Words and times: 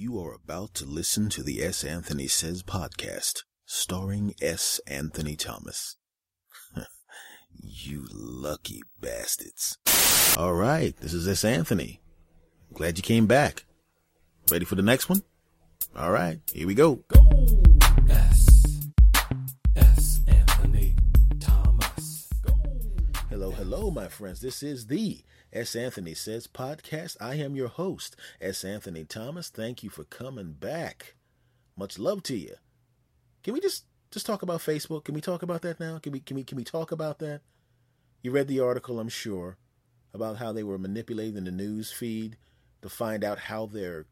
You 0.00 0.20
are 0.20 0.32
about 0.32 0.74
to 0.74 0.84
listen 0.84 1.28
to 1.30 1.42
the 1.42 1.60
S. 1.60 1.82
Anthony 1.82 2.28
Says 2.28 2.62
podcast, 2.62 3.42
starring 3.66 4.32
S. 4.40 4.80
Anthony 4.86 5.34
Thomas. 5.34 5.96
you 7.60 8.06
lucky 8.12 8.82
bastards. 9.00 9.76
All 10.36 10.54
right, 10.54 10.96
this 10.98 11.12
is 11.12 11.26
S. 11.26 11.44
Anthony. 11.44 12.00
Glad 12.72 12.96
you 12.96 13.02
came 13.02 13.26
back. 13.26 13.64
Ready 14.52 14.64
for 14.64 14.76
the 14.76 14.82
next 14.82 15.08
one? 15.08 15.22
All 15.96 16.12
right, 16.12 16.38
here 16.52 16.68
we 16.68 16.76
go. 16.76 17.00
Go! 17.08 17.18
S. 18.08 18.86
S. 19.74 20.20
Anthony 20.28 20.94
Thomas. 21.40 22.30
Go. 22.46 22.54
Hello, 23.30 23.50
hello, 23.50 23.90
my 23.90 24.06
friends. 24.06 24.40
This 24.40 24.62
is 24.62 24.86
the 24.86 25.24
S. 25.52 25.74
Anthony 25.74 26.12
Says 26.14 26.46
podcast. 26.46 27.16
I 27.20 27.36
am 27.36 27.56
your 27.56 27.68
host, 27.68 28.16
S. 28.40 28.64
Anthony 28.64 29.04
Thomas. 29.04 29.48
Thank 29.48 29.82
you 29.82 29.88
for 29.88 30.04
coming 30.04 30.52
back. 30.52 31.14
Much 31.76 31.98
love 31.98 32.22
to 32.24 32.36
you. 32.36 32.54
Can 33.42 33.54
we 33.54 33.60
just 33.60 33.84
just 34.10 34.26
talk 34.26 34.42
about 34.42 34.60
Facebook? 34.60 35.04
Can 35.04 35.14
we 35.14 35.20
talk 35.20 35.42
about 35.42 35.62
that 35.62 35.80
now? 35.80 35.98
Can 35.98 36.12
we 36.12 36.20
can 36.20 36.36
we 36.36 36.44
can 36.44 36.56
we 36.56 36.64
talk 36.64 36.92
about 36.92 37.18
that? 37.20 37.40
You 38.22 38.30
read 38.30 38.48
the 38.48 38.60
article, 38.60 39.00
I'm 39.00 39.08
sure, 39.08 39.56
about 40.12 40.36
how 40.36 40.52
they 40.52 40.62
were 40.62 40.78
manipulating 40.78 41.44
the 41.44 41.50
news 41.50 41.92
feed 41.92 42.36
to 42.82 42.88
find 42.88 43.24
out 43.24 43.38
how 43.38 43.66
their 43.66 44.04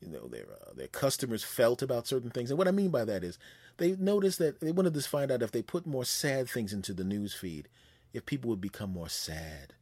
you 0.00 0.08
know 0.08 0.28
their 0.28 0.46
uh, 0.50 0.72
their 0.74 0.88
customers 0.88 1.44
felt 1.44 1.82
about 1.82 2.06
certain 2.06 2.30
things. 2.30 2.50
And 2.50 2.56
what 2.58 2.68
I 2.68 2.72
mean 2.72 2.90
by 2.90 3.04
that 3.04 3.22
is 3.22 3.38
they 3.76 3.96
noticed 3.96 4.38
that 4.38 4.60
they 4.60 4.72
wanted 4.72 4.94
to 4.94 5.02
find 5.02 5.30
out 5.30 5.42
if 5.42 5.52
they 5.52 5.62
put 5.62 5.86
more 5.86 6.06
sad 6.06 6.48
things 6.48 6.72
into 6.72 6.94
the 6.94 7.04
news 7.04 7.34
feed, 7.34 7.68
if 8.14 8.24
people 8.24 8.48
would 8.48 8.62
become 8.62 8.90
more 8.90 9.10
sad. 9.10 9.74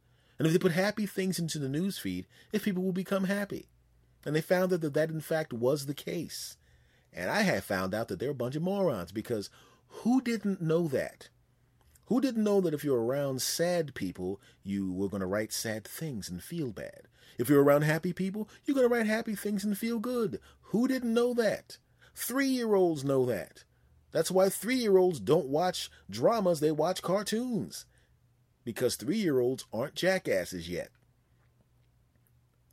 And 0.43 0.47
if 0.49 0.51
they 0.51 0.59
put 0.59 0.73
happy 0.73 1.05
things 1.05 1.39
into 1.39 1.57
the 1.57 1.69
news 1.69 1.97
feed, 1.97 2.27
if 2.51 2.65
people 2.65 2.83
will 2.83 2.91
become 2.91 3.23
happy. 3.23 3.69
And 4.25 4.35
they 4.35 4.41
found 4.41 4.71
that 4.71 4.81
that, 4.81 4.93
that 4.93 5.09
in 5.09 5.21
fact 5.21 5.53
was 5.53 5.85
the 5.85 5.93
case. 5.93 6.57
And 7.13 7.31
I 7.31 7.43
had 7.43 7.63
found 7.63 7.93
out 7.93 8.09
that 8.09 8.19
they're 8.19 8.31
a 8.31 8.35
bunch 8.35 8.57
of 8.57 8.61
morons 8.61 9.13
because 9.13 9.49
who 9.87 10.19
didn't 10.19 10.61
know 10.61 10.89
that? 10.89 11.29
Who 12.07 12.19
didn't 12.19 12.43
know 12.43 12.59
that 12.59 12.73
if 12.73 12.83
you're 12.83 13.01
around 13.01 13.41
sad 13.41 13.95
people, 13.95 14.41
you 14.63 14.91
were 14.91 15.07
going 15.07 15.21
to 15.21 15.27
write 15.27 15.53
sad 15.53 15.85
things 15.85 16.27
and 16.27 16.43
feel 16.43 16.73
bad? 16.73 17.07
If 17.37 17.47
you're 17.47 17.63
around 17.63 17.83
happy 17.83 18.11
people, 18.11 18.49
you're 18.65 18.75
going 18.75 18.89
to 18.89 18.93
write 18.93 19.07
happy 19.07 19.35
things 19.35 19.63
and 19.63 19.77
feel 19.77 19.97
good. 19.97 20.41
Who 20.73 20.89
didn't 20.89 21.13
know 21.13 21.33
that? 21.35 21.77
Three 22.15 22.47
year 22.47 22.75
olds 22.75 23.05
know 23.05 23.25
that. 23.27 23.63
That's 24.11 24.29
why 24.29 24.49
three 24.49 24.75
year 24.75 24.97
olds 24.97 25.21
don't 25.21 25.47
watch 25.47 25.89
dramas, 26.09 26.59
they 26.59 26.73
watch 26.73 27.01
cartoons 27.01 27.85
because 28.63 28.95
three 28.95 29.17
year 29.17 29.39
olds 29.39 29.65
aren't 29.73 29.95
jackasses 29.95 30.69
yet. 30.69 30.89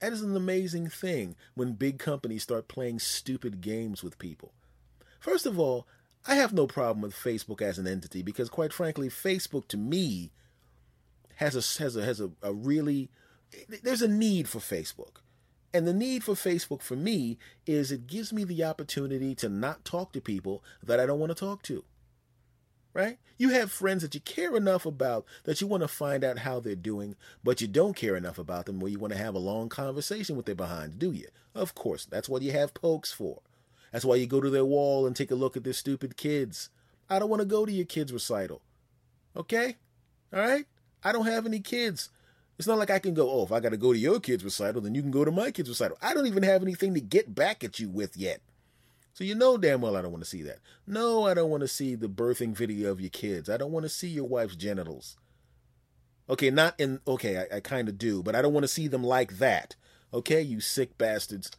That 0.00 0.12
is 0.12 0.22
an 0.22 0.34
amazing 0.34 0.88
thing 0.88 1.36
when 1.55 1.74
big 1.74 1.98
companies 1.98 2.42
start 2.42 2.69
playing 2.69 3.00
stupid 3.00 3.60
games 3.60 4.02
with 4.02 4.19
people. 4.19 4.52
First 5.20 5.44
of 5.44 5.58
all, 5.58 5.86
I 6.27 6.36
have 6.36 6.52
no 6.52 6.66
problem 6.66 7.02
with 7.02 7.14
Facebook 7.14 7.60
as 7.60 7.78
an 7.78 7.86
entity 7.86 8.22
because, 8.22 8.48
quite 8.48 8.72
frankly, 8.72 9.08
Facebook 9.08 9.69
to 9.69 9.77
me 9.77 10.32
has 11.36 11.55
a 11.55 11.82
has 11.82 11.97
a 11.97 12.04
has 12.04 12.20
a, 12.20 12.30
a 12.42 12.52
really 12.52 13.10
there's 13.82 14.02
a 14.02 14.08
need 14.08 14.48
for 14.48 14.58
Facebook. 14.58 15.19
And 15.72 15.86
the 15.86 15.94
need 15.94 16.25
for 16.25 16.34
Facebook 16.34 16.82
for 16.82 16.97
me 16.97 17.38
is 17.66 17.92
it 17.92 18.06
gives 18.06 18.32
me 18.32 18.44
the 18.44 18.64
opportunity 18.64 19.34
to 19.36 19.48
not 19.48 19.84
talk 19.84 20.12
to 20.12 20.20
people 20.20 20.64
that 20.82 20.98
I 20.98 21.06
don't 21.06 21.20
want 21.20 21.30
to 21.30 21.38
talk 21.38 21.62
to 21.64 21.84
right? 22.92 23.19
You 23.38 23.50
have 23.50 23.72
friends 23.72 24.02
that 24.02 24.14
you 24.14 24.20
care 24.20 24.56
enough 24.56 24.84
about 24.84 25.24
that 25.44 25.60
you 25.60 25.66
want 25.66 25.83
to 25.83 25.88
find 25.88 26.24
out 26.24 26.41
how 26.41 26.60
they're 26.60 26.74
doing, 26.74 27.16
but 27.42 27.60
you 27.60 27.69
don't 27.69 27.97
care 27.97 28.16
enough 28.16 28.38
about 28.38 28.66
them 28.66 28.80
where 28.80 28.91
you 28.91 28.98
want 28.98 29.12
to 29.12 29.19
have 29.19 29.34
a 29.34 29.38
long 29.38 29.69
conversation 29.69 30.36
with 30.36 30.47
their 30.47 30.55
behind, 30.55 30.98
do 30.98 31.12
you? 31.12 31.28
Of 31.55 31.74
course, 31.74 32.05
that's 32.05 32.28
what 32.28 32.42
you 32.42 32.52
have 32.52 32.74
pokes 32.74 33.12
for. 33.12 33.41
That's 33.92 34.05
why 34.05 34.16
you 34.16 34.27
go 34.27 34.41
to 34.41 34.50
their 34.50 34.64
wall 34.64 35.06
and 35.06 35.16
take 35.16 35.30
a 35.30 35.36
look 35.36 35.56
at 35.56 35.64
their 35.64 35.72
stupid 35.72 36.16
kids. 36.16 36.70
I 37.08 37.19
don't 37.19 37.30
want 37.30 37.41
to 37.41 37.47
go 37.47 37.66
to 37.66 37.72
your 37.72 37.86
kids' 37.86 38.12
recital. 38.12 38.62
Okay? 39.36 39.77
All 40.32 40.41
right? 40.41 40.66
I 41.03 41.12
don't 41.12 41.26
have 41.26 41.47
any 41.47 41.60
kids. 41.60 42.10
It's 42.59 42.69
not 42.69 42.78
like 42.78 42.91
I 42.91 42.98
can 42.98 43.15
go, 43.15 43.31
oh, 43.31 43.44
if 43.44 43.53
I 43.53 43.60
got 43.60 43.70
to 43.70 43.78
go 43.78 43.92
to 43.92 43.98
your 43.98 44.20
kids' 44.20 44.44
recital, 44.44 44.82
then 44.82 44.94
you 44.94 45.03
can 45.03 45.10
go 45.10 45.25
to 45.25 45.31
my 45.31 45.50
kids' 45.50 45.70
recital. 45.70 45.97
I 46.03 46.12
don't 46.15 46.26
even 46.26 46.42
have 46.42 46.62
anything 46.62 46.94
to 46.94 47.00
get 47.00 47.34
back 47.34 47.65
at 47.65 47.81
you 47.81 47.88
with 47.88 48.16
yet. 48.16 48.42
So 49.20 49.25
you 49.25 49.34
know 49.34 49.58
damn 49.58 49.82
well 49.82 49.97
I 49.97 50.00
don't 50.00 50.12
want 50.12 50.25
to 50.25 50.31
see 50.31 50.41
that. 50.44 50.60
No, 50.86 51.26
I 51.26 51.34
don't 51.34 51.50
want 51.50 51.60
to 51.60 51.69
see 51.69 51.94
the 51.94 52.08
birthing 52.08 52.56
video 52.56 52.91
of 52.91 53.03
your 53.03 53.10
kids. 53.10 53.50
I 53.50 53.58
don't 53.58 53.70
want 53.70 53.82
to 53.84 53.91
see 53.91 54.08
your 54.08 54.25
wife's 54.25 54.56
genitals. 54.56 55.19
Okay, 56.31 56.48
not 56.48 56.75
in 56.81 57.00
okay, 57.06 57.36
I, 57.36 57.56
I 57.56 57.60
kind 57.60 57.91
of 57.91 57.98
do, 57.98 58.22
but 58.22 58.34
I 58.34 58.41
don't 58.41 58.54
want 58.54 58.64
to 58.64 58.69
see 58.69 58.88
them 58.88 59.04
like 59.04 59.36
that. 59.36 59.76
Okay, 60.14 60.41
you 60.41 60.59
sick 60.59 60.97
bastards. 60.97 61.50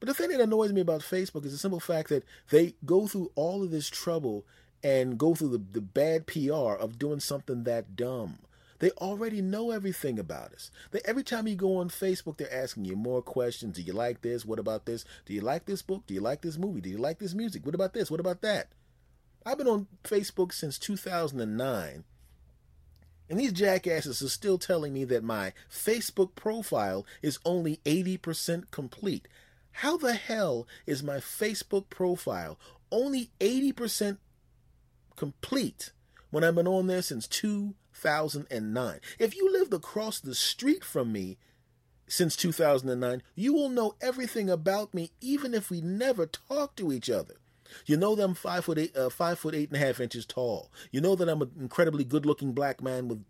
But 0.00 0.08
the 0.08 0.14
thing 0.14 0.30
that 0.30 0.40
annoys 0.40 0.72
me 0.72 0.80
about 0.80 1.02
Facebook 1.02 1.44
is 1.44 1.52
the 1.52 1.58
simple 1.58 1.80
fact 1.80 2.08
that 2.08 2.24
they 2.48 2.76
go 2.86 3.06
through 3.08 3.30
all 3.34 3.62
of 3.62 3.70
this 3.70 3.90
trouble 3.90 4.46
and 4.82 5.18
go 5.18 5.34
through 5.34 5.50
the, 5.50 5.62
the 5.72 5.82
bad 5.82 6.26
PR 6.26 6.80
of 6.80 6.98
doing 6.98 7.20
something 7.20 7.64
that 7.64 7.94
dumb. 7.94 8.38
They 8.84 8.90
already 8.98 9.40
know 9.40 9.70
everything 9.70 10.18
about 10.18 10.52
us. 10.52 10.70
They, 10.90 11.00
every 11.06 11.22
time 11.22 11.48
you 11.48 11.56
go 11.56 11.78
on 11.78 11.88
Facebook, 11.88 12.36
they're 12.36 12.52
asking 12.52 12.84
you 12.84 12.96
more 12.96 13.22
questions. 13.22 13.76
Do 13.76 13.80
you 13.80 13.94
like 13.94 14.20
this? 14.20 14.44
What 14.44 14.58
about 14.58 14.84
this? 14.84 15.06
Do 15.24 15.32
you 15.32 15.40
like 15.40 15.64
this 15.64 15.80
book? 15.80 16.02
Do 16.06 16.12
you 16.12 16.20
like 16.20 16.42
this 16.42 16.58
movie? 16.58 16.82
Do 16.82 16.90
you 16.90 16.98
like 16.98 17.18
this 17.18 17.32
music? 17.32 17.64
What 17.64 17.74
about 17.74 17.94
this? 17.94 18.10
What 18.10 18.20
about 18.20 18.42
that? 18.42 18.68
I've 19.46 19.56
been 19.56 19.68
on 19.68 19.86
Facebook 20.02 20.52
since 20.52 20.78
2009. 20.78 22.04
And 23.30 23.40
these 23.40 23.54
jackasses 23.54 24.20
are 24.20 24.28
still 24.28 24.58
telling 24.58 24.92
me 24.92 25.04
that 25.04 25.24
my 25.24 25.54
Facebook 25.72 26.34
profile 26.34 27.06
is 27.22 27.38
only 27.46 27.80
80% 27.86 28.70
complete. 28.70 29.28
How 29.72 29.96
the 29.96 30.12
hell 30.12 30.66
is 30.84 31.02
my 31.02 31.20
Facebook 31.20 31.88
profile 31.88 32.58
only 32.92 33.30
80% 33.40 34.18
complete 35.16 35.92
when 36.30 36.44
I've 36.44 36.54
been 36.54 36.68
on 36.68 36.86
there 36.86 37.00
since 37.00 37.26
2009? 37.26 37.76
2009. 37.94 39.00
If 39.18 39.36
you 39.36 39.52
lived 39.52 39.72
across 39.72 40.20
the 40.20 40.34
street 40.34 40.84
from 40.84 41.12
me 41.12 41.38
since 42.06 42.36
2009, 42.36 43.22
you 43.34 43.54
will 43.54 43.68
know 43.68 43.94
everything 44.00 44.50
about 44.50 44.92
me, 44.94 45.10
even 45.20 45.54
if 45.54 45.70
we 45.70 45.80
never 45.80 46.26
talk 46.26 46.76
to 46.76 46.92
each 46.92 47.08
other. 47.08 47.34
You 47.86 47.96
know 47.96 48.14
that 48.14 48.24
I'm 48.24 48.34
five 48.34 48.66
foot 48.66 48.78
eight, 48.78 48.96
uh, 48.96 49.08
five 49.08 49.38
foot 49.38 49.54
eight 49.54 49.70
and 49.70 49.82
a 49.82 49.84
half 49.84 49.98
inches 49.98 50.26
tall. 50.26 50.70
You 50.90 51.00
know 51.00 51.16
that 51.16 51.28
I'm 51.28 51.42
an 51.42 51.50
incredibly 51.58 52.04
good-looking 52.04 52.52
black 52.52 52.82
man 52.82 53.08
with 53.08 53.24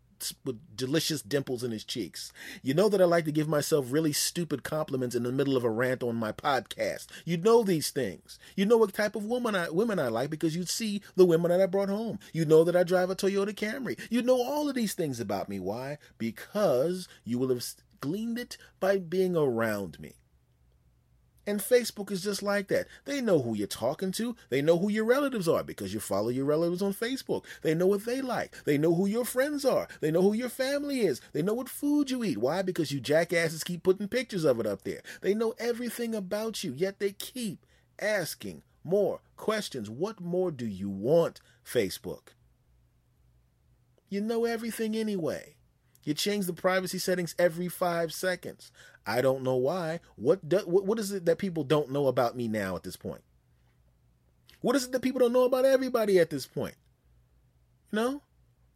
with 0.45 0.77
delicious 0.77 1.23
dimples 1.23 1.63
in 1.63 1.71
his 1.71 1.85
cheeks. 1.85 2.33
You 2.63 2.75
know 2.75 2.89
that 2.89 3.01
I 3.01 3.05
like 3.05 3.25
to 3.27 3.33
give 3.33 3.49
myself 3.49 3.87
really 3.91 4.13
stupid 4.13 4.63
compliments 4.63 5.15
in 5.15 5.23
the 5.23 5.33
middle 5.33 5.57
of 5.57 5.65
a 5.65 5.71
rant 5.71 6.03
on 6.03 6.17
my 6.17 6.33
podcast. 6.33 7.07
You 7.25 7.37
know 7.37 7.63
these 7.63 7.91
things. 7.91 8.39
You 8.57 8.67
know 8.67 8.77
what 8.77 8.93
type 8.95 9.17
of 9.17 9.25
woman 9.25 9.55
I 9.55 9.71
women 9.71 9.99
I 9.99 10.09
like 10.09 10.31
because 10.31 10.57
you'd 10.57 10.69
see 10.69 11.03
the 11.17 11.25
women 11.25 11.51
that 11.51 11.61
I 11.61 11.67
brought 11.67 11.89
home. 11.89 12.19
You 12.33 12.45
know 12.45 12.65
that 12.65 12.77
I 12.77 12.85
drive 12.85 13.11
a 13.11 13.17
Toyota 13.17 13.55
Camry. 13.55 13.99
You 14.11 14.23
know 14.23 14.43
all 14.43 14.69
of 14.69 14.75
these 14.75 14.95
things 14.95 15.21
about 15.21 15.49
me. 15.49 15.61
Why? 15.61 15.99
Because 16.19 17.09
you 17.25 17.39
will 17.39 17.49
have 17.49 17.65
gleaned 18.01 18.39
it 18.39 18.57
by 18.81 18.99
being 18.99 19.37
around 19.37 19.99
me. 20.01 20.15
And 21.47 21.61
Facebook 21.61 22.11
is 22.11 22.23
just 22.23 22.43
like 22.43 22.69
that. 22.69 22.87
They 23.05 23.21
know 23.21 23.41
who 23.41 23.55
you're 23.55 23.67
talking 23.67 24.13
to. 24.13 24.35
They 24.49 24.63
know 24.63 24.79
who 24.79 24.89
your 24.89 25.05
relatives 25.05 25.47
are 25.47 25.63
because 25.63 25.93
you 25.93 26.01
follow 26.01 26.31
your 26.31 26.47
relatives 26.47 26.81
on 26.81 26.95
Facebook. 26.95 27.45
They 27.63 27.75
know 27.75 27.87
what 27.87 28.07
they 28.07 28.23
like. 28.23 28.55
They 28.65 28.79
know 28.79 28.95
who 28.95 29.07
your 29.07 29.27
friends 29.27 29.65
are. 29.65 29.87
They 30.01 30.11
know 30.11 30.23
who 30.23 30.33
your 30.33 30.49
family 30.49 31.01
is. 31.01 31.21
They 31.33 31.43
know 31.43 31.55
what 31.55 31.69
food 31.69 32.11
you 32.11 32.25
eat. 32.25 32.39
Why? 32.39 32.63
Because 32.63 32.93
you 32.93 33.01
jackasses 33.01 33.65
keep 33.65 33.83
putting 33.83 34.09
pictures 34.09 34.45
of 34.45 34.59
it 34.59 34.67
up 34.67 34.83
there. 34.85 35.03
They 35.21 35.35
know 35.35 35.55
everything 35.59 36.15
about 36.15 36.65
you, 36.65 36.73
yet 36.75 36.99
they 36.99 37.13
keep 37.13 37.67
asking 38.01 38.63
more 38.83 39.21
questions. 39.37 39.91
What 39.91 40.21
more 40.21 40.51
do 40.51 40.67
you 40.67 40.89
want, 40.89 41.41
Facebook? 41.65 42.29
You 44.09 44.21
know 44.21 44.45
everything 44.45 44.97
anyway. 44.97 45.55
You 46.05 46.13
change 46.13 46.47
the 46.47 46.53
privacy 46.53 46.99
settings 46.99 47.35
every 47.39 47.69
five 47.69 48.13
seconds. 48.13 48.71
I 49.07 49.21
don't 49.21 49.43
know 49.43 49.57
why. 49.57 50.01
What 50.17 50.49
do, 50.49 50.59
what, 50.59 50.85
what 50.85 50.99
is 50.99 51.13
it 51.13 51.27
that 51.27 51.39
people 51.39 51.65
don't 51.65 51.91
know 51.91 52.07
about 52.07 52.37
me 52.37 52.49
now 52.49 52.77
at 52.77 52.83
this 52.83 52.97
point? 52.97 53.23
What 54.61 54.77
is 54.77 54.85
it 54.85 54.93
that 54.93 55.03
people 55.03 55.21
don't 55.21 55.33
know 55.33 55.45
about 55.45 55.67
everybody 55.67 56.19
at 56.19 56.31
this 56.31 56.47
point? 56.47 56.77
You 57.93 57.97
know? 57.97 58.23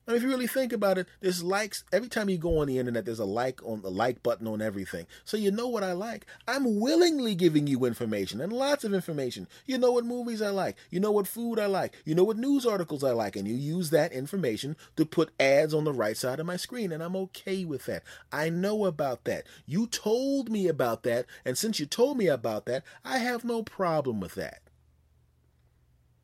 Mean, 0.09 0.17
if 0.17 0.23
you 0.23 0.31
really 0.31 0.47
think 0.47 0.73
about 0.73 0.97
it, 0.97 1.07
there's 1.21 1.43
likes 1.43 1.85
every 1.93 2.09
time 2.09 2.31
you 2.31 2.39
go 2.39 2.61
on 2.61 2.67
the 2.67 2.79
internet. 2.79 3.05
There's 3.05 3.19
a 3.19 3.27
like 3.27 3.63
on 3.63 3.83
the 3.83 3.91
like 3.91 4.23
button 4.23 4.47
on 4.47 4.63
everything, 4.63 5.07
so 5.27 5.37
you 5.37 5.51
know 5.51 5.69
what 5.69 5.85
I 5.85 5.93
like. 5.93 6.25
I'm 6.47 6.81
willingly 6.81 7.35
giving 7.35 7.67
you 7.67 7.85
information 7.85 8.41
and 8.41 8.51
lots 8.51 8.85
of 8.85 8.95
information. 8.95 9.47
You 9.67 9.77
know 9.77 9.93
what 9.93 10.07
movies 10.07 10.41
I 10.41 10.49
like. 10.49 10.77
You 10.91 10.99
know 10.99 11.13
what 11.13 11.29
food 11.29 11.59
I 11.59 11.67
like. 11.67 11.95
You 12.07 12.15
know 12.15 12.25
what 12.25 12.39
news 12.39 12.65
articles 12.65 13.05
I 13.05 13.11
like, 13.11 13.37
and 13.37 13.47
you 13.47 13.55
use 13.55 13.91
that 13.91 14.13
information 14.13 14.79
to 14.97 15.05
put 15.05 15.31
ads 15.39 15.75
on 15.75 15.85
the 15.85 15.93
right 15.93 16.17
side 16.17 16.41
of 16.41 16.47
my 16.47 16.57
screen, 16.57 16.91
and 16.91 17.03
I'm 17.03 17.15
okay 17.17 17.67
with 17.67 17.85
that. 17.85 18.03
I 18.33 18.49
know 18.49 18.87
about 18.87 19.25
that. 19.25 19.47
You 19.67 19.87
told 19.87 20.49
me 20.51 20.69
about 20.69 21.03
that, 21.03 21.27
and 21.45 21.59
since 21.59 21.79
you 21.79 21.85
told 21.85 22.17
me 22.17 22.29
about 22.29 22.65
that, 22.65 22.83
I 23.05 23.19
have 23.19 23.45
no 23.45 23.63
problem 23.63 24.21
with 24.21 24.37
that. 24.37 24.63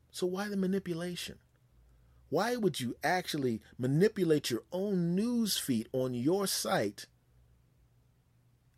So 0.09 0.25
why 0.25 0.47
the 0.47 0.57
manipulation? 0.57 1.37
Why 2.29 2.55
would 2.55 2.79
you 2.79 2.95
actually 3.03 3.61
manipulate 3.77 4.49
your 4.49 4.63
own 4.71 5.15
news 5.15 5.57
feed 5.57 5.87
on 5.93 6.13
your 6.13 6.47
site 6.47 7.05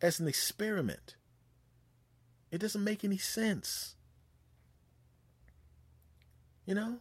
as 0.00 0.20
an 0.20 0.28
experiment? 0.28 1.16
It 2.50 2.58
doesn't 2.58 2.84
make 2.84 3.04
any 3.04 3.18
sense. 3.18 3.96
You 6.66 6.74
know? 6.74 6.98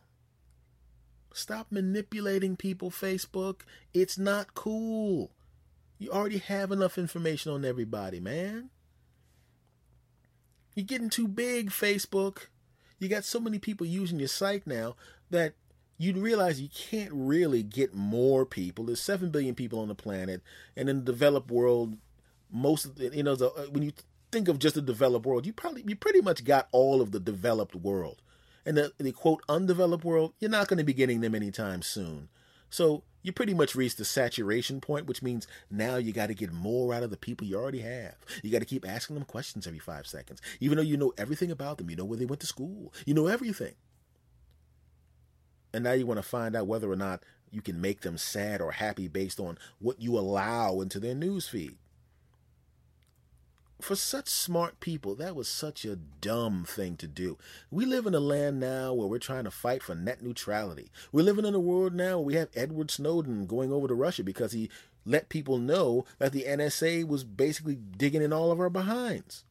Stop 1.33 1.67
manipulating 1.71 2.55
people, 2.55 2.89
Facebook. 2.89 3.61
It's 3.94 4.17
not 4.17 4.55
cool. 4.55 5.31
You 5.99 6.11
already 6.11 6.39
have 6.39 6.71
enough 6.71 6.97
information 6.97 7.51
on 7.51 7.65
everybody, 7.65 8.19
man. 8.19 8.69
You're 10.73 10.85
getting 10.85 11.09
too 11.09 11.27
big, 11.27 11.69
Facebook. 11.69 12.47
You 12.99 13.09
got 13.09 13.25
so 13.25 13.39
many 13.39 13.59
people 13.59 13.85
using 13.85 14.19
your 14.19 14.27
site 14.27 14.65
now 14.65 14.95
that 15.29 15.53
you 15.97 16.13
realize 16.13 16.61
you 16.61 16.69
can't 16.69 17.11
really 17.11 17.63
get 17.63 17.94
more 17.94 18.45
people. 18.45 18.85
There's 18.85 19.01
7 19.01 19.29
billion 19.29 19.55
people 19.55 19.79
on 19.79 19.88
the 19.88 19.95
planet, 19.95 20.41
and 20.75 20.89
in 20.89 20.99
the 20.99 21.11
developed 21.11 21.49
world, 21.49 21.97
most 22.51 22.85
of 22.85 22.95
the, 22.95 23.15
you 23.15 23.23
know, 23.23 23.35
the, 23.35 23.51
uh, 23.51 23.65
when 23.65 23.83
you 23.83 23.91
think 24.31 24.47
of 24.47 24.59
just 24.59 24.75
the 24.75 24.81
developed 24.81 25.25
world, 25.25 25.45
you 25.45 25.53
probably, 25.53 25.83
you 25.88 25.95
pretty 25.95 26.21
much 26.21 26.44
got 26.44 26.67
all 26.71 27.01
of 27.01 27.11
the 27.11 27.19
developed 27.19 27.75
world 27.75 28.21
and 28.67 28.77
the, 28.77 28.91
the 28.97 29.13
quote 29.13 29.41
undeveloped 29.47 30.03
world, 30.03 30.33
you're 30.39 30.51
not 30.51 30.67
going 30.67 30.77
to 30.77 30.83
be 30.83 30.94
getting 30.94 31.21
them 31.21 31.33
anytime 31.33 31.81
soon. 31.81 32.27
So 32.69 33.03
you 33.23 33.31
pretty 33.31 33.53
much 33.53 33.75
reached 33.75 33.97
the 33.97 34.03
saturation 34.03 34.81
point, 34.81 35.05
which 35.05 35.23
means 35.23 35.47
now 35.71 35.95
you 35.95 36.11
got 36.11 36.27
to 36.27 36.33
get 36.33 36.51
more 36.51 36.94
out 36.94 37.01
of 37.01 37.09
the 37.09 37.17
people 37.17 37.47
you 37.47 37.55
already 37.55 37.79
have. 37.79 38.15
You 38.44 38.51
got 38.51 38.59
to 38.59 38.65
keep 38.65 38.88
asking 38.88 39.15
them 39.15 39.23
questions 39.23 39.65
every 39.65 39.79
five 39.79 40.05
seconds, 40.05 40.41
even 40.59 40.75
though 40.75 40.83
you 40.83 40.97
know 40.97 41.13
everything 41.17 41.49
about 41.49 41.77
them. 41.77 41.89
You 41.89 41.95
know 41.95 42.03
where 42.03 42.17
they 42.17 42.25
went 42.25 42.41
to 42.41 42.47
school. 42.47 42.94
You 43.05 43.13
know 43.13 43.27
everything. 43.27 43.73
And 45.73 45.83
now 45.83 45.93
you 45.93 46.05
want 46.05 46.17
to 46.17 46.23
find 46.23 46.55
out 46.55 46.67
whether 46.67 46.91
or 46.91 46.95
not 46.95 47.23
you 47.51 47.61
can 47.61 47.79
make 47.79 48.01
them 48.01 48.17
sad 48.17 48.61
or 48.61 48.71
happy 48.73 49.07
based 49.07 49.39
on 49.39 49.57
what 49.79 50.01
you 50.01 50.17
allow 50.17 50.81
into 50.81 50.99
their 50.99 51.15
news 51.15 51.47
feed 51.47 51.77
for 53.79 53.95
such 53.95 54.27
smart 54.27 54.79
people, 54.79 55.15
that 55.15 55.35
was 55.35 55.47
such 55.47 55.85
a 55.85 55.95
dumb 55.95 56.65
thing 56.65 56.97
to 56.97 57.07
do. 57.07 57.37
We 57.69 57.85
live 57.85 58.05
in 58.05 58.15
a 58.15 58.19
land 58.19 58.59
now 58.59 58.93
where 58.93 59.07
we're 59.07 59.19
trying 59.19 59.43
to 59.43 59.51
fight 59.51 59.83
for 59.83 59.95
net 59.95 60.21
neutrality. 60.21 60.91
We're 61.11 61.23
living 61.23 61.45
in 61.45 61.53
a 61.53 61.59
world 61.59 61.93
now 61.93 62.17
where 62.17 62.25
we 62.25 62.33
have 62.35 62.49
Edward 62.55 62.89
Snowden 62.89 63.45
going 63.45 63.71
over 63.71 63.87
to 63.87 63.93
Russia 63.93 64.23
because 64.23 64.51
he 64.51 64.69
let 65.05 65.29
people 65.29 65.57
know 65.57 66.05
that 66.17 66.33
the 66.33 66.43
NSA 66.43 67.07
was 67.07 67.23
basically 67.23 67.75
digging 67.75 68.21
in 68.21 68.33
all 68.33 68.51
of 68.51 68.59
our 68.59 68.69
behinds. 68.69 69.43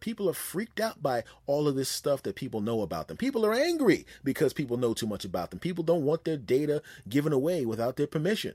People 0.00 0.28
are 0.28 0.34
freaked 0.34 0.80
out 0.80 1.02
by 1.02 1.24
all 1.46 1.66
of 1.66 1.76
this 1.76 1.88
stuff 1.88 2.22
that 2.22 2.36
people 2.36 2.60
know 2.60 2.82
about 2.82 3.08
them. 3.08 3.16
People 3.16 3.44
are 3.46 3.54
angry 3.54 4.06
because 4.22 4.52
people 4.52 4.76
know 4.76 4.94
too 4.94 5.06
much 5.06 5.24
about 5.24 5.50
them. 5.50 5.58
People 5.58 5.84
don't 5.84 6.04
want 6.04 6.24
their 6.24 6.36
data 6.36 6.82
given 7.08 7.32
away 7.32 7.64
without 7.64 7.96
their 7.96 8.06
permission. 8.06 8.54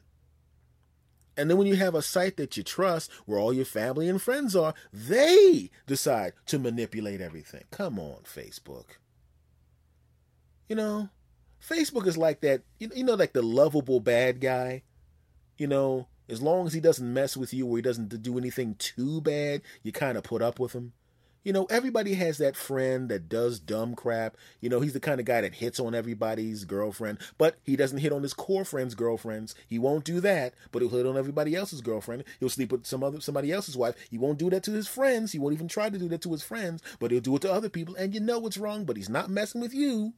And 1.38 1.50
then 1.50 1.58
when 1.58 1.68
you 1.68 1.76
have 1.78 1.96
a 1.96 2.02
site 2.02 2.38
that 2.38 2.58
you 2.58 2.64
trust, 2.64 3.10
where 3.26 3.40
all 3.40 3.54
your 3.54 3.66
family 3.66 4.10
and 4.10 4.22
friends 4.22 4.56
are, 4.56 4.74
they 4.92 5.72
decide 5.88 6.34
to 6.48 6.60
manipulate 6.60 7.22
everything. 7.22 7.64
Come 7.72 7.98
on, 7.98 8.24
Facebook. 8.24 8.86
You 10.68 10.76
know, 10.76 11.10
Facebook 11.66 12.06
is 12.06 12.18
like 12.18 12.42
that, 12.42 12.62
you 12.80 13.04
know, 13.04 13.16
like 13.16 13.34
the 13.34 13.42
lovable 13.42 14.00
bad 14.00 14.42
guy. 14.42 14.84
You 15.58 15.68
know, 15.68 16.08
as 16.28 16.42
long 16.42 16.68
as 16.68 16.74
he 16.74 16.80
doesn't 16.80 17.14
mess 17.14 17.38
with 17.38 17.54
you 17.54 17.68
or 17.68 17.78
he 17.78 17.82
doesn't 17.82 18.22
do 18.22 18.38
anything 18.38 18.76
too 18.76 19.22
bad, 19.22 19.62
you 19.84 19.92
kind 19.92 20.18
of 20.18 20.24
put 20.24 20.42
up 20.42 20.60
with 20.60 20.74
him. 20.74 20.94
You 21.44 21.54
know, 21.54 21.66
everybody 21.66 22.14
has 22.14 22.38
that 22.38 22.56
friend 22.56 23.10
that 23.10 23.28
does 23.28 23.60
dumb 23.60 23.96
crap. 23.96 24.38
You 24.60 24.70
know, 24.70 24.80
he's 24.80 24.94
the 24.94 25.00
kind 25.00 25.20
of 25.20 25.26
guy 25.26 25.42
that 25.42 25.56
hits 25.56 25.80
on 25.80 25.96
everybody's 25.96 26.66
girlfriend, 26.66 27.18
but 27.40 27.58
he 27.64 27.76
doesn't 27.76 27.98
hit 27.98 28.12
on 28.12 28.22
his 28.22 28.34
core 28.34 28.64
friends' 28.64 28.94
girlfriends. 28.94 29.56
He 29.68 29.80
won't 29.80 30.04
do 30.04 30.20
that, 30.20 30.54
but 30.72 30.84
he'll 30.84 30.92
hit 30.92 31.08
on 31.08 31.18
everybody 31.18 31.56
else's 31.56 31.82
girlfriend. 31.82 32.26
He'll 32.40 32.50
sleep 32.50 32.72
with 32.72 32.86
some 32.86 33.04
other 33.04 33.20
somebody 33.22 33.52
else's 33.52 33.76
wife. 33.76 33.96
He 34.12 34.20
won't 34.20 34.38
do 34.38 34.52
that 34.52 34.64
to 34.64 34.72
his 34.72 34.88
friends. 34.88 35.32
He 35.32 35.40
won't 35.40 35.54
even 35.54 35.68
try 35.68 35.90
to 35.90 35.98
do 35.98 36.08
that 36.10 36.22
to 36.22 36.32
his 36.32 36.44
friends, 36.44 36.84
but 37.00 37.10
he'll 37.10 37.22
do 37.22 37.36
it 37.36 37.42
to 37.42 37.52
other 37.52 37.70
people. 37.70 37.96
And 37.96 38.14
you 38.14 38.20
know 38.20 38.46
it's 38.46 38.58
wrong, 38.60 38.86
but 38.86 38.98
he's 38.98 39.10
not 39.10 39.30
messing 39.30 39.62
with 39.62 39.74
you. 39.74 40.14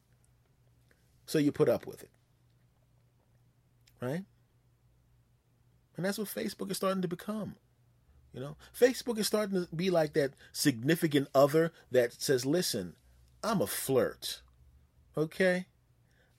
So 1.24 1.38
you 1.38 1.52
put 1.52 1.70
up 1.70 1.86
with 1.86 2.02
it. 2.02 2.10
Right? 4.02 4.24
And 5.96 6.04
that's 6.04 6.18
what 6.18 6.28
Facebook 6.28 6.70
is 6.70 6.76
starting 6.76 7.02
to 7.02 7.08
become. 7.08 7.56
You 8.34 8.40
know, 8.40 8.56
Facebook 8.76 9.18
is 9.18 9.28
starting 9.28 9.64
to 9.64 9.74
be 9.74 9.90
like 9.90 10.12
that 10.14 10.32
significant 10.52 11.28
other 11.34 11.72
that 11.92 12.20
says, 12.20 12.44
listen, 12.44 12.96
I'm 13.44 13.62
a 13.62 13.66
flirt. 13.66 14.42
Okay? 15.16 15.66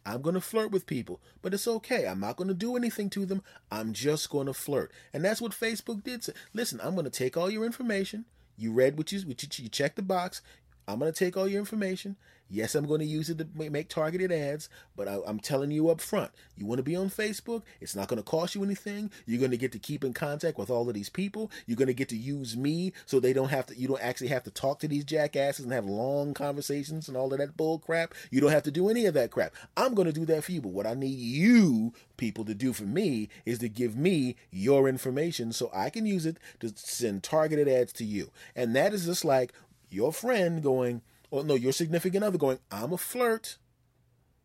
I'm 0.06 0.22
going 0.22 0.36
to 0.36 0.42
flirt 0.42 0.72
with 0.72 0.86
people, 0.86 1.22
but 1.42 1.54
it's 1.54 1.68
okay. 1.68 2.06
I'm 2.06 2.20
not 2.20 2.36
going 2.36 2.50
to 2.50 2.54
do 2.54 2.76
anything 2.76 3.10
to 3.12 3.26
them. 3.26 3.42
I'm 3.72 3.94
just 3.94 4.30
going 4.30 4.46
to 4.46 4.54
flirt. 4.54 4.92
And 5.14 5.24
that's 5.24 5.42
what 5.42 5.54
Facebook 5.54 6.04
did. 6.04 6.26
Listen, 6.54 6.80
I'm 6.84 6.94
going 6.94 7.06
to 7.06 7.10
take 7.10 7.38
all 7.38 7.50
your 7.50 7.66
information. 7.66 8.26
You 8.58 8.72
read 8.72 8.98
what 8.98 9.12
you, 9.12 9.22
what 9.22 9.42
you, 9.42 9.64
you 9.64 9.70
checked 9.70 9.96
the 9.96 10.04
box. 10.04 10.42
I'm 10.88 11.00
going 11.00 11.12
to 11.12 11.18
take 11.18 11.36
all 11.36 11.48
your 11.48 11.60
information 11.60 12.16
Yes, 12.50 12.76
I'm 12.76 12.86
going 12.86 13.00
to 13.00 13.06
use 13.06 13.30
it 13.30 13.40
to 13.40 13.48
make 13.56 13.90
targeted 13.90 14.32
ads, 14.32 14.70
but 14.96 15.08
I, 15.08 15.18
am 15.28 15.40
telling 15.40 15.72
you 15.72 15.90
up 15.90 16.00
front, 16.00 16.32
you 16.56 16.66
want 16.66 16.78
to 16.78 16.84
be 16.84 16.96
on 16.96 17.10
Facebook, 17.10 17.64
it's 17.82 17.96
not 17.96 18.08
going 18.08 18.18
to 18.18 18.24
cost 18.24 18.54
you 18.54 18.64
anything. 18.64 19.10
You're 19.26 19.40
going 19.40 19.52
to 19.52 19.58
get 19.58 19.72
to 19.72 19.80
keep 19.80 20.04
in 20.04 20.14
contact 20.14 20.58
with 20.58 20.70
all 20.70 20.88
of 20.88 20.94
these 20.94 21.10
people. 21.10 21.50
You're 21.66 21.78
going 21.78 21.88
to 21.88 21.94
get 21.94 22.10
to 22.10 22.18
use 22.18 22.56
me 22.56 22.94
so 23.08 23.20
they 23.20 23.34
don't 23.34 23.50
have 23.50 23.66
to, 23.68 23.80
you 23.80 23.88
don't 23.88 24.02
actually 24.02 24.28
have 24.28 24.44
to 24.44 24.52
talk 24.52 24.80
to 24.80 24.88
these 24.88 25.04
jackasses 25.04 25.66
and 25.66 25.74
have 25.74 25.86
long 25.86 26.36
conversations 26.36 27.08
and 27.08 27.18
all 27.18 27.34
of 27.34 27.40
that 27.40 27.58
bull 27.58 27.80
crap. 27.80 28.14
You 28.30 28.42
don't 28.42 28.52
have 28.52 28.64
to 28.64 28.72
do 28.72 28.90
any 28.90 29.08
of 29.08 29.16
that 29.16 29.32
crap. 29.32 29.54
I'm 29.76 29.96
going 29.96 30.08
to 30.08 30.14
do 30.14 30.26
that 30.26 30.44
for 30.44 30.52
you, 30.52 30.62
but 30.62 30.72
what 30.72 30.86
I 30.86 30.94
need 30.94 31.18
you 31.18 31.94
people 32.18 32.46
to 32.46 32.54
do 32.54 32.74
for 32.74 32.84
me 32.84 33.28
is 33.46 33.60
to 33.60 33.70
give 33.70 33.98
me 33.98 34.36
your 34.52 34.88
information 34.88 35.52
so 35.52 35.72
I 35.74 35.90
can 35.90 36.06
use 36.06 36.26
it 36.26 36.38
to 36.60 36.72
send 36.76 37.24
targeted 37.24 37.68
ads 37.68 37.92
to 37.94 38.06
you. 38.06 38.30
And 38.56 38.76
that 38.76 38.94
is 38.94 39.06
just 39.06 39.26
like 39.26 39.52
your 39.96 40.14
friend 40.14 40.62
going, 40.62 41.02
or 41.32 41.44
no, 41.44 41.56
your 41.56 41.72
significant 41.72 42.24
other 42.24 42.38
going, 42.38 42.60
I'm 42.70 42.94
a 42.94 42.98
flirt. 42.98 43.58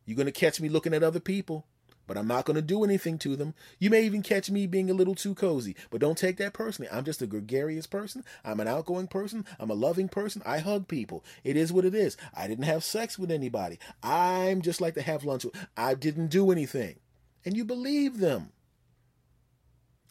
You're 0.07 0.17
going 0.17 0.27
to 0.27 0.33
catch 0.33 0.61
me 0.61 0.69
looking 0.69 0.95
at 0.95 1.03
other 1.03 1.21
people, 1.21 1.67
but 2.07 2.17
I'm 2.17 2.27
not 2.27 2.45
going 2.45 2.55
to 2.55 2.63
do 2.63 2.85
anything 2.85 3.19
to 3.19 3.37
them. 3.37 3.55
You 3.79 3.91
may 3.91 4.05
even 4.05 4.23
catch 4.23 4.51
me 4.51 4.67
being 4.67 4.91
a 4.91 4.95
little 4.95 5.15
too 5.15 5.35
cozy, 5.35 5.77
but 5.91 6.01
don't 6.01 6.17
take 6.17 6.37
that 6.39 6.55
personally. 6.55 6.91
I'm 6.91 7.05
just 7.05 7.21
a 7.21 7.27
gregarious 7.27 7.87
person. 7.87 8.25
I'm 8.45 8.61
an 8.61 8.69
outgoing 8.69 9.09
person. 9.09 9.45
I'm 9.59 9.71
a 9.71 9.75
loving 9.75 10.09
person. 10.09 10.43
I 10.47 10.59
hug 10.59 10.89
people. 10.89 11.25
It 11.45 11.57
is 11.57 11.73
what 11.73 11.85
it 11.85 11.95
is. 11.95 12.17
I 12.35 12.49
didn't 12.49 12.65
have 12.65 12.85
sex 12.85 13.19
with 13.19 13.31
anybody. 13.31 13.79
I'm 14.03 14.63
just 14.63 14.81
like 14.81 14.95
to 14.95 15.03
have 15.03 15.25
lunch 15.25 15.45
with. 15.45 15.55
I 15.77 15.95
didn't 15.95 16.29
do 16.29 16.51
anything. 16.51 16.97
And 17.45 17.57
you 17.57 17.65
believe 17.65 18.19
them. 18.19 18.53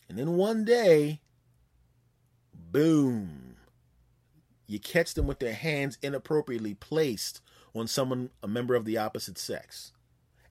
And 0.08 0.18
then 0.18 0.34
one 0.34 0.66
day, 0.66 1.22
boom 2.54 3.50
you 4.70 4.80
catch 4.80 5.16
them 5.16 5.26
with 5.26 5.40
their 5.40 5.54
hands 5.54 5.98
inappropriately 6.04 6.76
placed 6.76 7.42
on 7.74 7.88
someone, 7.88 8.30
a 8.44 8.48
member 8.48 8.76
of 8.76 8.86
the 8.86 8.98
opposite 8.98 9.40
sex. 9.40 9.94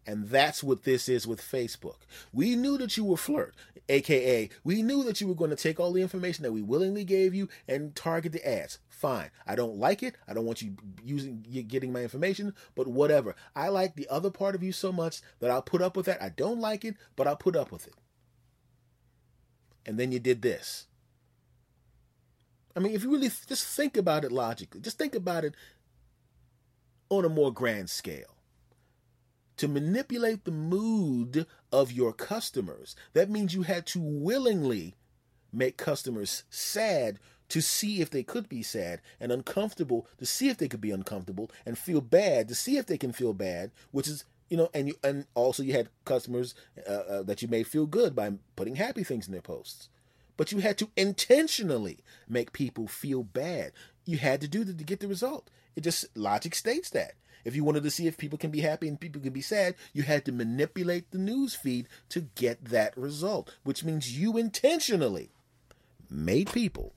And 0.05 0.29
that's 0.29 0.65
what 0.65 0.83
this 0.83 1.09
is 1.09 1.27
with 1.27 1.41
Facebook. 1.41 1.99
We 2.33 2.57
knew 2.57 2.79
that 2.79 2.97
you 2.97 3.05
were 3.05 3.17
flirt, 3.17 3.55
aka, 3.89 4.49
we 4.65 4.83
knew 4.83 5.05
that 5.05 5.21
you 5.21 5.29
were 5.29 5.37
going 5.37 5.51
to 5.51 5.57
take 5.57 5.79
all 5.79 5.93
the 5.93 6.03
information 6.03 6.43
that 6.43 6.53
we 6.53 6.63
willingly 6.63 7.05
gave 7.05 7.33
you 7.33 7.49
and 7.69 7.95
target 7.95 8.33
the 8.33 8.49
ads. 8.49 8.81
Fine. 8.89 9.31
I 9.47 9.55
don't 9.55 9.77
like 9.77 10.03
it. 10.03 10.17
I 10.27 10.35
don't 10.35 10.47
want 10.47 10.63
you 10.63 10.75
using 11.05 11.45
you 11.49 11.63
getting 11.63 11.93
my 11.93 12.03
information, 12.03 12.55
but 12.75 12.89
whatever. 12.89 13.37
I 13.55 13.69
like 13.69 13.95
the 13.95 14.09
other 14.09 14.31
part 14.31 14.57
of 14.57 14.65
you 14.65 14.73
so 14.73 14.91
much 14.91 15.21
that 15.39 15.51
I'll 15.51 15.63
put 15.63 15.81
up 15.81 15.97
with 15.97 16.07
that. 16.07 16.21
I 16.21 16.31
don't 16.31 16.59
like 16.59 16.85
it, 16.85 16.97
but 17.15 17.29
I'll 17.29 17.37
put 17.37 17.55
up 17.55 17.71
with 17.71 17.87
it. 17.87 17.95
And 19.87 19.97
then 19.97 20.11
you 20.11 20.19
did 20.19 20.43
this. 20.43 20.88
I 22.79 22.81
mean, 22.81 22.95
if 22.95 23.03
you 23.03 23.11
really 23.11 23.29
just 23.49 23.67
think 23.67 23.97
about 23.97 24.25
it 24.25 24.31
logically, 24.31 24.81
just 24.81 24.99
think 24.99 25.17
about 25.17 25.45
it 25.45 25.57
on 27.09 27.25
a 27.25 27.29
more 27.29 27.53
grand 27.53 27.91
scale. 27.91 28.37
To 29.57 29.67
manipulate 29.67 30.45
the 30.45 30.53
mood 30.53 31.49
of 31.73 31.91
your 31.91 32.13
customers, 32.13 32.95
that 33.15 33.31
means 33.31 33.53
you 33.53 33.63
had 33.63 33.85
to 33.87 33.99
willingly 34.01 34.95
make 35.53 35.77
customers 35.77 36.45
sad 36.51 37.19
to 37.49 37.61
see 37.61 38.01
if 38.01 38.11
they 38.11 38.23
could 38.23 38.49
be 38.49 38.63
sad 38.63 39.01
and 39.19 39.33
uncomfortable 39.33 40.07
to 40.19 40.25
see 40.25 40.49
if 40.49 40.59
they 40.59 40.69
could 40.69 40.81
be 40.81 40.93
uncomfortable 40.93 41.51
and 41.67 41.77
feel 41.77 42.01
bad 42.01 42.47
to 42.47 42.55
see 42.55 42.77
if 42.77 42.87
they 42.87 42.99
can 42.99 43.11
feel 43.11 43.35
bad, 43.35 43.73
which 43.91 44.07
is 44.07 44.25
you 44.49 44.57
know, 44.57 44.71
and 44.73 44.87
you 44.87 44.95
and 45.03 45.27
also 45.35 45.65
you 45.65 45.73
had 45.73 45.89
customers 46.05 46.55
uh, 46.89 46.93
uh, 46.93 47.23
that 47.25 47.43
you 47.43 47.49
made 47.49 47.67
feel 47.67 47.87
good 47.87 48.15
by 48.15 48.35
putting 48.55 48.77
happy 48.77 49.03
things 49.03 49.27
in 49.27 49.33
their 49.33 49.43
posts 49.43 49.89
but 50.39 50.53
you 50.53 50.61
had 50.61 50.79
to 50.79 50.89
intentionally 50.97 51.99
make 52.27 52.55
people 52.55 52.87
feel 52.87 53.25
bad. 53.25 53.73
You 54.07 54.17
had 54.17 54.41
to 54.41 54.49
do 54.49 54.65
that 54.65 54.79
to 54.79 54.85
get 54.85 55.01
the 55.01 55.09
result. 55.09 55.51
It 55.77 55.83
just 55.83 56.17
logic 56.17 56.55
states 56.55 56.89
that. 56.91 57.13
If 57.45 57.57
you 57.57 57.65
wanted 57.65 57.83
to 57.83 57.91
see 57.91 58.07
if 58.07 58.17
people 58.17 58.39
can 58.39 58.51
be 58.51 58.61
happy 58.61 58.89
and 58.89 59.01
people 59.01 59.21
can 59.21 59.33
be 59.33 59.41
sad, 59.41 59.75
you 59.93 60.05
had 60.05 60.25
to 60.25 60.33
manipulate 60.33 61.11
the 61.11 61.19
news 61.19 61.55
feed 61.55 61.89
to 62.11 62.21
get 62.21 62.67
that 62.67 62.97
result, 62.97 63.57
which 63.65 63.85
means 63.85 64.17
you 64.17 64.37
intentionally 64.37 65.31
made 66.09 66.53
people 66.53 66.95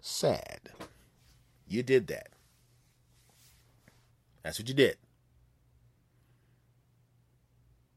sad. 0.00 0.70
You 1.66 1.82
did 1.82 2.06
that. 2.06 2.28
That's 4.42 4.58
what 4.58 4.68
you 4.68 4.74
did. 4.74 4.96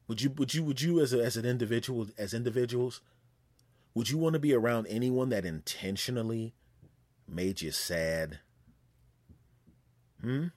Would 0.07 0.21
you 0.21 0.29
would 0.31 0.53
you 0.53 0.63
would 0.63 0.81
you 0.81 0.99
as 0.99 1.13
a, 1.13 1.23
as 1.23 1.37
an 1.37 1.45
individual 1.45 2.07
as 2.17 2.33
individuals 2.33 2.99
would 3.93 4.09
you 4.09 4.17
want 4.17 4.33
to 4.33 4.39
be 4.39 4.53
around 4.53 4.87
anyone 4.87 5.29
that 5.29 5.45
intentionally 5.45 6.53
made 7.27 7.61
you 7.61 7.71
sad? 7.71 8.39
Hmm? 10.21 10.47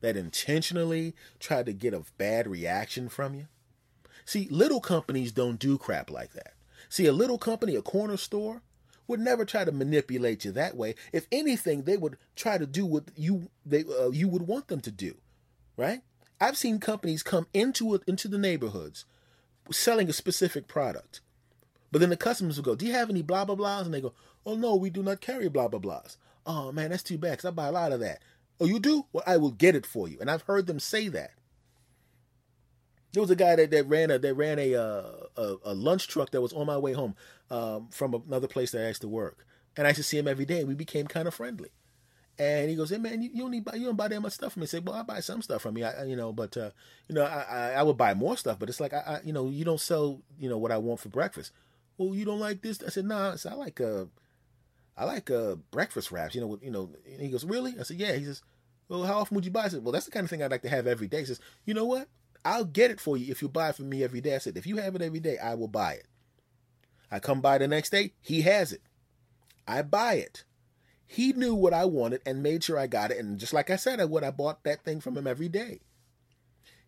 That 0.00 0.16
intentionally 0.16 1.14
tried 1.38 1.66
to 1.66 1.72
get 1.72 1.94
a 1.94 2.04
bad 2.18 2.46
reaction 2.46 3.08
from 3.08 3.34
you? 3.34 3.48
See, 4.24 4.48
little 4.50 4.80
companies 4.80 5.32
don't 5.32 5.58
do 5.58 5.78
crap 5.78 6.10
like 6.10 6.32
that. 6.32 6.54
See, 6.88 7.06
a 7.06 7.12
little 7.12 7.38
company, 7.38 7.74
a 7.74 7.82
corner 7.82 8.16
store, 8.16 8.62
would 9.06 9.20
never 9.20 9.44
try 9.44 9.64
to 9.64 9.72
manipulate 9.72 10.44
you 10.44 10.52
that 10.52 10.76
way. 10.76 10.94
If 11.12 11.26
anything, 11.32 11.82
they 11.82 11.96
would 11.96 12.16
try 12.36 12.58
to 12.58 12.66
do 12.66 12.86
what 12.86 13.04
you 13.16 13.50
they 13.66 13.84
uh, 13.84 14.10
you 14.10 14.28
would 14.28 14.46
want 14.46 14.68
them 14.68 14.80
to 14.80 14.90
do, 14.90 15.16
right? 15.76 16.02
I've 16.40 16.56
seen 16.56 16.78
companies 16.80 17.22
come 17.22 17.46
into 17.52 17.94
it 17.94 18.02
into 18.06 18.28
the 18.28 18.38
neighborhoods 18.38 19.04
selling 19.70 20.08
a 20.08 20.12
specific 20.12 20.66
product. 20.68 21.20
But 21.92 22.00
then 22.00 22.10
the 22.10 22.16
customers 22.16 22.56
will 22.56 22.64
go, 22.64 22.74
Do 22.74 22.86
you 22.86 22.92
have 22.92 23.10
any 23.10 23.22
blah 23.22 23.44
blah 23.44 23.54
blahs? 23.54 23.84
And 23.84 23.94
they 23.94 24.00
go, 24.00 24.14
Oh 24.44 24.56
no, 24.56 24.74
we 24.74 24.90
do 24.90 25.02
not 25.02 25.20
carry 25.20 25.48
blah 25.48 25.68
blah 25.68 25.78
blahs. 25.78 26.16
Oh 26.46 26.72
man, 26.72 26.90
that's 26.90 27.02
too 27.02 27.18
bad 27.18 27.32
because 27.32 27.44
I 27.44 27.50
buy 27.50 27.68
a 27.68 27.72
lot 27.72 27.92
of 27.92 28.00
that. 28.00 28.20
Oh, 28.58 28.64
you 28.64 28.80
do? 28.80 29.06
Well, 29.12 29.24
I 29.26 29.36
will 29.36 29.50
get 29.50 29.76
it 29.76 29.86
for 29.86 30.08
you. 30.08 30.18
And 30.20 30.30
I've 30.30 30.42
heard 30.42 30.66
them 30.66 30.80
say 30.80 31.08
that. 31.08 31.32
There 33.12 33.20
was 33.20 33.30
a 33.30 33.36
guy 33.36 33.56
that, 33.56 33.70
that 33.70 33.86
ran 33.88 34.10
a 34.10 34.18
that 34.18 34.34
ran 34.34 34.58
a, 34.58 34.74
uh, 34.74 35.10
a 35.36 35.56
a 35.66 35.74
lunch 35.74 36.08
truck 36.08 36.30
that 36.30 36.40
was 36.40 36.54
on 36.54 36.66
my 36.66 36.78
way 36.78 36.94
home 36.94 37.14
um, 37.50 37.88
from 37.90 38.14
another 38.14 38.48
place 38.48 38.70
that 38.72 38.84
I 38.84 38.88
used 38.88 39.02
to 39.02 39.08
work, 39.08 39.46
and 39.76 39.86
I 39.86 39.90
used 39.90 39.98
to 39.98 40.02
see 40.02 40.16
him 40.16 40.26
every 40.26 40.46
day. 40.46 40.64
We 40.64 40.74
became 40.74 41.06
kind 41.06 41.28
of 41.28 41.34
friendly. 41.34 41.68
And 42.38 42.70
he 42.70 42.76
goes, 42.76 42.88
"Hey 42.88 42.96
man, 42.96 43.20
you, 43.20 43.30
you 43.34 43.42
don't 43.42 43.60
buy, 43.60 43.74
you 43.74 43.84
don't 43.84 43.96
buy 43.96 44.08
that 44.08 44.20
much 44.20 44.32
stuff 44.32 44.54
from 44.54 44.60
me." 44.60 44.64
I 44.64 44.68
say, 44.68 44.78
"Well, 44.78 44.94
I 44.94 45.02
buy 45.02 45.20
some 45.20 45.42
stuff 45.42 45.60
from 45.60 45.76
you, 45.76 45.84
I, 45.84 46.04
you 46.04 46.16
know, 46.16 46.32
but 46.32 46.56
uh, 46.56 46.70
you 47.06 47.14
know, 47.14 47.24
I, 47.24 47.42
I, 47.42 47.72
I 47.72 47.82
would 47.82 47.98
buy 47.98 48.14
more 48.14 48.38
stuff, 48.38 48.58
but 48.58 48.70
it's 48.70 48.80
like 48.80 48.94
I, 48.94 48.98
I, 49.06 49.20
you 49.24 49.34
know, 49.34 49.50
you 49.50 49.66
don't 49.66 49.80
sell, 49.80 50.22
you 50.38 50.48
know, 50.48 50.56
what 50.56 50.72
I 50.72 50.78
want 50.78 51.00
for 51.00 51.10
breakfast. 51.10 51.52
Well, 52.02 52.14
you 52.14 52.24
don't 52.24 52.40
like 52.40 52.62
this? 52.62 52.82
I 52.82 52.90
said, 52.90 53.04
"Nah, 53.04 53.34
I, 53.34 53.48
I 53.48 53.54
like 53.54 53.80
uh, 53.80 54.06
I 54.96 55.04
like 55.04 55.30
uh 55.30 55.56
breakfast 55.70 56.12
wraps, 56.12 56.34
you 56.34 56.40
know, 56.40 56.58
you 56.62 56.70
know." 56.70 56.90
And 57.06 57.20
he 57.20 57.28
goes, 57.28 57.44
"Really?" 57.44 57.74
I 57.78 57.82
said, 57.82 57.98
"Yeah." 57.98 58.12
He 58.14 58.24
says, 58.24 58.42
"Well, 58.88 59.04
how 59.04 59.18
often 59.18 59.34
would 59.34 59.44
you 59.44 59.50
buy?" 59.50 59.64
I 59.64 59.68
said, 59.68 59.84
"Well, 59.84 59.92
that's 59.92 60.06
the 60.06 60.10
kind 60.10 60.24
of 60.24 60.30
thing 60.30 60.42
I'd 60.42 60.50
like 60.50 60.62
to 60.62 60.68
have 60.68 60.86
every 60.86 61.08
day." 61.08 61.20
He 61.20 61.26
says, 61.26 61.40
"You 61.64 61.74
know 61.74 61.84
what? 61.84 62.08
I'll 62.44 62.64
get 62.64 62.90
it 62.90 63.00
for 63.00 63.16
you 63.16 63.30
if 63.30 63.40
you 63.40 63.48
buy 63.48 63.70
it 63.70 63.76
from 63.76 63.88
me 63.88 64.02
every 64.02 64.20
day." 64.20 64.34
I 64.34 64.38
said, 64.38 64.56
"If 64.56 64.66
you 64.66 64.76
have 64.78 64.94
it 64.94 65.02
every 65.02 65.20
day, 65.20 65.38
I 65.38 65.54
will 65.54 65.68
buy 65.68 65.94
it." 65.94 66.06
I 67.10 67.20
come 67.20 67.42
by 67.42 67.58
the 67.58 67.68
next 67.68 67.90
day, 67.90 68.14
he 68.22 68.40
has 68.42 68.72
it. 68.72 68.80
I 69.68 69.82
buy 69.82 70.14
it. 70.14 70.44
He 71.06 71.34
knew 71.34 71.54
what 71.54 71.74
I 71.74 71.84
wanted 71.84 72.22
and 72.24 72.42
made 72.42 72.64
sure 72.64 72.78
I 72.78 72.86
got 72.86 73.10
it. 73.10 73.18
And 73.18 73.38
just 73.38 73.52
like 73.52 73.68
I 73.68 73.76
said, 73.76 74.00
I 74.00 74.06
would 74.06 74.24
I 74.24 74.30
bought 74.30 74.64
that 74.64 74.82
thing 74.82 74.98
from 75.00 75.18
him 75.18 75.26
every 75.26 75.50
day. 75.50 75.80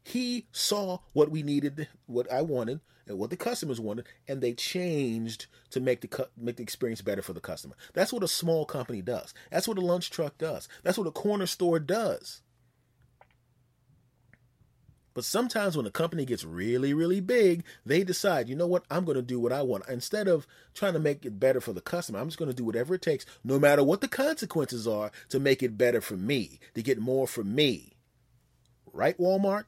He 0.03 0.47
saw 0.51 1.01
what 1.13 1.31
we 1.31 1.43
needed, 1.43 1.89
what 2.07 2.31
I 2.33 2.41
wanted, 2.41 2.81
and 3.07 3.19
what 3.19 3.31
the 3.31 3.37
customers 3.37 3.81
wanted, 3.81 4.07
and 4.29 4.41
they 4.41 4.53
changed 4.55 5.47
to 5.71 5.81
make 5.81 6.01
the 6.01 6.29
make 6.37 6.57
the 6.57 6.63
experience 6.63 7.03
better 7.03 7.23
for 7.23 7.33
the 7.33 7.41
customer. 7.41 7.75
That's 7.93 8.13
what 8.13 8.23
a 8.23 8.29
small 8.29 8.65
company 8.65 9.03
does. 9.03 9.35
That's 9.51 9.69
what 9.69 9.79
a 9.79 9.83
lunch 9.83 10.11
truck 10.11 10.39
does. 10.39 10.69
That's 10.83 10.99
what 10.99 11.07
a 11.07 11.13
corner 11.13 11.47
store 11.47 11.79
does. 11.79 12.41
But 15.15 15.25
sometimes 15.25 15.77
when 15.77 15.87
a 15.87 15.93
company 15.93 16.25
gets 16.25 16.45
really, 16.45 16.93
really 16.93 17.21
big, 17.21 17.63
they 17.87 18.03
decide, 18.03 18.49
you 18.49 18.57
know 18.57 18.67
what, 18.67 18.85
I'm 18.91 19.05
going 19.05 19.15
to 19.15 19.23
do 19.23 19.39
what 19.39 19.53
I 19.53 19.63
want. 19.63 19.85
Instead 19.89 20.27
of 20.27 20.45
trying 20.75 20.95
to 20.95 20.99
make 20.99 21.25
it 21.25 21.39
better 21.39 21.61
for 21.61 21.73
the 21.73 21.81
customer, 21.81 22.19
I'm 22.19 22.27
just 22.27 22.39
going 22.39 22.51
to 22.51 22.57
do 22.57 22.65
whatever 22.65 22.95
it 22.95 23.03
takes, 23.03 23.25
no 23.45 23.61
matter 23.61 23.85
what 23.85 24.01
the 24.01 24.09
consequences 24.09 24.89
are, 24.89 25.13
to 25.29 25.39
make 25.39 25.63
it 25.63 25.79
better 25.79 26.01
for 26.01 26.17
me, 26.17 26.59
to 26.75 26.83
get 26.83 26.99
more 26.99 27.29
for 27.29 27.45
me. 27.45 27.93
Right, 28.93 29.17
Walmart? 29.17 29.65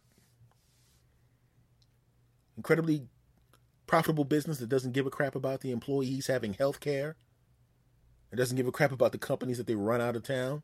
Incredibly 2.57 3.03
profitable 3.87 4.25
business 4.25 4.59
that 4.59 4.69
doesn't 4.69 4.93
give 4.93 5.07
a 5.07 5.11
crap 5.11 5.35
about 5.35 5.61
the 5.61 5.71
employees 5.71 6.27
having 6.27 6.55
health 6.55 6.81
care. 6.81 7.17
It 8.33 8.37
doesn't 8.37 8.57
give 8.57 8.67
a 8.67 8.73
crap 8.73 8.93
about 8.93 9.13
the 9.13 9.19
companies 9.19 9.59
that 9.59 9.67
they 9.67 9.75
run 9.75 10.01
out 10.01 10.17
of 10.17 10.23
town. 10.23 10.63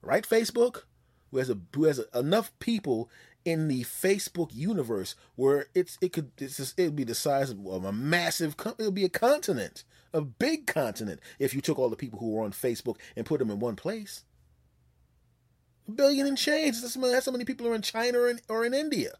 Right, 0.00 0.26
Facebook? 0.26 0.82
Who 1.30 1.38
has 1.38 1.48
a 1.48 1.58
who 1.74 1.84
has 1.84 2.00
enough 2.14 2.52
people 2.58 3.10
in 3.44 3.68
the 3.68 3.82
Facebook 3.82 4.50
universe 4.52 5.14
where 5.34 5.66
it's 5.74 5.98
it 6.00 6.12
could 6.12 6.30
it's 6.38 6.58
just, 6.58 6.78
it'd 6.78 6.96
be 6.96 7.04
the 7.04 7.14
size 7.14 7.50
of 7.50 7.84
a 7.84 7.92
massive 7.92 8.54
it 8.78 8.82
would 8.82 8.94
be 8.94 9.04
a 9.04 9.08
continent, 9.08 9.84
a 10.12 10.20
big 10.20 10.66
continent 10.66 11.20
if 11.38 11.54
you 11.54 11.60
took 11.60 11.78
all 11.78 11.88
the 11.88 11.96
people 11.96 12.18
who 12.18 12.30
were 12.30 12.44
on 12.44 12.52
Facebook 12.52 12.96
and 13.16 13.26
put 13.26 13.38
them 13.38 13.50
in 13.50 13.60
one 13.60 13.76
place. 13.76 14.24
A 15.88 15.90
billion 15.90 16.26
and 16.26 16.38
change. 16.38 16.80
That's 16.80 17.26
how 17.26 17.32
many 17.32 17.44
people 17.44 17.66
are 17.66 17.74
in 17.74 17.82
China 17.82 18.20
or 18.20 18.28
in, 18.28 18.40
or 18.48 18.64
in 18.64 18.74
India. 18.74 19.12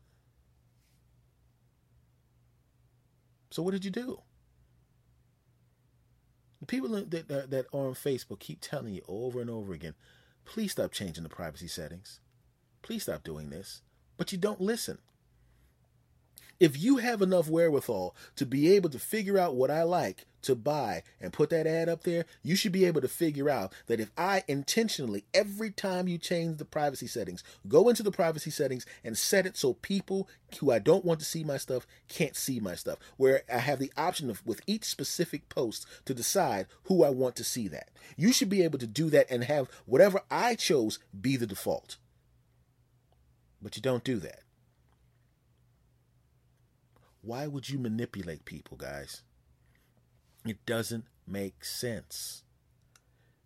So 3.52 3.62
what 3.62 3.72
did 3.72 3.84
you 3.84 3.90
do? 3.90 4.20
The 6.60 6.66
people 6.66 6.88
that, 6.90 7.10
that, 7.10 7.50
that 7.50 7.66
are 7.72 7.86
on 7.86 7.94
Facebook 7.94 8.38
keep 8.38 8.60
telling 8.60 8.94
you 8.94 9.02
over 9.08 9.40
and 9.40 9.50
over 9.50 9.72
again, 9.72 9.94
please 10.44 10.72
stop 10.72 10.92
changing 10.92 11.24
the 11.24 11.28
privacy 11.28 11.68
settings. 11.68 12.20
Please 12.82 13.02
stop 13.04 13.22
doing 13.22 13.50
this 13.50 13.82
but 14.16 14.30
you 14.30 14.38
don't 14.38 14.60
listen. 14.60 14.98
If 16.62 16.80
you 16.80 16.98
have 16.98 17.22
enough 17.22 17.48
wherewithal 17.48 18.14
to 18.36 18.46
be 18.46 18.72
able 18.76 18.88
to 18.90 18.98
figure 19.00 19.36
out 19.36 19.56
what 19.56 19.68
I 19.68 19.82
like 19.82 20.26
to 20.42 20.54
buy 20.54 21.02
and 21.20 21.32
put 21.32 21.50
that 21.50 21.66
ad 21.66 21.88
up 21.88 22.04
there, 22.04 22.24
you 22.44 22.54
should 22.54 22.70
be 22.70 22.84
able 22.84 23.00
to 23.00 23.08
figure 23.08 23.50
out 23.50 23.72
that 23.88 23.98
if 23.98 24.12
I 24.16 24.44
intentionally, 24.46 25.24
every 25.34 25.72
time 25.72 26.06
you 26.06 26.18
change 26.18 26.58
the 26.58 26.64
privacy 26.64 27.08
settings, 27.08 27.42
go 27.66 27.88
into 27.88 28.04
the 28.04 28.12
privacy 28.12 28.50
settings 28.50 28.86
and 29.02 29.18
set 29.18 29.44
it 29.44 29.56
so 29.56 29.72
people 29.72 30.28
who 30.60 30.70
I 30.70 30.78
don't 30.78 31.04
want 31.04 31.18
to 31.18 31.26
see 31.26 31.42
my 31.42 31.56
stuff 31.56 31.84
can't 32.08 32.36
see 32.36 32.60
my 32.60 32.76
stuff, 32.76 33.00
where 33.16 33.42
I 33.52 33.58
have 33.58 33.80
the 33.80 33.92
option 33.96 34.30
of 34.30 34.46
with 34.46 34.60
each 34.64 34.84
specific 34.84 35.48
post 35.48 35.84
to 36.04 36.14
decide 36.14 36.68
who 36.84 37.02
I 37.02 37.10
want 37.10 37.34
to 37.36 37.44
see 37.44 37.66
that. 37.66 37.90
You 38.16 38.32
should 38.32 38.50
be 38.50 38.62
able 38.62 38.78
to 38.78 38.86
do 38.86 39.10
that 39.10 39.28
and 39.32 39.42
have 39.42 39.68
whatever 39.84 40.20
I 40.30 40.54
chose 40.54 41.00
be 41.20 41.36
the 41.36 41.48
default. 41.48 41.96
But 43.60 43.74
you 43.74 43.82
don't 43.82 44.04
do 44.04 44.20
that. 44.20 44.42
Why 47.22 47.46
would 47.46 47.68
you 47.68 47.78
manipulate 47.78 48.44
people, 48.44 48.76
guys? 48.76 49.22
It 50.44 50.64
doesn't 50.66 51.04
make 51.26 51.64
sense. 51.64 52.42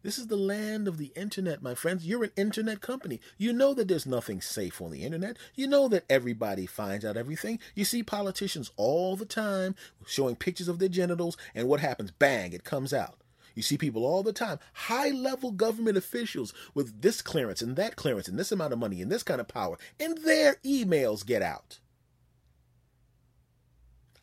This 0.02 0.18
is 0.18 0.28
the 0.28 0.36
land 0.36 0.88
of 0.88 0.98
the 0.98 1.12
internet, 1.16 1.62
my 1.62 1.74
friends. 1.74 2.06
You're 2.06 2.24
an 2.24 2.30
internet 2.36 2.80
company. 2.80 3.20
You 3.36 3.52
know 3.52 3.74
that 3.74 3.88
there's 3.88 4.06
nothing 4.06 4.40
safe 4.40 4.80
on 4.80 4.92
the 4.92 5.02
internet. 5.02 5.36
You 5.54 5.66
know 5.66 5.88
that 5.88 6.04
everybody 6.08 6.64
finds 6.64 7.04
out 7.04 7.16
everything. 7.16 7.58
You 7.74 7.84
see 7.84 8.02
politicians 8.02 8.70
all 8.76 9.16
the 9.16 9.26
time 9.26 9.74
showing 10.06 10.36
pictures 10.36 10.68
of 10.68 10.78
their 10.78 10.88
genitals, 10.88 11.36
and 11.54 11.68
what 11.68 11.80
happens? 11.80 12.12
Bang, 12.12 12.52
it 12.52 12.64
comes 12.64 12.94
out. 12.94 13.18
You 13.54 13.62
see 13.62 13.76
people 13.76 14.06
all 14.06 14.22
the 14.22 14.32
time, 14.32 14.58
high 14.74 15.10
level 15.10 15.50
government 15.50 15.96
officials 15.96 16.54
with 16.72 17.02
this 17.02 17.20
clearance 17.20 17.60
and 17.60 17.74
that 17.76 17.96
clearance 17.96 18.28
and 18.28 18.38
this 18.38 18.52
amount 18.52 18.74
of 18.74 18.78
money 18.78 19.02
and 19.02 19.10
this 19.10 19.22
kind 19.22 19.40
of 19.40 19.48
power, 19.48 19.76
and 19.98 20.18
their 20.18 20.56
emails 20.64 21.26
get 21.26 21.42
out. 21.42 21.80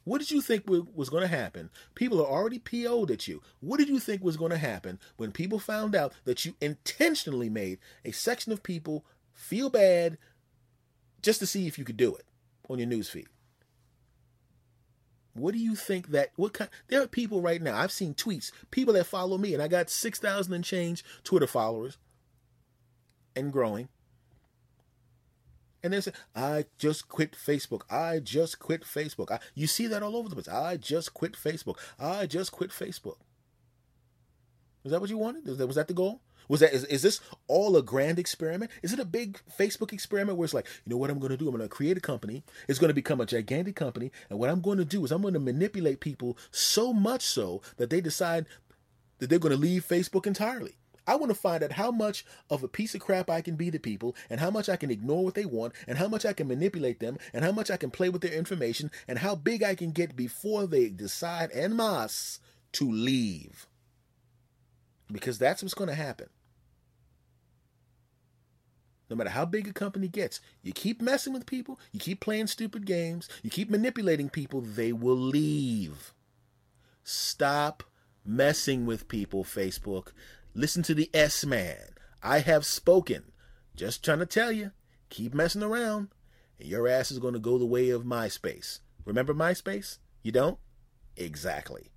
What 0.06 0.20
did 0.20 0.32
you 0.32 0.42
think 0.42 0.66
was 0.68 1.10
going 1.10 1.22
to 1.22 1.28
happen? 1.28 1.70
People 1.96 2.22
are 2.22 2.28
already 2.28 2.60
PO'd 2.60 3.12
at 3.12 3.28
you. 3.28 3.42
What 3.62 3.78
did 3.78 3.88
you 3.88 4.00
think 4.00 4.22
was 4.22 4.38
going 4.38 4.52
to 4.52 4.58
happen 4.58 5.00
when 5.16 5.32
people 5.32 5.60
found 5.60 5.96
out 5.96 6.14
that 6.26 6.44
you 6.44 6.56
intentionally 6.60 7.50
made 7.50 7.80
a 8.04 8.12
section 8.12 8.52
of 8.52 8.64
people 8.64 9.06
feel 9.34 9.70
bad 9.70 10.18
just 11.22 11.40
to 11.40 11.46
see 11.46 11.68
if 11.68 11.78
you 11.78 11.86
could 11.86 11.98
do 11.98 12.16
it 12.16 12.26
on 12.70 12.80
your 12.80 12.88
newsfeed? 12.88 13.28
What 15.36 15.54
do 15.54 15.60
you 15.60 15.76
think 15.76 16.10
that 16.10 16.32
what 16.36 16.54
kind 16.54 16.70
there 16.90 17.02
are 17.02 17.08
people 17.08 17.42
right 17.42 17.62
now, 17.62 17.76
I've 17.76 17.92
seen 17.92 18.14
tweets, 18.14 18.52
people 18.70 18.94
that 18.94 19.06
follow 19.06 19.38
me, 19.38 19.54
and 19.54 19.64
I 19.64 19.68
got 19.68 19.90
six 19.90 20.20
thousand 20.20 20.54
and 20.54 20.64
change 20.64 21.04
Twitter 21.24 21.48
followers 21.48 21.98
and 23.36 23.52
growing. 23.52 23.90
And 25.84 25.92
they 25.92 26.00
say, 26.00 26.14
I 26.34 26.66
just 26.78 27.10
quit 27.10 27.34
Facebook. 27.34 27.82
I 27.90 28.20
just 28.20 28.58
quit 28.58 28.84
Facebook. 28.84 29.32
I, 29.32 29.40
you 29.54 29.68
see 29.68 29.86
that 29.88 30.02
all 30.02 30.16
over 30.16 30.30
the 30.30 30.36
place. 30.36 30.48
I 30.48 30.78
just 30.78 31.14
quit 31.14 31.34
Facebook. 31.34 31.78
I 32.00 32.26
just 32.26 32.54
quit 32.54 32.72
Facebook. 32.72 33.18
Is 34.86 34.92
that 34.92 35.02
what 35.02 35.10
you 35.10 35.18
wanted? 35.18 35.46
Was 35.46 35.76
that 35.76 35.88
the 35.90 35.94
goal? 35.94 36.22
Was 36.50 36.60
that 36.60 36.74
is, 36.74 36.84
is 36.86 37.02
this 37.02 37.22
all 37.48 37.76
a 37.78 37.82
grand 37.82 38.20
experiment? 38.20 38.72
Is 38.82 38.92
it 38.92 39.00
a 39.00 39.06
big 39.06 39.40
Facebook 39.58 39.94
experiment 39.94 40.38
where 40.38 40.46
it's 40.46 40.54
like, 40.54 40.68
you 40.86 40.90
know 40.90 40.98
what 40.98 41.10
I'm 41.10 41.20
going 41.20 41.32
to 41.32 41.38
do? 41.38 41.48
I'm 41.48 41.56
going 41.56 41.68
to 41.68 41.70
create 41.70 41.98
a 41.98 42.02
company. 42.02 42.44
It's 42.68 42.80
going 42.80 42.90
to 42.90 42.94
become 42.94 43.22
a 43.22 43.26
gigantic 43.26 43.76
company, 43.76 44.12
and 44.30 44.40
what 44.40 44.50
I'm 44.50 44.62
going 44.62 44.78
to 44.78 44.86
do 44.86 45.06
is 45.06 45.12
I'm 45.12 45.22
going 45.22 45.36
to 45.36 45.40
manipulate 45.40 46.02
people 46.02 46.38
so 46.52 46.92
much 46.92 47.22
so 47.22 47.62
that 47.78 47.90
they 47.90 48.02
decide 48.02 48.46
that 49.20 49.30
they're 49.30 49.40
going 49.40 49.56
to 49.56 49.60
leave 49.60 49.88
Facebook 49.88 50.28
entirely. 50.28 50.76
I 51.06 51.16
want 51.16 51.30
to 51.30 51.36
find 51.36 51.64
out 51.64 51.74
how 51.74 51.92
much 51.92 52.26
of 52.50 52.64
a 52.64 52.68
piece 52.68 52.96
of 52.96 53.02
crap 53.02 53.30
I 53.30 53.42
can 53.42 53.56
be 53.56 53.72
to 53.72 53.80
people, 53.80 54.16
and 54.30 54.40
how 54.40 54.50
much 54.50 54.70
I 54.70 54.76
can 54.76 54.92
ignore 54.92 55.24
what 55.24 55.36
they 55.36 55.46
want, 55.46 55.74
and 55.88 55.98
how 55.98 56.08
much 56.08 56.26
I 56.26 56.34
can 56.34 56.48
manipulate 56.48 57.00
them, 57.00 57.18
and 57.34 57.44
how 57.44 57.52
much 57.52 57.70
I 57.70 57.78
can 57.78 57.92
play 57.92 58.10
with 58.10 58.22
their 58.22 58.34
information, 58.34 58.92
and 59.08 59.20
how 59.20 59.36
big 59.36 59.64
I 59.64 59.76
can 59.76 59.92
get 59.92 60.16
before 60.16 60.68
they 60.68 60.90
decide 60.90 61.52
en 61.54 61.76
masse 61.76 62.40
to 62.74 62.90
leave. 62.90 63.68
Because 65.12 65.38
that's 65.38 65.62
what's 65.62 65.74
going 65.74 65.90
to 65.90 65.96
happen. 65.96 66.30
No 69.10 69.18
matter 69.18 69.30
how 69.30 69.46
big 69.46 69.68
a 69.68 69.74
company 69.74 70.08
gets, 70.08 70.40
you 70.64 70.74
keep 70.74 71.02
messing 71.02 71.34
with 71.34 71.46
people, 71.46 71.80
you 71.92 72.00
keep 72.00 72.20
playing 72.20 72.48
stupid 72.48 72.86
games, 72.86 73.30
you 73.44 73.50
keep 73.50 73.70
manipulating 73.70 74.30
people, 74.30 74.62
they 74.62 74.92
will 74.92 75.18
leave. 75.18 76.14
Stop 77.04 77.84
messing 78.26 78.86
with 78.86 79.10
people, 79.10 79.44
Facebook. 79.44 80.14
Listen 80.56 80.84
to 80.84 80.94
the 80.94 81.10
S 81.14 81.46
Man. 81.46 81.96
I 82.22 82.40
have 82.40 82.66
spoken. 82.66 83.32
Just 83.76 84.06
trying 84.06 84.20
to 84.20 84.26
tell 84.26 84.52
you, 84.52 84.72
keep 85.10 85.34
messing 85.34 85.64
around, 85.64 86.10
and 86.60 86.68
your 86.68 86.88
ass 86.88 87.10
is 87.10 87.18
going 87.18 87.34
to 87.34 87.40
go 87.40 87.58
the 87.58 87.66
way 87.66 87.90
of 87.90 88.04
MySpace. 88.04 88.80
Remember 89.04 89.34
MySpace? 89.34 89.98
You 90.22 90.32
don't? 90.32 90.60
Exactly. 91.18 91.90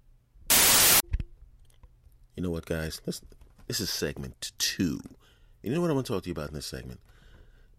You 2.35 2.43
know 2.43 2.51
what, 2.51 2.65
guys? 2.65 3.03
Let's, 3.05 3.21
this 3.67 3.81
is 3.81 3.91
segment 3.91 4.53
two. 4.59 5.01
You 5.63 5.75
know 5.75 5.81
what 5.83 5.91
I 5.91 5.95
want 5.95 6.07
to 6.07 6.13
talk 6.13 6.23
to 6.23 6.29
you 6.29 6.33
about 6.33 6.49
in 6.49 6.55
this 6.55 6.67
segment? 6.67 7.01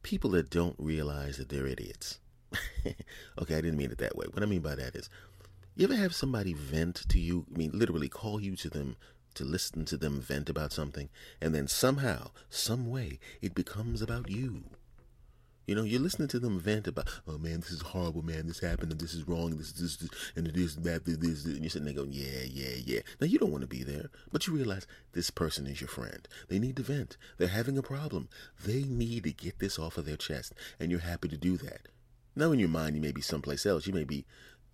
People 0.03 0.29
that 0.31 0.51
don't 0.51 0.75
realize 0.77 1.37
that 1.37 1.49
they're 1.49 1.67
idiots. 1.67 2.19
okay, 3.41 3.55
I 3.55 3.61
didn't 3.61 3.77
mean 3.77 3.91
it 3.91 3.97
that 3.97 4.15
way. 4.15 4.27
What 4.31 4.43
I 4.43 4.45
mean 4.45 4.61
by 4.61 4.75
that 4.75 4.95
is, 4.95 5.09
you 5.75 5.85
ever 5.85 5.95
have 5.95 6.13
somebody 6.13 6.53
vent 6.53 7.07
to 7.09 7.19
you? 7.19 7.45
I 7.53 7.57
mean, 7.57 7.71
literally 7.73 8.09
call 8.09 8.39
you 8.39 8.55
to 8.57 8.69
them 8.69 8.95
to 9.37 9.45
listen 9.45 9.85
to 9.85 9.97
them 9.97 10.21
vent 10.21 10.49
about 10.49 10.71
something, 10.71 11.09
and 11.41 11.55
then 11.55 11.67
somehow, 11.67 12.31
some 12.49 12.89
way, 12.89 13.19
it 13.41 13.55
becomes 13.55 14.01
about 14.01 14.29
you. 14.29 14.63
You 15.67 15.75
know, 15.75 15.83
you're 15.83 15.99
listening 15.99 16.29
to 16.29 16.39
them 16.39 16.59
vent 16.59 16.87
about, 16.87 17.09
oh 17.27 17.37
man, 17.37 17.59
this 17.59 17.71
is 17.71 17.81
horrible, 17.81 18.21
man, 18.21 18.47
this 18.47 18.59
happened, 18.59 18.91
and 18.93 19.01
this 19.01 19.13
is 19.13 19.27
wrong, 19.27 19.51
and 19.51 19.59
this, 19.59 19.73
this, 19.73 19.97
this 19.97 20.09
and 20.35 20.47
it 20.47 20.55
is 20.55 20.77
that, 20.77 21.05
this, 21.05 21.17
this, 21.17 21.45
and 21.45 21.59
you're 21.59 21.69
sitting 21.69 21.85
there 21.85 21.93
going, 21.93 22.13
yeah, 22.13 22.43
yeah, 22.49 22.75
yeah. 22.85 22.99
Now 23.19 23.27
you 23.27 23.37
don't 23.37 23.51
want 23.51 23.63
to 23.63 23.67
be 23.67 23.83
there, 23.83 24.09
but 24.31 24.47
you 24.47 24.53
realize 24.53 24.87
this 25.11 25.29
person 25.29 25.67
is 25.67 25.81
your 25.81 25.89
friend. 25.89 26.25
They 26.47 26.57
need 26.57 26.77
to 26.77 26.83
vent. 26.83 27.17
They're 27.37 27.49
having 27.49 27.77
a 27.77 27.81
problem. 27.81 28.29
They 28.65 28.83
need 28.83 29.25
to 29.25 29.33
get 29.33 29.59
this 29.59 29.77
off 29.77 29.97
of 29.97 30.05
their 30.05 30.15
chest, 30.15 30.53
and 30.79 30.89
you're 30.89 31.01
happy 31.01 31.27
to 31.27 31.37
do 31.37 31.57
that. 31.57 31.89
Now, 32.33 32.51
in 32.51 32.59
your 32.59 32.69
mind, 32.69 32.95
you 32.95 33.01
may 33.01 33.11
be 33.11 33.21
someplace 33.21 33.65
else. 33.65 33.87
You 33.87 33.93
may 33.93 34.03
be 34.03 34.25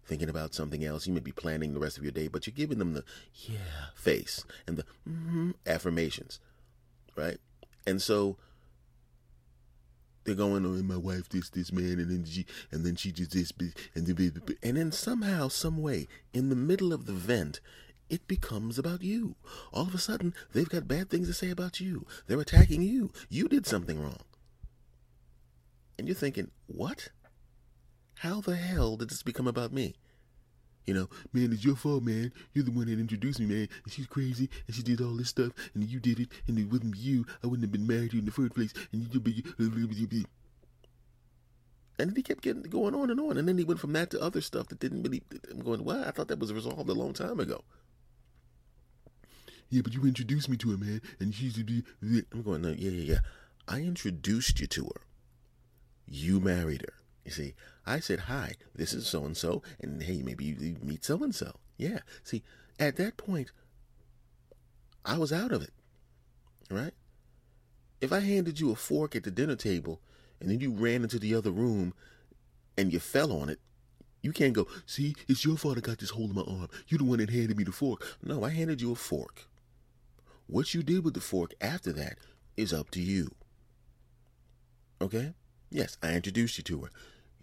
thinking 0.06 0.30
about 0.30 0.54
something 0.54 0.84
else. 0.84 1.08
You 1.08 1.14
may 1.14 1.20
be 1.20 1.32
planning 1.32 1.74
the 1.74 1.80
rest 1.80 1.98
of 1.98 2.04
your 2.04 2.12
day, 2.12 2.28
but 2.28 2.46
you're 2.46 2.54
giving 2.56 2.80
them 2.80 2.94
the 2.94 3.04
yeah 3.34 3.90
face 3.96 4.44
and 4.68 4.78
the 4.78 4.84
mm-hmm 5.08 5.52
affirmations, 5.66 6.40
right? 7.16 7.38
And 7.86 8.02
so 8.02 8.38
they're 10.24 10.36
going, 10.36 10.66
oh, 10.66 10.84
my 10.84 10.98
wife 10.98 11.30
this, 11.30 11.50
this 11.50 11.72
man, 11.72 12.00
and 12.00 12.10
then 12.10 12.26
she, 12.26 12.46
and 12.72 12.86
then 12.86 12.96
she 12.96 13.12
did 13.12 13.32
this, 13.32 13.52
and 13.94 14.08
and 14.64 14.78
then 14.78 14.92
somehow, 14.92 15.48
some 15.50 15.82
way, 15.82 16.08
in 16.34 16.50
the 16.50 16.56
middle 16.56 16.94
of 16.94 17.06
the 17.06 17.14
vent, 17.14 17.60
it 18.10 18.28
becomes 18.28 18.78
about 18.80 19.02
you. 19.02 19.36
All 19.74 19.88
of 19.88 19.96
a 19.96 19.98
sudden, 19.98 20.34
they've 20.54 20.70
got 20.70 20.88
bad 20.88 21.10
things 21.10 21.28
to 21.28 21.34
say 21.34 21.50
about 21.50 21.80
you. 21.80 22.06
They're 22.28 22.40
attacking 22.40 22.82
you. 22.84 23.12
You 23.30 23.48
did 23.48 23.66
something 23.66 24.02
wrong. 24.02 24.22
And 25.98 26.08
you're 26.08 26.16
thinking, 26.16 26.52
what? 26.68 27.10
How 28.24 28.40
the 28.40 28.56
hell 28.56 28.96
did 28.96 29.10
this 29.10 29.22
become 29.22 29.50
about 29.50 29.74
me? 29.74 29.96
You 30.88 30.94
know, 30.94 31.10
man, 31.34 31.52
it's 31.52 31.66
your 31.66 31.76
fault, 31.76 32.04
man. 32.04 32.32
You're 32.54 32.64
the 32.64 32.72
one 32.72 32.86
that 32.86 32.98
introduced 32.98 33.38
me, 33.42 33.46
man. 33.46 33.68
And 33.84 33.92
she's 33.92 34.08
crazy, 34.08 34.50
and 34.66 34.74
she 34.74 34.82
did 34.82 35.02
all 35.02 35.18
this 35.18 35.28
stuff, 35.28 35.52
and 35.74 35.84
you 35.84 36.00
did 36.00 36.22
it, 36.22 36.30
and 36.48 36.58
it 36.58 36.72
wasn't 36.72 36.94
be 36.94 37.00
you. 37.00 37.26
I 37.44 37.48
wouldn't 37.48 37.64
have 37.64 37.74
been 37.74 37.86
married 37.86 38.12
to 38.12 38.16
you 38.16 38.22
in 38.22 38.26
the 38.26 38.32
first 38.32 38.56
place, 38.56 38.74
and 38.94 39.14
you 39.14 39.20
be. 39.20 39.44
And 42.00 42.10
then 42.10 42.16
he 42.16 42.24
kept 42.24 42.44
getting 42.44 42.62
going 42.62 42.96
on 42.96 43.10
and 43.10 43.20
on, 43.20 43.36
and 43.36 43.46
then 43.46 43.58
he 43.58 43.66
went 43.66 43.82
from 43.82 43.92
that 43.92 44.10
to 44.12 44.22
other 44.22 44.40
stuff 44.40 44.70
that 44.70 44.80
didn't 44.80 45.04
really. 45.04 45.22
I'm 45.52 45.60
going, 45.60 45.84
what? 45.84 46.08
I 46.08 46.12
thought 46.12 46.30
that 46.30 46.40
was 46.40 46.54
resolved 46.54 46.90
a 46.90 46.94
long 46.94 47.12
time 47.12 47.42
ago. 47.42 47.66
Yeah, 49.70 49.82
but 49.82 49.94
you 49.94 50.02
introduced 50.06 50.48
me 50.48 50.56
to 50.56 50.72
her, 50.72 50.78
man, 50.78 51.02
and 51.20 51.36
she's. 51.36 51.58
I'm 51.58 52.42
going, 52.42 52.62
no, 52.62 52.70
yeah, 52.70 52.92
yeah, 52.92 53.16
yeah. 53.16 53.20
I 53.68 53.80
introduced 53.80 54.62
you 54.62 54.68
to 54.68 54.86
her. 54.86 55.02
You 56.08 56.40
married 56.40 56.84
her. 56.84 56.94
You 57.26 57.32
see, 57.32 57.54
I 57.86 58.00
said, 58.00 58.22
hi, 58.22 58.54
this 58.74 58.94
is 58.94 59.08
so 59.08 59.26
and 59.26 59.36
so, 59.36 59.62
and 59.82 60.02
hey, 60.02 60.22
maybe 60.22 60.46
you 60.46 60.78
meet 60.82 61.04
so 61.04 61.22
and 61.24 61.36
so. 61.36 61.56
Yeah. 61.78 62.00
See, 62.24 62.44
at 62.80 62.96
that 62.98 63.18
point, 63.18 63.52
I 65.06 65.18
was 65.18 65.34
out 65.34 65.52
of 65.52 65.62
it, 65.62 65.72
right? 66.72 66.94
If 68.00 68.14
I 68.14 68.20
handed 68.20 68.60
you 68.60 68.72
a 68.72 68.76
fork 68.76 69.16
at 69.16 69.24
the 69.24 69.32
dinner 69.32 69.56
table 69.56 70.00
and 70.40 70.50
then 70.50 70.60
you 70.60 70.72
ran 70.72 71.04
into 71.04 71.20
the 71.20 71.36
other 71.36 71.52
room 71.52 71.94
and 72.78 72.92
you 72.92 73.00
fell 73.00 73.32
on 73.32 73.50
it, 73.50 73.60
you 74.22 74.32
can't 74.32 74.54
go, 74.54 74.68
see, 74.86 75.16
it's 75.28 75.44
your 75.44 75.58
fault 75.58 75.78
I 75.78 75.82
got 75.82 76.00
this 76.00 76.12
hole 76.12 76.30
in 76.30 76.36
my 76.36 76.42
arm. 76.44 76.70
You 76.88 76.98
the 76.98 77.04
one 77.04 77.20
that 77.20 77.30
handed 77.30 77.58
me 77.58 77.66
the 77.66 77.74
fork. 77.74 78.18
No, 78.24 78.44
I 78.46 78.50
handed 78.50 78.82
you 78.82 78.94
a 78.94 78.96
fork. 78.96 79.48
What 80.48 80.74
you 80.74 80.84
did 80.84 81.04
with 81.04 81.14
the 81.14 81.22
fork 81.22 81.54
after 81.60 81.92
that 81.94 82.18
is 82.56 82.72
up 82.72 82.90
to 82.92 83.02
you. 83.02 83.32
Okay? 85.02 85.34
Yes, 85.70 85.98
I 86.02 86.14
introduced 86.14 86.58
you 86.58 86.64
to 86.66 86.82
her. 86.82 86.90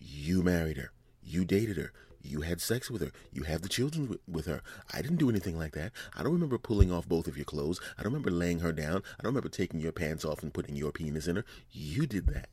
You 0.00 0.42
married 0.42 0.78
her. 0.78 0.90
You 1.22 1.44
dated 1.44 1.76
her. 1.76 1.92
You 2.22 2.40
had 2.40 2.60
sex 2.60 2.90
with 2.90 3.02
her. 3.02 3.12
You 3.32 3.44
have 3.44 3.62
the 3.62 3.68
children 3.68 4.18
with 4.26 4.46
her. 4.46 4.62
I 4.92 5.00
didn't 5.00 5.18
do 5.18 5.30
anything 5.30 5.56
like 5.56 5.72
that. 5.72 5.92
I 6.16 6.22
don't 6.22 6.32
remember 6.32 6.58
pulling 6.58 6.90
off 6.90 7.08
both 7.08 7.28
of 7.28 7.36
your 7.36 7.44
clothes. 7.44 7.80
I 7.96 8.02
don't 8.02 8.12
remember 8.12 8.30
laying 8.30 8.58
her 8.58 8.72
down. 8.72 9.02
I 9.18 9.22
don't 9.22 9.30
remember 9.30 9.48
taking 9.48 9.80
your 9.80 9.92
pants 9.92 10.24
off 10.24 10.42
and 10.42 10.52
putting 10.52 10.76
your 10.76 10.92
penis 10.92 11.28
in 11.28 11.36
her. 11.36 11.44
You 11.70 12.06
did 12.06 12.26
that. 12.26 12.48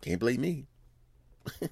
Can't 0.00 0.20
blame 0.20 0.40
me. 0.40 0.66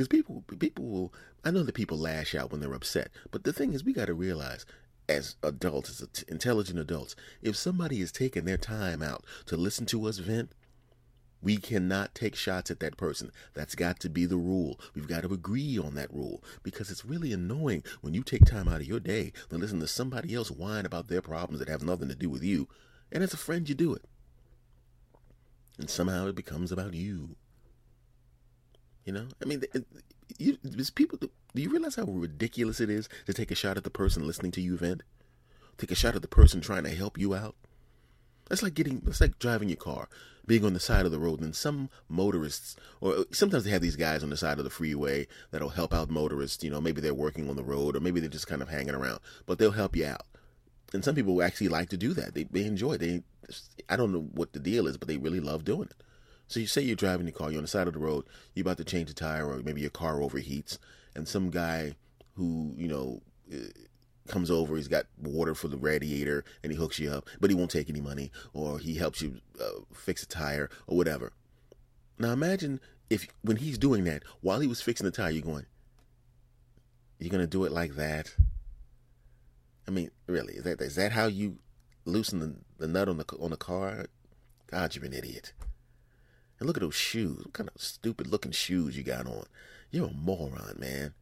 Because 0.00 0.08
people, 0.08 0.44
people 0.58 0.86
will. 0.86 1.12
I 1.44 1.50
know 1.50 1.62
that 1.62 1.74
people 1.74 1.98
lash 1.98 2.34
out 2.34 2.50
when 2.50 2.60
they're 2.60 2.72
upset, 2.72 3.10
but 3.30 3.44
the 3.44 3.52
thing 3.52 3.74
is, 3.74 3.84
we 3.84 3.92
got 3.92 4.06
to 4.06 4.14
realize, 4.14 4.64
as 5.10 5.36
adults, 5.42 5.90
as 5.90 6.22
intelligent 6.22 6.78
adults, 6.78 7.16
if 7.42 7.54
somebody 7.54 8.00
is 8.00 8.10
taking 8.10 8.46
their 8.46 8.56
time 8.56 9.02
out 9.02 9.24
to 9.44 9.58
listen 9.58 9.84
to 9.86 10.06
us 10.06 10.16
vent, 10.16 10.52
we 11.42 11.56
cannot 11.56 12.14
take 12.14 12.34
shots 12.34 12.70
at 12.70 12.80
that 12.80 12.96
person. 12.96 13.32
That's 13.54 13.74
got 13.74 13.98
to 14.00 14.10
be 14.10 14.26
the 14.26 14.36
rule. 14.36 14.78
We've 14.94 15.08
got 15.08 15.22
to 15.22 15.32
agree 15.32 15.78
on 15.78 15.94
that 15.94 16.12
rule 16.12 16.42
because 16.62 16.90
it's 16.90 17.04
really 17.04 17.32
annoying 17.32 17.82
when 18.00 18.14
you 18.14 18.22
take 18.22 18.44
time 18.44 18.68
out 18.68 18.80
of 18.80 18.86
your 18.86 19.00
day 19.00 19.32
to 19.48 19.56
listen 19.56 19.80
to 19.80 19.86
somebody 19.86 20.34
else 20.34 20.50
whine 20.50 20.86
about 20.86 21.08
their 21.08 21.22
problems 21.22 21.58
that 21.60 21.68
have 21.68 21.82
nothing 21.82 22.08
to 22.08 22.14
do 22.14 22.28
with 22.28 22.42
you. 22.42 22.68
And 23.10 23.22
as 23.22 23.32
a 23.32 23.38
friend, 23.38 23.68
you 23.68 23.74
do 23.74 23.94
it. 23.94 24.04
And 25.78 25.88
somehow 25.88 26.26
it 26.26 26.34
becomes 26.34 26.70
about 26.70 26.94
you. 26.94 27.36
You 29.04 29.14
know? 29.14 29.28
I 29.42 29.46
mean, 29.46 29.62
you, 30.38 30.58
people, 30.94 31.18
do 31.18 31.28
you 31.54 31.70
realize 31.70 31.96
how 31.96 32.04
ridiculous 32.04 32.80
it 32.80 32.90
is 32.90 33.08
to 33.26 33.32
take 33.32 33.50
a 33.50 33.54
shot 33.54 33.78
at 33.78 33.84
the 33.84 33.90
person 33.90 34.26
listening 34.26 34.52
to 34.52 34.60
you 34.60 34.76
vent? 34.76 35.02
Take 35.78 35.90
a 35.90 35.94
shot 35.94 36.14
at 36.14 36.22
the 36.22 36.28
person 36.28 36.60
trying 36.60 36.84
to 36.84 36.90
help 36.90 37.18
you 37.18 37.34
out? 37.34 37.56
That's 38.48 38.62
like 38.62 38.74
getting, 38.74 39.02
it's 39.06 39.20
like 39.20 39.38
driving 39.38 39.68
your 39.68 39.76
car, 39.76 40.08
being 40.50 40.64
on 40.64 40.72
the 40.72 40.80
side 40.80 41.06
of 41.06 41.12
the 41.12 41.18
road, 41.20 41.40
and 41.40 41.54
some 41.54 41.88
motorists, 42.08 42.74
or 43.00 43.24
sometimes 43.30 43.62
they 43.62 43.70
have 43.70 43.80
these 43.80 43.94
guys 43.94 44.24
on 44.24 44.30
the 44.30 44.36
side 44.36 44.58
of 44.58 44.64
the 44.64 44.70
freeway 44.70 45.28
that'll 45.52 45.68
help 45.68 45.94
out 45.94 46.10
motorists. 46.10 46.64
You 46.64 46.72
know, 46.72 46.80
maybe 46.80 47.00
they're 47.00 47.14
working 47.14 47.48
on 47.48 47.54
the 47.54 47.62
road, 47.62 47.94
or 47.94 48.00
maybe 48.00 48.18
they're 48.18 48.28
just 48.28 48.48
kind 48.48 48.60
of 48.60 48.68
hanging 48.68 48.96
around, 48.96 49.20
but 49.46 49.60
they'll 49.60 49.70
help 49.70 49.94
you 49.94 50.06
out. 50.06 50.26
And 50.92 51.04
some 51.04 51.14
people 51.14 51.40
actually 51.40 51.68
like 51.68 51.88
to 51.90 51.96
do 51.96 52.12
that. 52.14 52.34
They 52.34 52.42
they 52.42 52.64
enjoy. 52.64 52.94
It. 52.94 52.98
They, 52.98 53.22
I 53.88 53.94
don't 53.94 54.12
know 54.12 54.28
what 54.32 54.52
the 54.52 54.58
deal 54.58 54.88
is, 54.88 54.96
but 54.96 55.06
they 55.06 55.18
really 55.18 55.38
love 55.38 55.64
doing 55.64 55.88
it. 55.88 56.02
So 56.48 56.58
you 56.58 56.66
say 56.66 56.82
you're 56.82 56.96
driving 56.96 57.28
your 57.28 57.32
car, 57.32 57.50
you're 57.50 57.58
on 57.58 57.64
the 57.64 57.68
side 57.68 57.86
of 57.86 57.92
the 57.92 58.00
road, 58.00 58.24
you're 58.54 58.64
about 58.64 58.78
to 58.78 58.84
change 58.84 59.08
a 59.08 59.14
tire, 59.14 59.48
or 59.48 59.58
maybe 59.62 59.82
your 59.82 59.90
car 59.90 60.16
overheats, 60.16 60.78
and 61.14 61.28
some 61.28 61.50
guy 61.50 61.94
who 62.34 62.74
you 62.76 62.88
know 62.88 63.22
eh, 63.52 63.68
comes 64.30 64.50
over, 64.50 64.76
he's 64.76 64.88
got 64.88 65.06
water 65.20 65.54
for 65.54 65.68
the 65.68 65.76
radiator, 65.76 66.44
and 66.62 66.72
he 66.72 66.78
hooks 66.78 66.98
you 66.98 67.10
up, 67.10 67.28
but 67.40 67.50
he 67.50 67.56
won't 67.56 67.70
take 67.70 67.90
any 67.90 68.00
money, 68.00 68.30
or 68.54 68.78
he 68.78 68.94
helps 68.94 69.20
you 69.20 69.40
uh, 69.60 69.80
fix 69.92 70.22
a 70.22 70.26
tire 70.26 70.70
or 70.86 70.96
whatever. 70.96 71.32
Now 72.18 72.32
imagine 72.32 72.80
if 73.10 73.26
when 73.42 73.56
he's 73.56 73.76
doing 73.76 74.04
that, 74.04 74.22
while 74.40 74.60
he 74.60 74.66
was 74.66 74.80
fixing 74.80 75.04
the 75.04 75.10
tire, 75.10 75.30
you're 75.30 75.42
going, 75.42 75.66
you're 77.18 77.30
gonna 77.30 77.46
do 77.46 77.64
it 77.64 77.72
like 77.72 77.96
that. 77.96 78.34
I 79.86 79.90
mean, 79.90 80.10
really, 80.26 80.54
is 80.54 80.64
that 80.64 80.80
is 80.80 80.94
that 80.94 81.12
how 81.12 81.26
you 81.26 81.58
loosen 82.04 82.38
the, 82.38 82.54
the 82.78 82.86
nut 82.86 83.08
on 83.08 83.18
the 83.18 83.24
on 83.40 83.50
the 83.50 83.56
car? 83.56 84.06
God, 84.68 84.94
you're 84.94 85.04
an 85.04 85.12
idiot. 85.12 85.52
And 86.58 86.66
look 86.66 86.76
at 86.76 86.82
those 86.82 86.94
shoes. 86.94 87.38
What 87.44 87.54
kind 87.54 87.70
of 87.74 87.80
stupid 87.80 88.28
looking 88.28 88.52
shoes 88.52 88.96
you 88.96 89.02
got 89.02 89.26
on? 89.26 89.44
You're 89.90 90.08
a 90.08 90.12
moron, 90.12 90.76
man. 90.78 91.14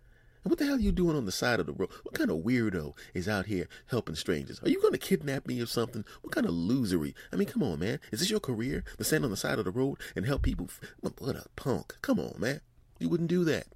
What 0.48 0.58
the 0.58 0.64
hell 0.64 0.76
are 0.76 0.80
you 0.80 0.92
doing 0.92 1.14
on 1.14 1.26
the 1.26 1.30
side 1.30 1.60
of 1.60 1.66
the 1.66 1.74
road? 1.74 1.90
What 2.04 2.14
kind 2.14 2.30
of 2.30 2.38
weirdo 2.38 2.96
is 3.12 3.28
out 3.28 3.44
here 3.44 3.68
helping 3.88 4.14
strangers? 4.14 4.58
Are 4.62 4.70
you 4.70 4.80
going 4.80 4.94
to 4.94 4.98
kidnap 4.98 5.46
me 5.46 5.60
or 5.60 5.66
something? 5.66 6.06
What 6.22 6.32
kind 6.32 6.46
of 6.46 6.52
losery? 6.52 7.12
I 7.30 7.36
mean, 7.36 7.48
come 7.48 7.62
on, 7.62 7.80
man. 7.80 8.00
Is 8.10 8.20
this 8.20 8.30
your 8.30 8.40
career 8.40 8.82
to 8.96 9.04
stand 9.04 9.24
on 9.24 9.30
the 9.30 9.36
side 9.36 9.58
of 9.58 9.66
the 9.66 9.70
road 9.70 9.98
and 10.16 10.24
help 10.24 10.40
people? 10.40 10.70
What 11.00 11.36
a 11.36 11.44
punk. 11.54 11.96
Come 12.00 12.18
on, 12.18 12.36
man. 12.38 12.62
You 12.98 13.10
wouldn't 13.10 13.28
do 13.28 13.44
that. 13.44 13.66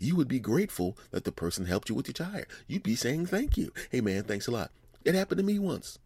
You 0.00 0.16
would 0.16 0.26
be 0.26 0.40
grateful 0.40 0.98
that 1.12 1.22
the 1.22 1.30
person 1.30 1.66
helped 1.66 1.88
you 1.88 1.94
with 1.94 2.08
your 2.08 2.14
tire. 2.14 2.48
You'd 2.66 2.82
be 2.82 2.96
saying 2.96 3.26
thank 3.26 3.56
you. 3.56 3.72
Hey, 3.88 4.00
man, 4.00 4.24
thanks 4.24 4.48
a 4.48 4.50
lot. 4.50 4.72
It 5.04 5.14
happened 5.14 5.38
to 5.38 5.44
me 5.44 5.60
once. 5.60 6.00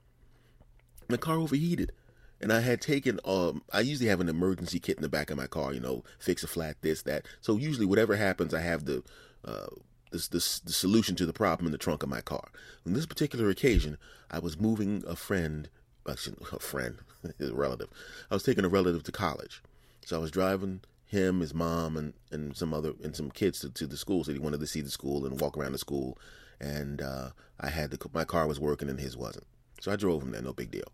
My 1.09 1.17
car 1.17 1.39
overheated 1.39 1.91
and 2.39 2.53
I 2.53 2.61
had 2.61 2.83
taken 2.83 3.19
um 3.25 3.63
I 3.73 3.81
usually 3.81 4.11
have 4.11 4.21
an 4.21 4.29
emergency 4.29 4.79
kit 4.79 4.97
in 4.97 5.03
the 5.03 5.09
back 5.09 5.31
of 5.31 5.39
my 5.39 5.47
car, 5.47 5.73
you 5.73 5.81
know, 5.81 6.05
fix 6.19 6.43
a 6.43 6.49
flat, 6.49 6.77
this, 6.83 7.01
that. 7.05 7.25
So 7.41 7.57
usually 7.57 7.87
whatever 7.87 8.17
happens, 8.17 8.53
I 8.53 8.61
have 8.61 8.85
the 8.85 9.03
uh 9.45 9.69
this, 10.13 10.29
this 10.29 10.61
the 10.61 10.73
solution 10.73 11.17
to 11.17 11.27
the 11.27 11.33
problem 11.33 11.67
in 11.67 11.73
the 11.73 11.79
trunk 11.79 12.03
of 12.03 12.09
my 12.09 12.21
car. 12.21 12.49
On 12.87 12.93
this 12.93 13.07
particular 13.07 13.49
occasion, 13.49 13.99
I 14.31 14.39
was 14.39 14.61
moving 14.61 15.03
a 15.07 15.17
friend, 15.17 15.69
actually 16.09 16.37
a 16.53 16.59
friend, 16.59 16.99
his 17.39 17.51
relative. 17.51 17.89
I 18.31 18.35
was 18.35 18.43
taking 18.43 18.65
a 18.65 18.69
relative 18.69 19.03
to 19.05 19.13
college, 19.13 19.63
so 20.05 20.17
I 20.17 20.21
was 20.21 20.31
driving 20.31 20.81
him, 21.05 21.41
his 21.41 21.55
mom, 21.55 21.97
and 21.97 22.15
and 22.31 22.57
some 22.57 22.73
other 22.73 22.93
and 23.03 23.17
some 23.17 23.31
kids 23.31 23.61
to, 23.61 23.71
to 23.71 23.87
the 23.87 23.97
school. 23.97 24.25
So 24.25 24.33
he 24.33 24.39
wanted 24.39 24.61
to 24.61 24.67
see 24.67 24.81
the 24.81 24.91
school 24.91 25.27
and 25.27 25.41
walk 25.41 25.57
around 25.57 25.73
the 25.73 25.79
school, 25.79 26.19
and 26.61 27.03
uh, 27.03 27.31
I 27.61 27.71
had 27.71 27.91
the 27.91 28.09
my 28.13 28.25
car 28.25 28.47
was 28.47 28.61
working 28.61 28.89
and 28.89 29.01
his 29.01 29.17
wasn't. 29.17 29.47
So 29.81 29.91
I 29.91 29.97
drove 29.97 30.23
him 30.23 30.31
there, 30.31 30.43
no 30.43 30.53
big 30.53 30.71
deal. 30.71 30.93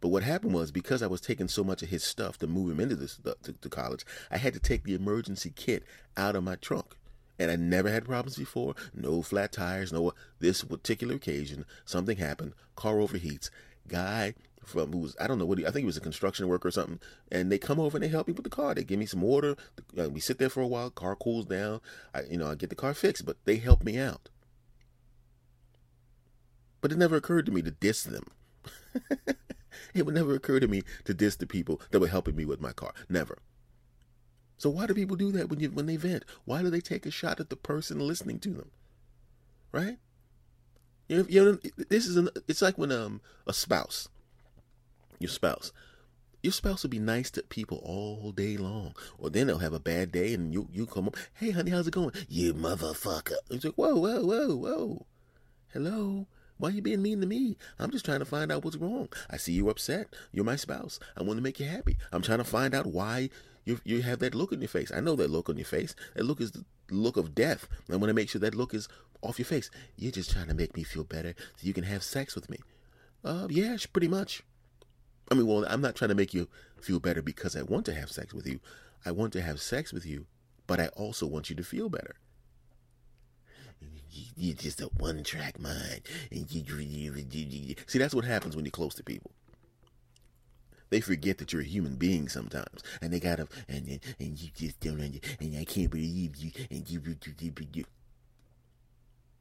But 0.00 0.08
what 0.08 0.22
happened 0.22 0.54
was 0.54 0.70
because 0.70 1.02
I 1.02 1.06
was 1.06 1.20
taking 1.20 1.48
so 1.48 1.64
much 1.64 1.82
of 1.82 1.88
his 1.88 2.04
stuff 2.04 2.38
to 2.38 2.46
move 2.46 2.70
him 2.70 2.80
into 2.80 2.96
this 2.96 3.18
to, 3.42 3.52
to 3.52 3.68
college, 3.68 4.04
I 4.30 4.36
had 4.36 4.52
to 4.52 4.60
take 4.60 4.84
the 4.84 4.94
emergency 4.94 5.52
kit 5.54 5.84
out 6.16 6.36
of 6.36 6.44
my 6.44 6.56
trunk. 6.56 6.96
And 7.38 7.50
I 7.50 7.56
never 7.56 7.90
had 7.90 8.04
problems 8.04 8.36
before. 8.36 8.74
No 8.94 9.22
flat 9.22 9.52
tires, 9.52 9.92
no 9.92 10.12
this 10.38 10.64
particular 10.64 11.14
occasion, 11.14 11.64
something 11.84 12.16
happened, 12.16 12.54
car 12.74 12.96
overheats. 12.96 13.50
Guy 13.88 14.34
from 14.66 14.92
who 14.92 14.98
was 14.98 15.16
I 15.20 15.26
don't 15.26 15.38
know 15.38 15.46
what 15.46 15.58
he, 15.58 15.66
I 15.66 15.70
think 15.70 15.82
he 15.82 15.86
was 15.86 15.96
a 15.96 16.00
construction 16.00 16.48
worker 16.48 16.68
or 16.68 16.72
something, 16.72 17.00
and 17.30 17.50
they 17.50 17.58
come 17.58 17.78
over 17.78 17.96
and 17.96 18.04
they 18.04 18.08
help 18.08 18.26
me 18.26 18.34
with 18.34 18.44
the 18.44 18.50
car. 18.50 18.74
They 18.74 18.84
give 18.84 18.98
me 18.98 19.06
some 19.06 19.22
water. 19.22 19.56
Uh, 19.98 20.10
we 20.10 20.20
sit 20.20 20.38
there 20.38 20.48
for 20.48 20.60
a 20.60 20.66
while. 20.66 20.90
Car 20.90 21.14
cools 21.16 21.46
down. 21.46 21.80
I 22.14 22.22
you 22.22 22.36
know 22.36 22.48
I 22.48 22.56
get 22.56 22.70
the 22.70 22.76
car 22.76 22.92
fixed, 22.92 23.24
but 23.24 23.36
they 23.44 23.56
help 23.56 23.84
me 23.84 23.98
out. 23.98 24.28
But 26.80 26.92
it 26.92 26.98
never 26.98 27.16
occurred 27.16 27.46
to 27.46 27.52
me 27.52 27.62
to 27.62 27.70
diss 27.70 28.02
them. 28.02 28.24
it 29.94 30.04
would 30.04 30.14
never 30.14 30.34
occur 30.34 30.60
to 30.60 30.68
me 30.68 30.82
to 31.04 31.14
diss 31.14 31.36
the 31.36 31.46
people 31.46 31.80
that 31.90 32.00
were 32.00 32.08
helping 32.08 32.36
me 32.36 32.44
with 32.44 32.60
my 32.60 32.72
car. 32.72 32.92
Never. 33.08 33.38
So 34.58 34.70
why 34.70 34.86
do 34.86 34.94
people 34.94 35.16
do 35.16 35.32
that 35.32 35.50
when 35.50 35.60
you 35.60 35.70
when 35.70 35.86
they 35.86 35.96
vent? 35.96 36.24
Why 36.44 36.62
do 36.62 36.70
they 36.70 36.80
take 36.80 37.06
a 37.06 37.10
shot 37.10 37.40
at 37.40 37.50
the 37.50 37.56
person 37.56 37.98
listening 38.00 38.38
to 38.40 38.50
them? 38.50 38.70
Right? 39.72 39.98
You 41.08 41.18
know, 41.18 41.26
you 41.28 41.44
know 41.44 41.58
this 41.88 42.06
is 42.06 42.16
an, 42.16 42.30
it's 42.48 42.62
like 42.62 42.78
when 42.78 42.90
um 42.90 43.20
a 43.46 43.52
spouse, 43.52 44.08
your 45.18 45.28
spouse, 45.28 45.72
your 46.42 46.52
spouse 46.52 46.82
will 46.82 46.90
be 46.90 46.98
nice 46.98 47.30
to 47.32 47.42
people 47.42 47.80
all 47.84 48.32
day 48.32 48.56
long, 48.56 48.94
or 49.18 49.30
then 49.30 49.46
they'll 49.46 49.58
have 49.58 49.74
a 49.74 49.80
bad 49.80 50.10
day 50.10 50.32
and 50.34 50.52
you 50.52 50.68
you 50.72 50.86
come 50.86 51.08
up, 51.08 51.16
hey 51.34 51.50
honey, 51.50 51.70
how's 51.70 51.86
it 51.86 51.94
going? 51.94 52.12
You 52.28 52.54
motherfucker! 52.54 53.36
It's 53.50 53.64
like 53.64 53.74
whoa 53.74 53.94
whoa 53.94 54.24
whoa 54.24 54.56
whoa, 54.56 55.06
hello. 55.72 56.26
Why 56.58 56.70
are 56.70 56.72
you 56.72 56.82
being 56.82 57.02
mean 57.02 57.20
to 57.20 57.26
me? 57.26 57.58
I'm 57.78 57.90
just 57.90 58.06
trying 58.06 58.20
to 58.20 58.24
find 58.24 58.50
out 58.50 58.64
what's 58.64 58.78
wrong. 58.78 59.10
I 59.28 59.36
see 59.36 59.52
you 59.52 59.68
upset. 59.68 60.08
You're 60.32 60.44
my 60.44 60.56
spouse. 60.56 60.98
I 61.14 61.22
want 61.22 61.36
to 61.36 61.42
make 61.42 61.60
you 61.60 61.66
happy. 61.66 61.98
I'm 62.10 62.22
trying 62.22 62.38
to 62.38 62.44
find 62.44 62.74
out 62.74 62.86
why 62.86 63.28
you 63.66 63.78
you 63.84 64.00
have 64.00 64.20
that 64.20 64.34
look 64.34 64.52
on 64.52 64.62
your 64.62 64.68
face. 64.68 64.90
I 64.90 65.00
know 65.00 65.14
that 65.16 65.28
look 65.28 65.50
on 65.50 65.58
your 65.58 65.66
face. 65.66 65.94
That 66.14 66.24
look 66.24 66.40
is 66.40 66.52
the 66.52 66.64
look 66.90 67.18
of 67.18 67.34
death. 67.34 67.68
I 67.90 67.96
want 67.96 68.08
to 68.08 68.14
make 68.14 68.30
sure 68.30 68.40
that 68.40 68.54
look 68.54 68.72
is 68.72 68.88
off 69.20 69.38
your 69.38 69.46
face. 69.46 69.70
You're 69.96 70.12
just 70.12 70.30
trying 70.30 70.48
to 70.48 70.54
make 70.54 70.74
me 70.74 70.84
feel 70.84 71.04
better 71.04 71.34
so 71.56 71.66
you 71.66 71.74
can 71.74 71.84
have 71.84 72.02
sex 72.02 72.34
with 72.34 72.48
me. 72.48 72.58
Uh, 73.22 73.48
yeah, 73.50 73.76
pretty 73.92 74.08
much. 74.08 74.42
I 75.30 75.34
mean, 75.34 75.46
well, 75.46 75.66
I'm 75.68 75.82
not 75.82 75.96
trying 75.96 76.10
to 76.10 76.14
make 76.14 76.32
you 76.32 76.48
feel 76.80 77.00
better 77.00 77.20
because 77.20 77.54
I 77.54 77.62
want 77.62 77.84
to 77.86 77.94
have 77.94 78.10
sex 78.10 78.32
with 78.32 78.46
you. 78.46 78.60
I 79.04 79.10
want 79.10 79.34
to 79.34 79.42
have 79.42 79.60
sex 79.60 79.92
with 79.92 80.06
you, 80.06 80.26
but 80.66 80.80
I 80.80 80.86
also 80.88 81.26
want 81.26 81.50
you 81.50 81.56
to 81.56 81.64
feel 81.64 81.90
better 81.90 82.16
you're 84.36 84.54
just 84.54 84.80
a 84.80 84.86
one 84.98 85.22
track 85.24 85.58
mind. 85.60 86.02
See, 87.86 87.98
that's 87.98 88.14
what 88.14 88.24
happens 88.24 88.56
when 88.56 88.64
you're 88.64 88.70
close 88.70 88.94
to 88.94 89.02
people. 89.02 89.32
They 90.90 91.00
forget 91.00 91.38
that 91.38 91.52
you're 91.52 91.62
a 91.62 91.66
human 91.66 91.96
being 91.96 92.28
sometimes, 92.28 92.82
and 93.02 93.12
they 93.12 93.20
gotta, 93.20 93.48
and 93.68 94.00
and 94.20 94.40
you 94.40 94.50
just 94.54 94.78
don't, 94.80 95.00
and 95.00 95.56
I 95.58 95.64
can't 95.64 95.90
believe 95.90 96.36
you, 96.36 96.52
and 96.70 96.88
you, 96.88 97.02
you, 97.04 97.16
you, 97.40 97.52
you. 97.72 97.84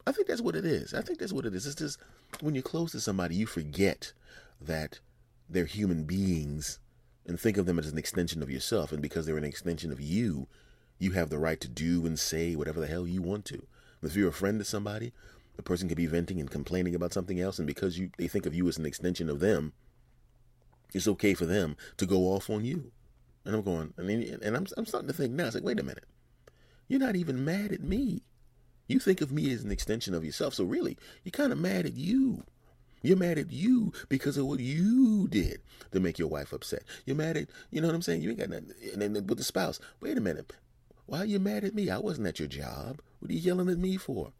I 0.08 0.12
think 0.12 0.27
that's 0.27 0.41
what 0.41 0.55
it 0.55 0.65
is. 0.65 0.93
I 0.93 1.01
think 1.01 1.19
that's 1.19 1.34
what 1.34 1.45
it 1.45 1.53
is. 1.53 1.65
It's 1.65 1.75
just 1.75 1.99
when 2.41 2.55
you're 2.55 2.63
close 2.63 2.91
to 2.93 2.99
somebody, 2.99 3.36
you 3.36 3.45
forget 3.45 4.13
that 4.62 4.99
they're 5.49 5.65
human 5.65 6.03
beings, 6.03 6.79
and 7.27 7.39
think 7.39 7.58
of 7.58 7.65
them 7.65 7.79
as 7.79 7.91
an 7.91 7.97
extension 7.97 8.41
of 8.41 8.49
yourself. 8.49 8.91
And 8.91 9.01
because 9.01 9.25
they're 9.25 9.38
an 9.38 9.43
extension 9.43 9.91
of 9.91 10.01
you, 10.01 10.47
you 10.99 11.12
have 11.12 11.29
the 11.29 11.38
right 11.39 11.60
to 11.60 11.67
do 11.67 12.05
and 12.05 12.17
say 12.19 12.55
whatever 12.55 12.79
the 12.79 12.88
hell 12.88 13.08
you 13.08 13.21
want 13.21 13.45
to. 13.45 13.65
If 14.01 14.15
you're 14.15 14.29
a 14.29 14.34
friend 14.34 14.60
to 14.60 14.65
somebody, 14.65 15.13
the 15.55 15.63
person 15.63 15.88
could 15.88 15.97
be 15.97 16.05
venting 16.05 16.39
and 16.39 16.49
complaining 16.49 16.95
about 16.95 17.13
something 17.13 17.39
else, 17.39 17.58
and 17.60 17.67
because 17.67 17.97
you 17.97 18.12
they 18.17 18.27
think 18.27 18.45
of 18.45 18.53
you 18.53 18.67
as 18.67 18.77
an 18.77 18.86
extension 18.86 19.29
of 19.29 19.39
them, 19.39 19.73
it's 20.95 21.08
okay 21.10 21.34
for 21.34 21.45
them 21.45 21.75
to 21.97 22.05
go 22.05 22.34
off 22.34 22.49
on 22.49 22.63
you. 22.63 22.91
And 23.43 23.53
I'm 23.53 23.62
going, 23.62 23.93
and, 23.97 24.10
and 24.10 24.58
I'm 24.58 24.65
I'm 24.77 24.86
starting 24.86 25.08
to 25.08 25.13
think 25.13 25.34
now. 25.34 25.45
It's 25.45 25.55
like, 25.55 25.63
wait 25.63 25.79
a 25.79 25.84
minute, 25.84 26.05
you're 26.88 26.99
not 26.99 27.15
even 27.15 27.45
mad 27.45 27.71
at 27.71 27.84
me. 27.84 28.23
You 28.88 28.99
think 28.99 29.21
of 29.21 29.31
me 29.31 29.51
as 29.51 29.63
an 29.63 29.71
extension 29.71 30.13
of 30.13 30.23
yourself. 30.23 30.53
So 30.53 30.63
really, 30.63 30.97
you're 31.23 31.31
kind 31.31 31.51
of 31.51 31.60
mad 31.60 31.86
at 31.86 31.95
you. 31.95 32.43
You're 33.01 33.17
mad 33.17 33.38
at 33.38 33.51
you 33.51 33.93
because 34.10 34.38
of 34.38 34.47
what 34.47 34.60
you 34.60 35.27
did 35.27 35.62
to 35.91 35.99
make 35.99 36.17
your 36.17 36.27
wife 36.27 36.53
upset. 36.53 36.84
You're 37.05 37.15
mad 37.15 37.38
at, 37.38 37.49
you 37.69 37.81
know 37.81 37.88
what 37.88 37.95
I'm 37.95 38.01
saying? 38.01 38.23
You 38.23 38.29
ain't 38.31 38.39
got 38.39 38.49
nothing. 38.49 38.71
And 38.93 39.01
then 39.01 39.13
with 39.13 39.38
the 39.38 39.43
spouse, 39.43 39.79
wait 39.99 40.17
a 40.17 40.21
minute. 40.21 40.53
Why 41.05 41.19
are 41.19 41.25
you 41.25 41.39
mad 41.39 41.63
at 41.63 41.75
me? 41.75 41.89
I 41.89 41.99
wasn't 41.99 42.27
at 42.27 42.39
your 42.39 42.47
job. 42.47 43.01
What 43.19 43.29
are 43.29 43.34
you 43.34 43.39
yelling 43.39 43.69
at 43.69 43.77
me 43.77 43.97
for? 43.97 44.31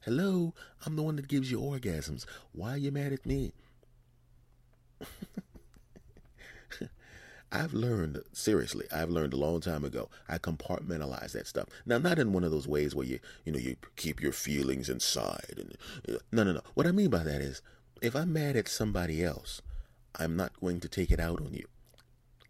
Hello, 0.00 0.52
I'm 0.84 0.96
the 0.96 1.02
one 1.02 1.16
that 1.16 1.28
gives 1.28 1.50
you 1.50 1.58
orgasms. 1.58 2.26
Why 2.52 2.72
are 2.72 2.78
you 2.78 2.92
mad 2.92 3.14
at 3.14 3.24
me? 3.24 3.54
I've 7.52 7.72
learned, 7.72 8.22
seriously, 8.32 8.86
I've 8.92 9.10
learned 9.10 9.32
a 9.32 9.36
long 9.36 9.60
time 9.60 9.84
ago. 9.84 10.08
I 10.28 10.38
compartmentalize 10.38 11.32
that 11.32 11.46
stuff. 11.46 11.68
Now, 11.84 11.98
not 11.98 12.18
in 12.18 12.32
one 12.32 12.44
of 12.44 12.50
those 12.50 12.66
ways 12.66 12.94
where 12.94 13.06
you, 13.06 13.20
you 13.44 13.52
know, 13.52 13.58
you 13.58 13.76
keep 13.94 14.20
your 14.20 14.32
feelings 14.32 14.88
inside. 14.88 15.54
And 15.56 15.76
uh, 16.08 16.18
no, 16.32 16.42
no, 16.42 16.54
no. 16.54 16.60
What 16.74 16.86
I 16.86 16.92
mean 16.92 17.10
by 17.10 17.22
that 17.22 17.40
is, 17.40 17.62
if 18.02 18.16
I'm 18.16 18.32
mad 18.32 18.56
at 18.56 18.68
somebody 18.68 19.24
else, 19.24 19.62
I'm 20.18 20.36
not 20.36 20.60
going 20.60 20.80
to 20.80 20.88
take 20.88 21.10
it 21.10 21.20
out 21.20 21.40
on 21.40 21.54
you. 21.54 21.66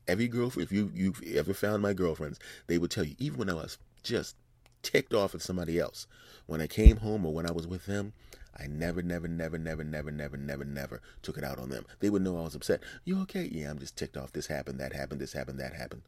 Every 0.08 0.28
girlfriend, 0.28 0.66
if 0.66 0.72
you 0.72 0.90
you've 0.94 1.22
ever 1.34 1.52
found 1.52 1.82
my 1.82 1.92
girlfriends, 1.92 2.38
they 2.66 2.78
would 2.78 2.90
tell 2.90 3.04
you, 3.04 3.16
even 3.18 3.38
when 3.38 3.50
I 3.50 3.54
was 3.54 3.78
just 4.02 4.36
ticked 4.82 5.12
off 5.12 5.34
at 5.34 5.42
somebody 5.42 5.78
else, 5.78 6.06
when 6.46 6.60
I 6.60 6.68
came 6.68 6.98
home 6.98 7.26
or 7.26 7.34
when 7.34 7.46
I 7.46 7.52
was 7.52 7.66
with 7.66 7.86
them, 7.86 8.12
I 8.58 8.66
never, 8.66 9.02
never, 9.02 9.28
never, 9.28 9.58
never, 9.58 9.84
never, 9.84 10.10
never, 10.10 10.36
never, 10.36 10.64
never 10.64 11.02
took 11.22 11.36
it 11.36 11.44
out 11.44 11.58
on 11.58 11.68
them. 11.68 11.84
They 12.00 12.10
would 12.10 12.22
know 12.22 12.38
I 12.38 12.42
was 12.42 12.54
upset. 12.54 12.82
You 13.04 13.20
okay? 13.22 13.48
Yeah, 13.52 13.70
I'm 13.70 13.78
just 13.78 13.96
ticked 13.96 14.16
off. 14.16 14.32
This 14.32 14.46
happened, 14.46 14.80
that 14.80 14.92
happened, 14.92 15.20
this 15.20 15.34
happened, 15.34 15.60
that 15.60 15.74
happened. 15.74 16.02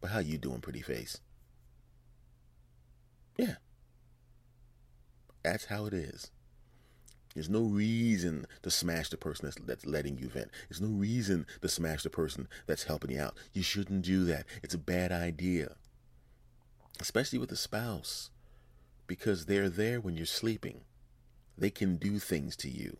But 0.00 0.10
how 0.10 0.20
you 0.20 0.38
doing, 0.38 0.60
pretty 0.60 0.80
face? 0.80 1.20
Yeah. 3.36 3.56
That's 5.42 5.66
how 5.66 5.86
it 5.86 5.94
is. 5.94 6.30
There's 7.34 7.50
no 7.50 7.62
reason 7.62 8.46
to 8.62 8.70
smash 8.70 9.10
the 9.10 9.16
person 9.16 9.46
that's, 9.46 9.58
that's 9.64 9.86
letting 9.86 10.18
you 10.18 10.28
vent. 10.28 10.50
There's 10.68 10.80
no 10.80 10.88
reason 10.88 11.46
to 11.60 11.68
smash 11.68 12.02
the 12.02 12.10
person 12.10 12.48
that's 12.66 12.84
helping 12.84 13.12
you 13.12 13.20
out. 13.20 13.36
You 13.52 13.62
shouldn't 13.62 14.02
do 14.02 14.24
that. 14.24 14.46
It's 14.62 14.74
a 14.74 14.78
bad 14.78 15.12
idea, 15.12 15.76
especially 17.00 17.38
with 17.38 17.52
a 17.52 17.56
spouse, 17.56 18.30
because 19.06 19.46
they're 19.46 19.68
there 19.68 20.00
when 20.00 20.16
you're 20.16 20.26
sleeping. 20.26 20.80
They 21.58 21.70
can 21.70 21.96
do 21.96 22.18
things 22.18 22.56
to 22.56 22.70
you. 22.70 22.96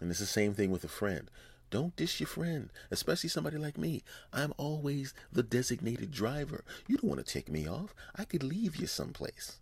And 0.00 0.10
it's 0.10 0.20
the 0.20 0.26
same 0.26 0.54
thing 0.54 0.70
with 0.70 0.84
a 0.84 0.88
friend. 0.88 1.30
Don't 1.70 1.94
dish 1.96 2.18
your 2.18 2.28
friend, 2.28 2.70
especially 2.90 3.28
somebody 3.28 3.58
like 3.58 3.76
me. 3.76 4.02
I'm 4.32 4.54
always 4.56 5.12
the 5.30 5.42
designated 5.42 6.10
driver. 6.10 6.64
You 6.86 6.96
don't 6.96 7.10
want 7.10 7.24
to 7.24 7.30
take 7.30 7.50
me 7.50 7.68
off. 7.68 7.94
I 8.16 8.24
could 8.24 8.42
leave 8.42 8.76
you 8.76 8.86
someplace. 8.86 9.58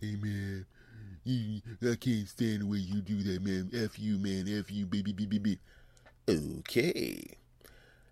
Hey, 0.00 0.16
man, 0.16 0.66
I 1.26 1.94
can't 1.94 2.28
stand 2.28 2.62
the 2.62 2.66
way 2.66 2.78
you 2.78 3.00
do 3.02 3.22
that, 3.22 3.42
man. 3.42 3.70
F 3.72 3.98
you, 3.98 4.18
man. 4.18 4.46
F 4.48 4.70
you, 4.70 4.86
baby, 4.86 5.12
baby, 5.12 5.38
baby. 5.38 5.58
Okay. 6.28 7.36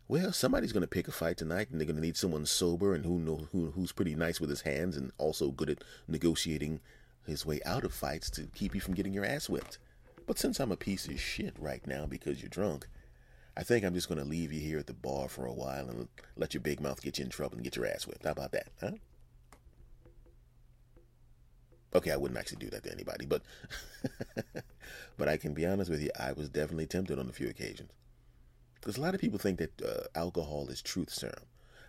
Well, 0.07 0.33
somebody's 0.33 0.73
going 0.73 0.83
to 0.83 0.87
pick 0.87 1.09
a 1.09 1.12
fight 1.12 1.37
tonight, 1.37 1.71
and 1.71 1.81
they're 1.81 1.87
going 1.87 1.97
to 1.97 2.03
need 2.03 2.17
someone 2.17 2.47
sober 2.47 2.95
and 2.95 3.05
who 3.05 3.19
know 3.19 3.49
who 3.53 3.73
who's 3.73 3.93
pretty 3.93 4.14
nice 4.14 4.41
with 4.41 4.51
his 4.51 4.62
hands 4.62 4.97
and 4.97 5.11
also 5.19 5.51
good 5.51 5.69
at 5.69 5.85
negotiating 6.07 6.81
his 7.29 7.47
way 7.47 7.61
out 7.64 7.85
of 7.85 7.93
fights 7.93 8.31
to 8.31 8.49
keep 8.55 8.75
you 8.75 8.81
from 8.81 8.95
getting 8.95 9.12
your 9.12 9.25
ass 9.25 9.49
whipped. 9.49 9.79
But 10.27 10.38
since 10.38 10.61
I'm 10.61 10.73
a 10.73 10.77
piece 10.77 11.07
of 11.07 11.21
shit 11.21 11.55
right 11.59 11.87
now 11.87 12.07
because 12.07 12.43
you're 12.43 12.51
drunk, 12.51 12.87
I 13.57 13.62
think 13.62 13.85
I'm 13.85 13.95
just 13.95 14.09
going 14.09 14.21
to 14.21 14.29
leave 14.29 14.53
you 14.53 14.61
here 14.61 14.79
at 14.79 14.87
the 14.87 14.95
bar 14.95 15.29
for 15.29 15.47
a 15.47 15.53
while 15.53 15.88
and 15.88 16.09
let 16.37 16.55
your 16.55 16.61
big 16.61 16.81
mouth 16.81 17.03
get 17.03 17.19
you 17.19 17.25
in 17.25 17.31
trouble 17.31 17.57
and 17.57 17.64
get 17.64 17.77
your 17.77 17.87
ass 17.87 18.07
whipped. 18.07 18.25
How 18.25 18.33
about 18.33 18.53
that, 18.53 18.69
huh? 18.81 18.93
Okay, 21.95 22.12
I 22.12 22.17
wouldn't 22.17 22.38
actually 22.38 22.59
do 22.59 22.71
that 22.71 22.85
to 22.85 22.93
anybody, 22.93 23.25
but 23.25 23.43
but 25.17 25.29
I 25.29 25.38
can 25.38 25.55
be 25.55 25.67
honest 25.67 25.91
with 25.91 26.03
you, 26.03 26.11
I 26.19 26.33
was 26.33 26.51
definitely 26.51 26.87
tempted 26.87 27.19
on 27.19 27.29
a 27.29 27.33
few 27.33 27.49
occasions. 27.49 27.91
Because 28.75 28.97
a 28.97 29.01
lot 29.01 29.14
of 29.14 29.21
people 29.21 29.38
think 29.38 29.59
that 29.59 29.83
uh, 29.83 30.05
alcohol 30.14 30.69
is 30.69 30.83
truth 30.83 31.11
serum. 31.11 31.47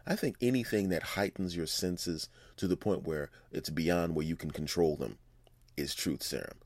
I 0.07 0.15
think 0.15 0.37
anything 0.41 0.89
that 0.89 1.03
heightens 1.03 1.55
your 1.55 1.67
senses 1.67 2.29
to 2.57 2.67
the 2.67 2.77
point 2.77 3.03
where 3.03 3.29
it's 3.51 3.69
beyond 3.69 4.15
where 4.15 4.25
you 4.25 4.35
can 4.35 4.49
control 4.49 4.95
them 4.95 5.17
is 5.79 5.95
truth 5.95 6.21
serum. 6.21 6.57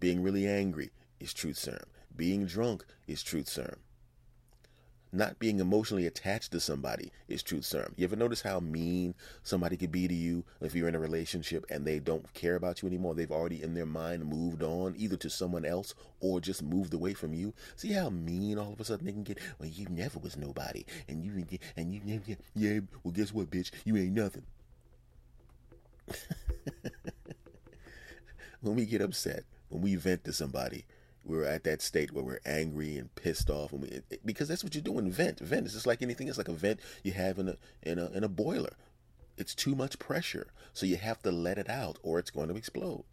Being 0.00 0.22
really 0.22 0.46
angry 0.46 0.90
is 1.20 1.34
truth 1.34 1.58
serum. 1.58 1.84
Being 2.16 2.46
drunk 2.46 2.84
is 3.06 3.22
truth 3.22 3.48
serum 3.48 3.80
not 5.12 5.38
being 5.38 5.60
emotionally 5.60 6.06
attached 6.06 6.50
to 6.52 6.58
somebody 6.58 7.12
is 7.28 7.42
truth 7.42 7.66
serum. 7.66 7.92
You 7.96 8.04
ever 8.04 8.16
notice 8.16 8.40
how 8.40 8.60
mean 8.60 9.14
somebody 9.42 9.76
could 9.76 9.92
be 9.92 10.08
to 10.08 10.14
you 10.14 10.44
if 10.62 10.74
you're 10.74 10.88
in 10.88 10.94
a 10.94 10.98
relationship 10.98 11.66
and 11.68 11.84
they 11.84 11.98
don't 11.98 12.32
care 12.32 12.54
about 12.54 12.80
you 12.80 12.88
anymore? 12.88 13.14
They've 13.14 13.30
already 13.30 13.62
in 13.62 13.74
their 13.74 13.86
mind 13.86 14.24
moved 14.24 14.62
on 14.62 14.94
either 14.96 15.18
to 15.18 15.28
someone 15.28 15.66
else 15.66 15.94
or 16.20 16.40
just 16.40 16.62
moved 16.62 16.94
away 16.94 17.12
from 17.12 17.34
you. 17.34 17.52
See 17.76 17.92
how 17.92 18.08
mean 18.08 18.58
all 18.58 18.72
of 18.72 18.80
a 18.80 18.84
sudden 18.84 19.04
they 19.04 19.12
can 19.12 19.22
get? 19.22 19.38
Well, 19.58 19.68
you 19.68 19.86
never 19.90 20.18
was 20.18 20.36
nobody, 20.36 20.86
and 21.08 21.22
you 21.22 21.44
and 21.76 21.92
you 21.92 22.00
yeah, 22.04 22.34
yeah. 22.54 22.80
Well, 23.04 23.12
guess 23.12 23.34
what, 23.34 23.50
bitch? 23.50 23.70
You 23.84 23.96
ain't 23.98 24.14
nothing. 24.14 24.44
when 28.62 28.76
we 28.76 28.86
get 28.86 29.02
upset, 29.02 29.44
when 29.68 29.82
we 29.82 29.96
vent 29.96 30.24
to 30.24 30.32
somebody, 30.32 30.84
we're 31.24 31.44
at 31.44 31.64
that 31.64 31.82
state 31.82 32.12
where 32.12 32.24
we're 32.24 32.40
angry 32.44 32.96
and 32.96 33.14
pissed 33.14 33.50
off, 33.50 33.72
and 33.72 33.82
we, 33.82 33.88
it, 33.88 34.20
because 34.24 34.48
that's 34.48 34.64
what 34.64 34.74
you 34.74 34.80
do 34.80 34.98
in 34.98 35.10
Vent, 35.12 35.38
vent. 35.40 35.66
is 35.66 35.74
just 35.74 35.86
like 35.86 36.02
anything. 36.02 36.28
It's 36.28 36.38
like 36.38 36.48
a 36.48 36.52
vent 36.52 36.80
you 37.02 37.12
have 37.12 37.38
in 37.38 37.48
a 37.48 37.56
in 37.82 37.98
a 37.98 38.10
in 38.10 38.24
a 38.24 38.28
boiler. 38.28 38.74
It's 39.36 39.54
too 39.54 39.74
much 39.74 39.98
pressure, 39.98 40.48
so 40.72 40.86
you 40.86 40.96
have 40.96 41.22
to 41.22 41.30
let 41.30 41.58
it 41.58 41.68
out, 41.68 41.98
or 42.02 42.18
it's 42.18 42.30
going 42.30 42.48
to 42.48 42.56
explode. 42.56 43.04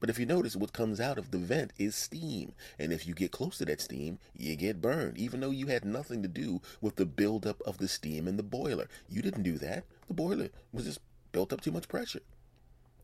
But 0.00 0.08
if 0.08 0.18
you 0.18 0.24
notice, 0.24 0.56
what 0.56 0.72
comes 0.72 0.98
out 0.98 1.18
of 1.18 1.30
the 1.30 1.38
vent 1.38 1.72
is 1.78 1.94
steam, 1.94 2.54
and 2.78 2.92
if 2.92 3.06
you 3.06 3.12
get 3.14 3.32
close 3.32 3.58
to 3.58 3.66
that 3.66 3.82
steam, 3.82 4.18
you 4.34 4.56
get 4.56 4.80
burned, 4.80 5.18
even 5.18 5.40
though 5.40 5.50
you 5.50 5.66
had 5.66 5.84
nothing 5.84 6.22
to 6.22 6.28
do 6.28 6.62
with 6.80 6.96
the 6.96 7.04
buildup 7.04 7.60
of 7.66 7.76
the 7.78 7.88
steam 7.88 8.26
in 8.26 8.38
the 8.38 8.42
boiler. 8.42 8.88
You 9.10 9.20
didn't 9.20 9.42
do 9.42 9.58
that. 9.58 9.84
The 10.08 10.14
boiler 10.14 10.48
was 10.72 10.86
just 10.86 11.00
built 11.32 11.52
up 11.52 11.60
too 11.60 11.72
much 11.72 11.88
pressure. 11.88 12.22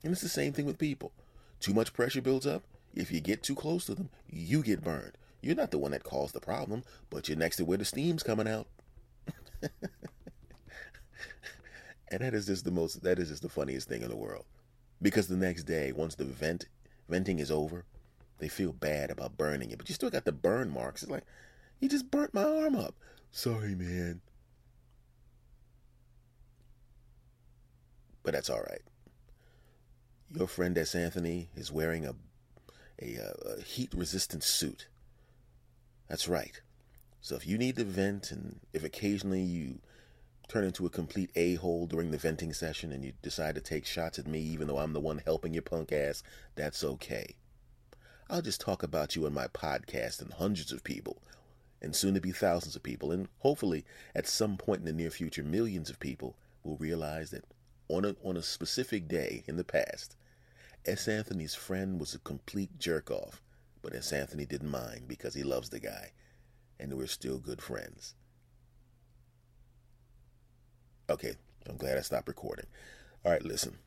And 0.02 0.12
it's 0.12 0.22
the 0.22 0.28
same 0.28 0.54
thing 0.54 0.64
with 0.64 0.78
people. 0.78 1.12
Too 1.60 1.74
much 1.74 1.92
pressure 1.92 2.22
builds 2.22 2.46
up. 2.46 2.64
If 2.94 3.10
you 3.12 3.20
get 3.20 3.42
too 3.42 3.54
close 3.54 3.84
to 3.86 3.94
them, 3.94 4.10
you 4.28 4.62
get 4.62 4.82
burned. 4.82 5.18
You're 5.42 5.56
not 5.56 5.70
the 5.70 5.78
one 5.78 5.90
that 5.90 6.02
caused 6.02 6.34
the 6.34 6.40
problem, 6.40 6.82
but 7.10 7.28
you're 7.28 7.38
next 7.38 7.56
to 7.56 7.64
where 7.64 7.78
the 7.78 7.84
steam's 7.84 8.22
coming 8.22 8.48
out. 8.48 8.66
and 12.10 12.20
that 12.20 12.34
is 12.34 12.46
just 12.46 12.64
the 12.64 12.70
most 12.70 13.02
that 13.02 13.18
is 13.18 13.28
just 13.28 13.42
the 13.42 13.48
funniest 13.48 13.88
thing 13.88 14.02
in 14.02 14.08
the 14.08 14.16
world. 14.16 14.44
Because 15.00 15.28
the 15.28 15.36
next 15.36 15.64
day, 15.64 15.92
once 15.92 16.14
the 16.14 16.24
vent 16.24 16.66
venting 17.08 17.38
is 17.38 17.50
over, 17.50 17.84
they 18.38 18.48
feel 18.48 18.72
bad 18.72 19.10
about 19.10 19.36
burning 19.36 19.70
it, 19.70 19.78
but 19.78 19.88
you 19.88 19.94
still 19.94 20.10
got 20.10 20.24
the 20.24 20.32
burn 20.32 20.70
marks. 20.70 21.02
It's 21.02 21.12
like, 21.12 21.24
you 21.80 21.88
just 21.88 22.10
burnt 22.10 22.34
my 22.34 22.42
arm 22.42 22.76
up. 22.76 22.94
Sorry, 23.30 23.74
man. 23.74 24.20
But 28.22 28.34
that's 28.34 28.50
all 28.50 28.60
right. 28.60 28.82
Your 30.34 30.48
friend 30.48 30.76
S. 30.76 30.94
Anthony 30.94 31.48
is 31.56 31.70
wearing 31.72 32.04
a 32.04 32.14
a, 33.00 33.18
a 33.44 33.62
heat 33.62 33.92
resistant 33.94 34.42
suit. 34.42 34.88
That's 36.08 36.28
right. 36.28 36.60
So 37.20 37.34
if 37.36 37.46
you 37.46 37.58
need 37.58 37.76
to 37.76 37.84
vent, 37.84 38.30
and 38.30 38.60
if 38.72 38.84
occasionally 38.84 39.42
you 39.42 39.80
turn 40.48 40.64
into 40.64 40.86
a 40.86 40.90
complete 40.90 41.30
a 41.34 41.56
hole 41.56 41.86
during 41.86 42.10
the 42.10 42.18
venting 42.18 42.52
session 42.52 42.92
and 42.92 43.04
you 43.04 43.12
decide 43.20 43.54
to 43.56 43.60
take 43.60 43.84
shots 43.84 44.18
at 44.18 44.26
me, 44.26 44.40
even 44.40 44.68
though 44.68 44.78
I'm 44.78 44.92
the 44.92 45.00
one 45.00 45.20
helping 45.24 45.52
your 45.52 45.62
punk 45.62 45.92
ass, 45.92 46.22
that's 46.54 46.84
okay. 46.84 47.34
I'll 48.30 48.42
just 48.42 48.60
talk 48.60 48.82
about 48.82 49.14
you 49.14 49.26
on 49.26 49.34
my 49.34 49.48
podcast 49.48 50.20
and 50.20 50.32
hundreds 50.32 50.72
of 50.72 50.84
people, 50.84 51.22
and 51.82 51.94
soon 51.94 52.14
to 52.14 52.20
be 52.20 52.32
thousands 52.32 52.76
of 52.76 52.82
people, 52.82 53.12
and 53.12 53.28
hopefully 53.40 53.84
at 54.14 54.26
some 54.26 54.56
point 54.56 54.80
in 54.80 54.86
the 54.86 54.92
near 54.92 55.10
future, 55.10 55.42
millions 55.42 55.90
of 55.90 56.00
people 56.00 56.36
will 56.64 56.76
realize 56.76 57.30
that 57.30 57.44
on 57.88 58.04
a, 58.04 58.16
on 58.24 58.36
a 58.36 58.42
specific 58.42 59.08
day 59.08 59.44
in 59.46 59.56
the 59.56 59.64
past, 59.64 60.16
S. 60.84 61.08
Anthony's 61.08 61.54
friend 61.54 61.98
was 61.98 62.14
a 62.14 62.18
complete 62.18 62.78
jerk 62.78 63.10
off, 63.10 63.42
but 63.82 63.94
S. 63.94 64.12
Anthony 64.12 64.46
didn't 64.46 64.70
mind 64.70 65.08
because 65.08 65.34
he 65.34 65.42
loves 65.42 65.70
the 65.70 65.80
guy, 65.80 66.12
and 66.78 66.92
we're 66.94 67.06
still 67.06 67.38
good 67.38 67.62
friends. 67.62 68.14
Okay, 71.08 71.34
I'm 71.68 71.76
glad 71.76 71.98
I 71.98 72.02
stopped 72.02 72.28
recording. 72.28 72.66
All 73.24 73.32
right, 73.32 73.44
listen. 73.44 73.78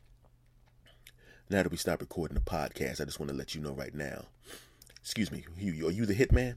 Now 1.49 1.63
that 1.63 1.71
we 1.71 1.77
stopped 1.77 2.01
recording 2.01 2.35
the 2.35 2.41
podcast, 2.41 3.01
I 3.01 3.05
just 3.05 3.19
want 3.19 3.31
to 3.31 3.37
let 3.37 3.55
you 3.55 3.61
know 3.61 3.73
right 3.73 3.93
now. 3.93 4.25
Excuse 5.01 5.31
me, 5.31 5.45
are 5.57 5.91
you 5.91 6.05
the 6.05 6.13
hitman? 6.13 6.55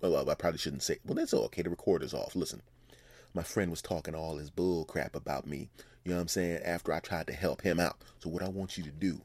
Well, 0.00 0.30
I 0.30 0.34
probably 0.34 0.58
shouldn't 0.58 0.82
say. 0.82 0.98
Well, 1.04 1.14
that's 1.14 1.34
okay. 1.34 1.62
The 1.62 1.70
recorder's 1.70 2.14
off. 2.14 2.36
Listen, 2.36 2.62
my 3.34 3.42
friend 3.42 3.70
was 3.70 3.82
talking 3.82 4.14
all 4.14 4.36
his 4.36 4.50
bull 4.50 4.84
crap 4.84 5.14
about 5.14 5.46
me. 5.46 5.68
You 6.04 6.10
know 6.10 6.16
what 6.16 6.22
I'm 6.22 6.28
saying? 6.28 6.62
After 6.64 6.92
I 6.92 7.00
tried 7.00 7.26
to 7.26 7.32
help 7.32 7.62
him 7.62 7.80
out. 7.80 7.96
So 8.20 8.30
what 8.30 8.42
I 8.42 8.48
want 8.48 8.78
you 8.78 8.84
to 8.84 8.90
do 8.90 9.20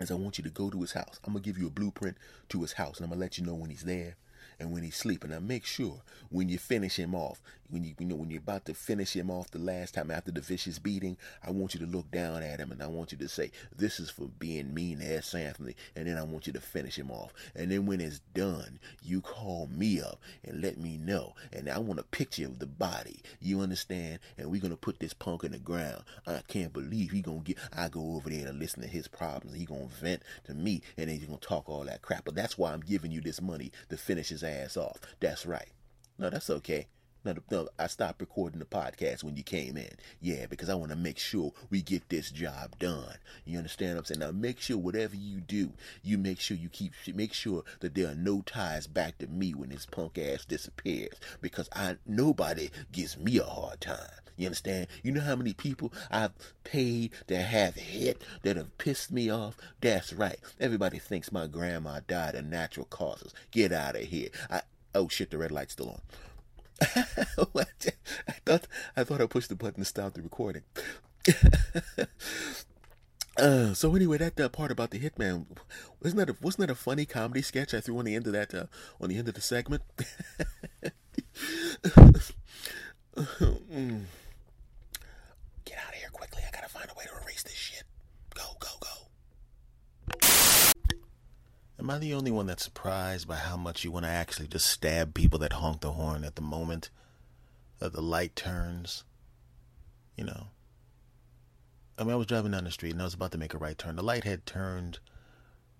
is 0.00 0.10
I 0.10 0.14
want 0.14 0.38
you 0.38 0.44
to 0.44 0.50
go 0.50 0.70
to 0.70 0.80
his 0.80 0.92
house. 0.92 1.18
I'm 1.24 1.32
gonna 1.32 1.44
give 1.44 1.58
you 1.58 1.66
a 1.66 1.70
blueprint 1.70 2.16
to 2.50 2.60
his 2.62 2.74
house, 2.74 2.98
and 2.98 3.04
I'm 3.04 3.10
gonna 3.10 3.20
let 3.20 3.38
you 3.38 3.44
know 3.44 3.54
when 3.54 3.70
he's 3.70 3.84
there 3.84 4.16
and 4.60 4.72
when 4.72 4.82
he's 4.82 4.96
sleeping. 4.96 5.30
Now 5.30 5.40
make 5.40 5.64
sure 5.64 6.02
when 6.30 6.48
you 6.48 6.58
finish 6.58 6.96
him 6.96 7.14
off, 7.14 7.42
when 7.70 7.84
you 7.84 7.94
you 7.98 8.06
know 8.06 8.16
when 8.16 8.30
you're 8.30 8.40
about 8.40 8.64
to 8.66 8.74
finish 8.74 9.14
him 9.14 9.30
off 9.30 9.50
the 9.50 9.58
last 9.58 9.94
time 9.94 10.10
after 10.10 10.30
the 10.30 10.40
vicious 10.40 10.78
beating, 10.78 11.16
I 11.42 11.50
want 11.50 11.74
you 11.74 11.80
to 11.80 11.86
look 11.86 12.10
down 12.10 12.42
at 12.42 12.60
him 12.60 12.72
and 12.72 12.82
I 12.82 12.86
want 12.86 13.12
you 13.12 13.18
to 13.18 13.28
say, 13.28 13.50
"This 13.74 14.00
is 14.00 14.10
for 14.10 14.26
being 14.38 14.74
mean 14.74 15.00
to 15.00 15.16
S. 15.16 15.34
Anthony," 15.34 15.76
and 15.94 16.06
then 16.06 16.16
I 16.16 16.22
want 16.22 16.46
you 16.46 16.52
to 16.54 16.60
finish 16.60 16.98
him 16.98 17.10
off. 17.10 17.32
And 17.54 17.70
then 17.70 17.86
when 17.86 18.00
it's 18.00 18.20
done, 18.34 18.78
you 19.02 19.20
call 19.20 19.66
me 19.66 20.00
up 20.00 20.20
and 20.44 20.62
let 20.62 20.78
me 20.78 20.96
know. 20.96 21.34
And 21.52 21.68
I 21.68 21.78
want 21.78 22.00
a 22.00 22.04
picture 22.04 22.46
of 22.46 22.58
the 22.58 22.66
body. 22.66 23.22
You 23.40 23.60
understand? 23.60 24.20
And 24.36 24.50
we're 24.50 24.60
gonna 24.60 24.76
put 24.76 25.00
this 25.00 25.12
punk 25.12 25.44
in 25.44 25.52
the 25.52 25.58
ground. 25.58 26.04
I 26.26 26.42
can't 26.48 26.72
believe 26.72 27.10
he 27.10 27.22
gonna 27.22 27.40
get. 27.40 27.58
I 27.72 27.88
go 27.88 28.14
over 28.16 28.30
there 28.30 28.46
and 28.46 28.58
listen 28.58 28.82
to 28.82 28.88
his 28.88 29.08
problems. 29.08 29.56
He 29.56 29.64
gonna 29.64 29.86
vent 29.86 30.22
to 30.44 30.54
me, 30.54 30.82
and 30.96 31.08
then 31.08 31.18
he's 31.18 31.26
gonna 31.26 31.38
talk 31.38 31.68
all 31.68 31.84
that 31.84 32.02
crap. 32.02 32.24
But 32.24 32.34
that's 32.34 32.56
why 32.56 32.72
I'm 32.72 32.80
giving 32.80 33.12
you 33.12 33.20
this 33.20 33.40
money 33.40 33.72
to 33.88 33.96
finish 33.96 34.28
his 34.28 34.42
ass 34.42 34.76
off. 34.76 34.98
That's 35.20 35.46
right. 35.46 35.68
No, 36.18 36.30
that's 36.30 36.50
okay. 36.50 36.88
No, 37.24 37.34
no, 37.50 37.68
I 37.78 37.88
stopped 37.88 38.20
recording 38.20 38.60
the 38.60 38.64
podcast 38.64 39.24
when 39.24 39.36
you 39.36 39.42
came 39.42 39.76
in. 39.76 39.90
Yeah, 40.20 40.46
because 40.46 40.68
I 40.68 40.74
want 40.74 40.92
to 40.92 40.96
make 40.96 41.18
sure 41.18 41.52
we 41.68 41.82
get 41.82 42.08
this 42.08 42.30
job 42.30 42.78
done. 42.78 43.16
You 43.44 43.58
understand 43.58 43.94
what 43.94 43.98
I'm 43.98 44.04
saying? 44.04 44.20
Now, 44.20 44.30
make 44.30 44.60
sure 44.60 44.78
whatever 44.78 45.16
you 45.16 45.40
do, 45.40 45.72
you 46.04 46.16
make 46.16 46.38
sure 46.38 46.56
you 46.56 46.68
keep, 46.68 46.92
make 47.12 47.32
sure 47.32 47.64
that 47.80 47.94
there 47.94 48.08
are 48.08 48.14
no 48.14 48.42
ties 48.42 48.86
back 48.86 49.18
to 49.18 49.26
me 49.26 49.52
when 49.52 49.70
this 49.70 49.84
punk 49.84 50.16
ass 50.16 50.44
disappears. 50.44 51.14
Because 51.40 51.68
I, 51.74 51.96
nobody 52.06 52.70
gives 52.92 53.18
me 53.18 53.38
a 53.38 53.44
hard 53.44 53.80
time. 53.80 53.98
You 54.36 54.46
understand? 54.46 54.86
You 55.02 55.10
know 55.10 55.20
how 55.20 55.34
many 55.34 55.52
people 55.52 55.92
I've 56.12 56.30
paid 56.62 57.10
to 57.26 57.36
have 57.36 57.74
hit 57.74 58.22
that 58.42 58.56
have 58.56 58.78
pissed 58.78 59.10
me 59.10 59.28
off? 59.28 59.56
That's 59.80 60.12
right. 60.12 60.38
Everybody 60.60 61.00
thinks 61.00 61.32
my 61.32 61.48
grandma 61.48 61.98
died 62.06 62.36
of 62.36 62.44
natural 62.46 62.86
causes. 62.86 63.34
Get 63.50 63.72
out 63.72 63.96
of 63.96 64.02
here. 64.02 64.28
I, 64.48 64.62
oh 64.94 65.08
shit, 65.08 65.32
the 65.32 65.38
red 65.38 65.50
light's 65.50 65.72
still 65.72 65.90
on. 65.90 66.00
I 66.96 68.34
thought 68.44 68.66
I 68.96 69.04
thought 69.04 69.20
I 69.20 69.26
pushed 69.26 69.48
the 69.48 69.56
button 69.56 69.80
to 69.80 69.84
stop 69.84 70.14
the 70.14 70.22
recording. 70.22 70.62
uh, 73.36 73.74
so 73.74 73.94
anyway, 73.94 74.18
that 74.18 74.36
part 74.52 74.70
about 74.70 74.90
the 74.90 75.00
hitman 75.00 75.46
wasn't 76.00 76.18
that 76.18 76.30
a, 76.30 76.36
wasn't 76.40 76.68
that 76.68 76.72
a 76.72 76.76
funny 76.76 77.04
comedy 77.04 77.42
sketch 77.42 77.74
I 77.74 77.80
threw 77.80 77.98
on 77.98 78.04
the 78.04 78.14
end 78.14 78.26
of 78.26 78.32
that 78.32 78.54
uh, 78.54 78.66
on 79.00 79.08
the 79.08 79.18
end 79.18 79.28
of 79.28 79.34
the 79.34 79.40
segment? 79.40 79.82
mm. 83.16 84.04
Get 85.64 85.78
out 85.78 85.88
of 85.88 85.94
here 85.94 86.10
quickly! 86.12 86.42
I 86.46 86.50
gotta 86.54 86.68
find 86.68 86.88
a 86.90 86.94
way 86.94 87.04
to 87.06 87.24
erase 87.24 87.42
this 87.42 87.54
shit. 87.54 87.82
Go, 88.34 88.44
go, 88.60 88.68
go. 88.80 88.88
Am 91.88 91.94
I 91.94 91.98
the 91.98 92.12
only 92.12 92.30
one 92.30 92.44
that's 92.44 92.64
surprised 92.64 93.26
by 93.26 93.36
how 93.36 93.56
much 93.56 93.82
you 93.82 93.90
want 93.90 94.04
to 94.04 94.10
actually 94.10 94.46
just 94.46 94.66
stab 94.66 95.14
people 95.14 95.38
that 95.38 95.54
honk 95.54 95.80
the 95.80 95.92
horn 95.92 96.22
at 96.22 96.34
the 96.34 96.42
moment 96.42 96.90
that 97.78 97.94
the 97.94 98.02
light 98.02 98.36
turns? 98.36 99.04
You 100.14 100.24
know. 100.24 100.48
I 101.96 102.04
mean, 102.04 102.12
I 102.12 102.16
was 102.16 102.26
driving 102.26 102.52
down 102.52 102.64
the 102.64 102.70
street 102.70 102.92
and 102.92 103.00
I 103.00 103.06
was 103.06 103.14
about 103.14 103.32
to 103.32 103.38
make 103.38 103.54
a 103.54 103.58
right 103.58 103.78
turn. 103.78 103.96
The 103.96 104.02
light 104.02 104.24
had 104.24 104.44
turned 104.44 104.98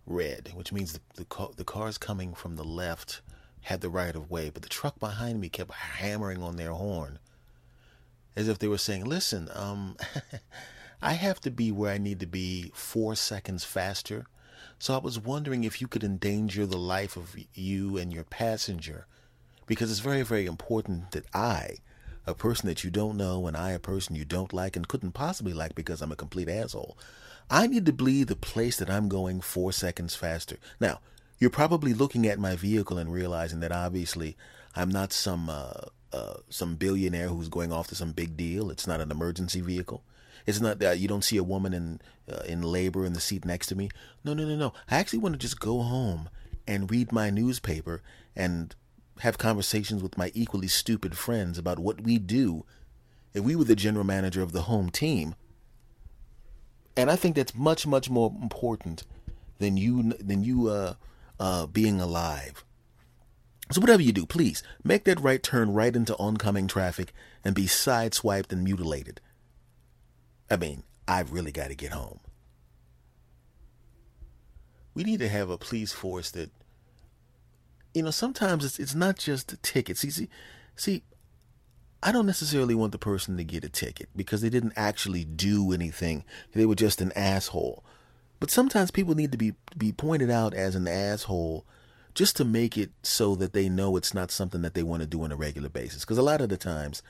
red, 0.07 0.53
which 0.55 0.73
means 0.73 0.95
the 0.95 1.01
the, 1.17 1.27
car, 1.27 1.51
the 1.55 1.63
cars 1.63 1.99
coming 1.99 2.33
from 2.33 2.57
the 2.57 2.65
left 2.65 3.21
had 3.61 3.83
the 3.83 3.91
right 3.91 4.17
of 4.17 4.31
way, 4.31 4.49
but 4.49 4.63
the 4.63 4.71
truck 4.71 4.99
behind 4.99 5.43
me 5.43 5.51
kept 5.51 5.73
hammering 5.73 6.43
on 6.43 6.57
their 6.57 6.73
horn 6.73 7.19
as 8.35 8.49
if 8.49 8.59
they 8.59 8.69
were 8.69 8.79
saying, 8.79 9.05
"Listen, 9.05 9.51
um, 9.53 9.99
I 11.03 11.13
have 11.13 11.39
to 11.43 11.51
be 11.51 11.71
where 11.71 11.93
I 11.93 11.99
need 11.99 12.21
to 12.21 12.27
be 12.27 12.73
four 12.75 13.15
seconds 13.15 13.65
faster." 13.65 14.25
So 14.79 14.95
I 14.95 14.99
was 14.99 15.19
wondering 15.19 15.65
if 15.65 15.81
you 15.81 15.89
could 15.89 16.05
endanger 16.05 16.65
the 16.65 16.79
life 16.79 17.17
of 17.17 17.37
you 17.55 17.97
and 17.97 18.13
your 18.13 18.25
passenger, 18.25 19.07
because 19.67 19.91
it's 19.91 20.01
very, 20.01 20.23
very 20.23 20.47
important 20.47 21.11
that 21.11 21.27
I, 21.35 21.79
a 22.27 22.35
person 22.35 22.69
that 22.69 22.85
you 22.85 22.91
don't 22.91 23.17
know, 23.17 23.47
and 23.47 23.57
I, 23.57 23.73
a 23.73 23.79
person 23.79 24.15
you 24.15 24.25
don't 24.25 24.53
like 24.53 24.77
and 24.77 24.87
couldn't 24.87 25.13
possibly 25.13 25.53
like 25.53 25.75
because 25.75 26.01
I'm 26.01 26.13
a 26.13 26.17
complete 26.17 26.49
asshole, 26.49 26.97
I 27.51 27.67
need 27.67 27.87
to 27.87 27.93
bleed 27.93 28.29
the 28.29 28.37
place 28.37 28.77
that 28.77 28.91
I'm 28.91 29.09
going 29.09 29.41
four 29.41 29.73
seconds 29.73 30.15
faster. 30.15 30.59
Now, 30.79 31.01
you're 31.39 31.51
probably 31.51 31.95
looking 31.95 32.27
at 32.27 32.39
my 32.39 32.57
vehicle 32.57 32.99
and 32.99 33.13
realizing 33.13 33.61
that 33.61 33.73
obviously 33.73 34.37
I'm 34.77 34.91
not 34.91 35.13
some 35.13 35.49
uh, 35.49 35.89
uh, 36.13 36.35
some 36.49 36.77
billionaire 36.77 37.29
who's 37.29 37.49
going 37.49 37.73
off 37.73 37.89
to 37.89 37.95
some 37.95 38.13
big 38.13 38.37
deal. 38.37 38.71
It's 38.71 38.87
not 38.87 39.01
an 39.01 39.11
emergency 39.11 39.61
vehicle. 39.61 40.03
It's 40.49 40.63
not 40.63 40.79
that 40.79 40.99
you 40.99 41.09
don't 41.09 41.25
see 41.25 41.37
a 41.37 41.45
woman 41.45 41.75
in 41.75 42.01
uh, 42.27 42.41
in 42.47 42.63
labor 42.63 43.05
in 43.05 43.13
the 43.13 43.21
seat 43.21 43.45
next 43.45 43.67
to 43.67 43.75
me. 43.75 43.91
No, 44.25 44.33
no, 44.33 44.47
no, 44.47 44.57
no. 44.57 44.73
I 44.91 44.97
actually 44.97 45.19
want 45.19 45.35
to 45.35 45.39
just 45.39 45.61
go 45.61 45.83
home 45.83 46.31
and 46.67 46.91
read 46.91 47.13
my 47.13 47.29
newspaper 47.29 48.01
and 48.35 48.75
have 49.19 49.37
conversations 49.37 50.03
with 50.03 50.17
my 50.17 50.33
equally 50.33 50.67
stupid 50.67 51.19
friends 51.19 51.59
about 51.59 51.79
what 51.79 52.01
we 52.01 52.17
do 52.17 52.65
if 53.35 53.45
we 53.45 53.57
were 53.57 53.65
the 53.65 53.77
general 53.77 54.07
manager 54.07 54.41
of 54.41 54.53
the 54.53 54.63
home 54.63 54.89
team. 54.89 55.35
And 56.97 57.11
I 57.11 57.17
think 57.17 57.37
that's 57.37 57.55
much, 57.55 57.87
much 57.87 58.09
more 58.09 58.33
important 58.41 59.03
than 59.59 59.77
you 59.77 60.15
than 60.15 60.45
you 60.45 60.69
uh, 60.69 60.95
uh, 61.39 61.67
being 61.67 62.01
alive. 62.01 62.65
So 63.71 63.83
whatever 63.83 64.01
you 64.01 64.13
do, 64.13 64.25
please 64.25 64.63
make 64.83 65.05
that 65.05 65.21
right 65.21 65.43
turn 65.43 65.75
right 65.75 65.95
into 65.95 66.17
oncoming 66.17 66.69
traffic 66.69 67.13
and 67.45 67.55
be 67.55 67.67
sideswiped 67.67 68.51
and 68.51 68.65
mutilated. 68.65 69.21
I 70.51 70.57
mean, 70.57 70.83
I've 71.07 71.33
really 71.33 71.53
got 71.53 71.69
to 71.69 71.75
get 71.75 71.93
home. 71.93 72.21
We 74.95 75.05
need 75.05 75.21
to 75.21 75.29
have 75.29 75.51
a 75.51 75.59
police 75.59 75.93
force 75.93 76.31
that 76.33 76.51
you 77.95 78.03
know, 78.03 78.11
sometimes 78.11 78.65
it's 78.65 78.79
it's 78.79 78.95
not 78.95 79.17
just 79.17 79.53
a 79.53 79.57
ticket. 79.57 79.97
See, 79.97 80.11
see, 80.11 80.29
see, 80.77 81.03
I 82.03 82.13
don't 82.13 82.27
necessarily 82.27 82.75
want 82.75 82.93
the 82.93 82.99
person 82.99 83.37
to 83.37 83.45
get 83.45 83.65
a 83.65 83.69
ticket 83.69 84.09
because 84.15 84.41
they 84.41 84.51
didn't 84.51 84.75
actually 84.77 85.25
do 85.25 85.73
anything. 85.73 86.25
They 86.53 86.67
were 86.67 86.75
just 86.75 87.01
an 87.01 87.13
asshole. 87.17 87.85
But 88.41 88.51
sometimes 88.51 88.91
people 88.91 89.15
need 89.15 89.33
to 89.33 89.39
be 89.39 89.55
be 89.77 89.93
pointed 89.93 90.31
out 90.31 90.55
as 90.55 90.75
an 90.75 90.87
asshole 90.87 91.67
just 92.15 92.37
to 92.37 92.45
make 92.45 92.79
it 92.79 92.91
so 93.03 93.35
that 93.37 93.53
they 93.53 93.69
know 93.69 93.97
it's 93.97 94.15
not 94.15 94.31
something 94.31 94.63
that 94.63 94.75
they 94.75 94.83
want 94.83 95.03
to 95.03 95.09
do 95.09 95.23
on 95.23 95.33
a 95.33 95.37
regular 95.37 95.69
basis. 95.69 96.05
Because 96.05 96.19
a 96.19 96.23
lot 96.23 96.41
of 96.41 96.49
the 96.49 96.57
times, 96.57 97.03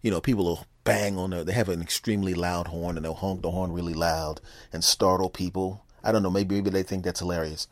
you 0.00 0.10
know, 0.10 0.20
people 0.20 0.44
will 0.44 0.66
bang 0.90 1.18
on 1.18 1.30
their, 1.30 1.44
they 1.44 1.52
have 1.52 1.68
an 1.68 1.80
extremely 1.80 2.34
loud 2.34 2.66
horn 2.68 2.96
and 2.96 3.04
they'll 3.04 3.14
honk 3.14 3.42
the 3.42 3.50
horn 3.50 3.72
really 3.72 3.94
loud 3.94 4.40
and 4.72 4.82
startle 4.82 5.30
people. 5.30 5.84
I 6.02 6.12
don't 6.12 6.22
know, 6.22 6.30
maybe 6.30 6.56
maybe 6.56 6.70
they 6.70 6.82
think 6.82 7.04
that's 7.04 7.20
hilarious. 7.20 7.68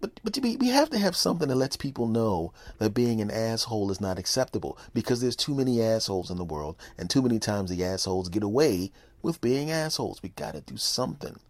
But 0.00 0.20
but 0.22 0.38
we, 0.40 0.56
we 0.56 0.68
have 0.68 0.90
to 0.90 0.98
have 0.98 1.16
something 1.16 1.48
that 1.48 1.56
lets 1.56 1.76
people 1.76 2.06
know 2.06 2.52
that 2.78 2.94
being 2.94 3.20
an 3.20 3.30
asshole 3.30 3.90
is 3.90 4.00
not 4.00 4.18
acceptable 4.18 4.78
because 4.94 5.20
there's 5.20 5.34
too 5.34 5.54
many 5.54 5.82
assholes 5.82 6.30
in 6.30 6.36
the 6.36 6.44
world 6.44 6.76
and 6.96 7.10
too 7.10 7.22
many 7.22 7.40
times 7.40 7.70
the 7.70 7.84
assholes 7.84 8.28
get 8.28 8.44
away 8.44 8.92
with 9.22 9.40
being 9.40 9.70
assholes. 9.70 10.22
We 10.22 10.28
got 10.28 10.54
to 10.54 10.60
do 10.60 10.76
something. 10.76 11.40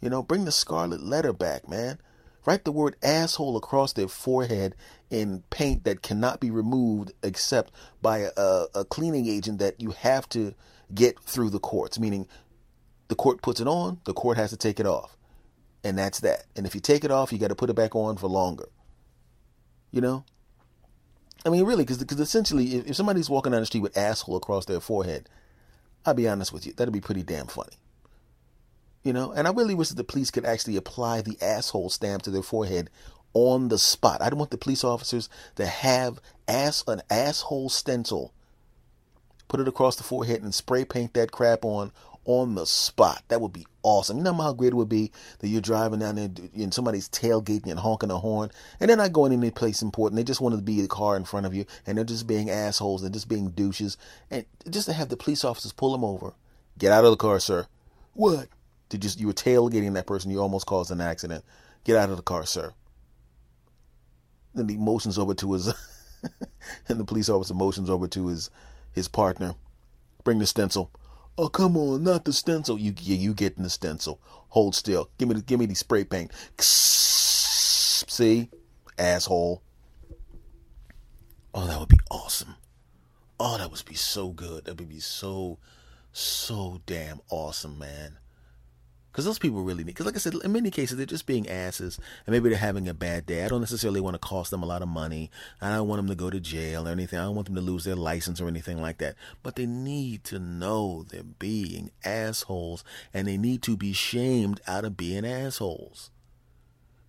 You 0.00 0.08
know, 0.08 0.22
bring 0.22 0.46
the 0.46 0.52
scarlet 0.52 1.02
letter 1.02 1.34
back, 1.34 1.68
man. 1.68 1.98
Write 2.46 2.64
the 2.64 2.72
word 2.72 2.96
asshole 3.02 3.56
across 3.56 3.92
their 3.92 4.08
forehead 4.08 4.74
in 5.10 5.42
paint 5.50 5.84
that 5.84 6.02
cannot 6.02 6.40
be 6.40 6.50
removed 6.50 7.12
except 7.22 7.72
by 8.02 8.28
a, 8.36 8.64
a 8.74 8.84
cleaning 8.84 9.26
agent 9.26 9.58
that 9.60 9.80
you 9.80 9.92
have 9.92 10.28
to 10.30 10.54
get 10.94 11.18
through 11.20 11.50
the 11.50 11.58
courts, 11.58 11.98
meaning 11.98 12.28
the 13.08 13.14
court 13.14 13.42
puts 13.42 13.60
it 13.60 13.66
on, 13.66 14.00
the 14.04 14.12
court 14.12 14.36
has 14.36 14.50
to 14.50 14.56
take 14.56 14.78
it 14.78 14.86
off. 14.86 15.16
And 15.82 15.98
that's 15.98 16.20
that. 16.20 16.44
And 16.56 16.66
if 16.66 16.74
you 16.74 16.80
take 16.80 17.04
it 17.04 17.10
off, 17.10 17.32
you 17.32 17.38
got 17.38 17.48
to 17.48 17.54
put 17.54 17.70
it 17.70 17.74
back 17.74 17.94
on 17.94 18.16
for 18.16 18.26
longer. 18.26 18.68
You 19.90 20.00
know? 20.00 20.24
I 21.46 21.50
mean, 21.50 21.64
really, 21.64 21.84
because 21.84 22.00
essentially, 22.02 22.76
if, 22.76 22.86
if 22.86 22.96
somebody's 22.96 23.28
walking 23.28 23.52
down 23.52 23.60
the 23.60 23.66
street 23.66 23.82
with 23.82 23.96
asshole 23.96 24.36
across 24.36 24.64
their 24.64 24.80
forehead, 24.80 25.28
I'll 26.06 26.14
be 26.14 26.28
honest 26.28 26.52
with 26.52 26.66
you, 26.66 26.72
that'd 26.72 26.92
be 26.92 27.00
pretty 27.00 27.22
damn 27.22 27.46
funny. 27.46 27.76
You 29.04 29.12
know, 29.12 29.32
and 29.32 29.46
I 29.46 29.52
really 29.52 29.74
wish 29.74 29.90
that 29.90 29.96
the 29.96 30.02
police 30.02 30.30
could 30.30 30.46
actually 30.46 30.76
apply 30.76 31.20
the 31.20 31.36
asshole 31.40 31.90
stamp 31.90 32.22
to 32.22 32.30
their 32.30 32.42
forehead 32.42 32.88
on 33.34 33.68
the 33.68 33.78
spot. 33.78 34.22
I 34.22 34.30
don't 34.30 34.38
want 34.38 34.50
the 34.50 34.56
police 34.56 34.82
officers 34.82 35.28
to 35.56 35.66
have 35.66 36.20
ass 36.48 36.82
an 36.88 37.02
asshole 37.10 37.68
stencil, 37.68 38.32
put 39.46 39.60
it 39.60 39.68
across 39.68 39.96
the 39.96 40.04
forehead, 40.04 40.42
and 40.42 40.54
spray 40.54 40.86
paint 40.86 41.12
that 41.14 41.32
crap 41.32 41.64
on 41.64 41.92
on 42.24 42.54
the 42.54 42.64
spot. 42.64 43.22
That 43.28 43.40
would 43.40 43.52
be 43.52 43.66
awesome. 43.82 44.16
You 44.16 44.24
know 44.24 44.32
how 44.32 44.54
great 44.54 44.72
it 44.72 44.76
would 44.76 44.88
be 44.88 45.12
that 45.40 45.48
you're 45.48 45.60
driving 45.60 46.00
down 46.00 46.16
there 46.16 46.30
and 46.54 46.72
somebody's 46.72 47.08
tailgating 47.08 47.70
and 47.70 47.78
honking 47.78 48.10
a 48.10 48.18
horn, 48.18 48.50
and 48.80 48.88
they're 48.88 48.96
not 48.96 49.12
going 49.12 49.32
any 49.32 49.50
place 49.50 49.82
important. 49.82 50.16
They 50.16 50.24
just 50.24 50.40
wanted 50.40 50.56
to 50.56 50.62
be 50.62 50.80
the 50.80 50.88
car 50.88 51.16
in 51.16 51.24
front 51.24 51.46
of 51.46 51.54
you, 51.54 51.66
and 51.86 51.98
they're 51.98 52.04
just 52.04 52.26
being 52.26 52.48
assholes. 52.50 53.02
They're 53.02 53.10
just 53.10 53.28
being 53.28 53.50
douches, 53.50 53.96
and 54.30 54.46
just 54.70 54.86
to 54.86 54.94
have 54.94 55.10
the 55.10 55.16
police 55.16 55.44
officers 55.44 55.72
pull 55.72 55.92
them 55.92 56.04
over. 56.04 56.32
Get 56.78 56.92
out 56.92 57.04
of 57.04 57.10
the 57.10 57.16
car, 57.16 57.38
sir. 57.38 57.66
What? 58.14 58.48
To 58.88 58.98
just 58.98 59.20
you 59.20 59.26
were 59.26 59.32
tailgating 59.32 59.94
that 59.94 60.06
person, 60.06 60.30
you 60.30 60.40
almost 60.40 60.66
caused 60.66 60.90
an 60.90 61.00
accident. 61.00 61.44
Get 61.84 61.96
out 61.96 62.10
of 62.10 62.16
the 62.16 62.22
car, 62.22 62.46
sir. 62.46 62.72
Then 64.54 64.68
he 64.68 64.76
motions 64.76 65.18
over 65.18 65.34
to 65.34 65.52
his 65.52 65.68
and 66.88 67.00
the 67.00 67.04
police 67.04 67.28
officer 67.28 67.54
motions 67.54 67.90
over 67.90 68.06
to 68.08 68.28
his 68.28 68.50
his 68.92 69.08
partner. 69.08 69.54
Bring 70.22 70.38
the 70.38 70.46
stencil. 70.46 70.90
Oh 71.36 71.48
come 71.48 71.76
on, 71.76 72.04
not 72.04 72.24
the 72.24 72.32
stencil. 72.32 72.78
You 72.78 72.94
yeah, 73.00 73.16
you 73.16 73.34
getting 73.34 73.64
the 73.64 73.70
stencil. 73.70 74.20
Hold 74.50 74.74
still. 74.74 75.10
Give 75.18 75.28
me 75.28 75.34
the 75.34 75.42
give 75.42 75.58
me 75.58 75.66
the 75.66 75.74
spray 75.74 76.04
paint. 76.04 76.30
See? 78.14 78.48
Asshole. 78.96 79.60
Oh, 81.52 81.66
that 81.66 81.80
would 81.80 81.88
be 81.88 81.98
awesome. 82.10 82.54
Oh, 83.40 83.58
that 83.58 83.70
would 83.70 83.84
be 83.84 83.94
so 83.94 84.28
good. 84.28 84.64
That 84.64 84.78
would 84.78 84.88
be 84.88 85.00
so, 85.00 85.58
so 86.12 86.80
damn 86.86 87.20
awesome, 87.28 87.78
man. 87.78 88.18
Because 89.14 89.26
those 89.26 89.38
people 89.38 89.62
really 89.62 89.84
need, 89.84 89.92
because 89.92 90.06
like 90.06 90.16
I 90.16 90.18
said, 90.18 90.34
in 90.34 90.50
many 90.50 90.72
cases, 90.72 90.96
they're 90.96 91.06
just 91.06 91.24
being 91.24 91.48
asses 91.48 92.00
and 92.26 92.32
maybe 92.32 92.48
they're 92.48 92.58
having 92.58 92.88
a 92.88 92.94
bad 92.94 93.26
day. 93.26 93.44
I 93.44 93.48
don't 93.48 93.60
necessarily 93.60 94.00
want 94.00 94.14
to 94.14 94.18
cost 94.18 94.50
them 94.50 94.64
a 94.64 94.66
lot 94.66 94.82
of 94.82 94.88
money. 94.88 95.30
I 95.60 95.70
don't 95.70 95.86
want 95.86 96.00
them 96.00 96.08
to 96.08 96.16
go 96.16 96.30
to 96.30 96.40
jail 96.40 96.88
or 96.88 96.90
anything. 96.90 97.20
I 97.20 97.22
don't 97.22 97.36
want 97.36 97.46
them 97.46 97.54
to 97.54 97.60
lose 97.60 97.84
their 97.84 97.94
license 97.94 98.40
or 98.40 98.48
anything 98.48 98.82
like 98.82 98.98
that. 98.98 99.14
But 99.44 99.54
they 99.54 99.66
need 99.66 100.24
to 100.24 100.40
know 100.40 101.04
they're 101.04 101.22
being 101.22 101.92
assholes 102.04 102.82
and 103.12 103.28
they 103.28 103.36
need 103.36 103.62
to 103.62 103.76
be 103.76 103.92
shamed 103.92 104.60
out 104.66 104.84
of 104.84 104.96
being 104.96 105.24
assholes. 105.24 106.10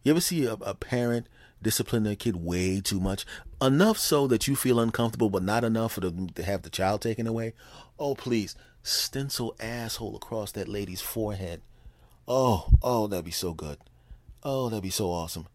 You 0.04 0.12
ever 0.12 0.22
see 0.22 0.46
a, 0.46 0.54
a 0.54 0.76
parent 0.76 1.26
discipline 1.60 2.04
their 2.04 2.16
kid 2.16 2.36
way 2.36 2.82
too 2.82 3.00
much? 3.00 3.26
Enough 3.60 3.98
so 3.98 4.28
that 4.28 4.48
you 4.48 4.56
feel 4.56 4.80
uncomfortable, 4.80 5.32
but 5.32 5.42
not 5.42 5.64
enough 5.64 5.94
for 5.94 6.02
them 6.02 6.30
to 6.30 6.44
have 6.44 6.62
the 6.62 6.70
child 6.70 7.02
taken 7.02 7.26
away? 7.26 7.54
Oh, 7.98 8.14
please, 8.14 8.56
stencil 8.84 9.56
asshole 9.60 10.16
across 10.16 10.52
that 10.52 10.68
lady's 10.68 11.02
forehead 11.02 11.64
Oh, 12.28 12.70
oh, 12.82 13.08
that'd 13.08 13.26
be 13.26 13.32
so 13.32 13.54
good. 13.54 13.78
Oh, 14.44 14.70
that'd 14.70 14.84
be 14.84 14.90
so 14.90 15.12
awesome. 15.12 15.48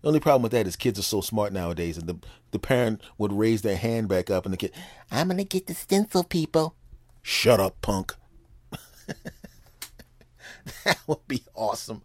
The 0.00 0.08
only 0.08 0.20
problem 0.20 0.42
with 0.42 0.52
that 0.52 0.66
is 0.66 0.76
kids 0.76 0.98
are 0.98 1.02
so 1.02 1.20
smart 1.20 1.52
nowadays, 1.52 1.98
and 1.98 2.06
the 2.06 2.18
the 2.50 2.58
parent 2.58 3.00
would 3.18 3.32
raise 3.32 3.62
their 3.62 3.76
hand 3.76 4.08
back 4.08 4.30
up, 4.30 4.44
and 4.44 4.52
the 4.52 4.56
kid, 4.56 4.72
I'm 5.10 5.28
gonna 5.28 5.44
get 5.44 5.66
the 5.66 5.74
stencil, 5.74 6.24
people. 6.24 6.74
Shut 7.22 7.60
up, 7.60 7.80
punk. 7.82 8.14
that 10.84 10.98
would 11.06 11.26
be 11.26 11.42
awesome. 11.54 12.02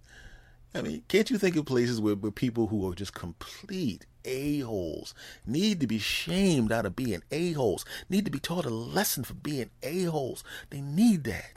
I 0.76 0.82
mean, 0.82 1.04
can't 1.08 1.30
you 1.30 1.38
think 1.38 1.56
of 1.56 1.66
places 1.66 2.02
where, 2.02 2.16
where 2.16 2.32
people 2.32 2.68
who 2.68 2.90
are 2.90 2.96
just 2.96 3.14
complete 3.14 4.06
a-holes 4.26 5.14
need 5.46 5.80
to 5.80 5.88
be 5.88 6.00
shamed 6.00 6.72
out 6.72 6.86
of 6.86 6.96
being 6.96 7.22
a-holes, 7.32 7.86
need 8.10 8.26
to 8.26 8.32
be 8.32 8.40
taught 8.40 8.66
a 8.66 8.70
lesson 8.70 9.24
for 9.24 9.36
being 9.36 9.70
a-holes. 9.84 10.44
They 10.72 10.82
need 10.82 11.26
that. 11.26 11.52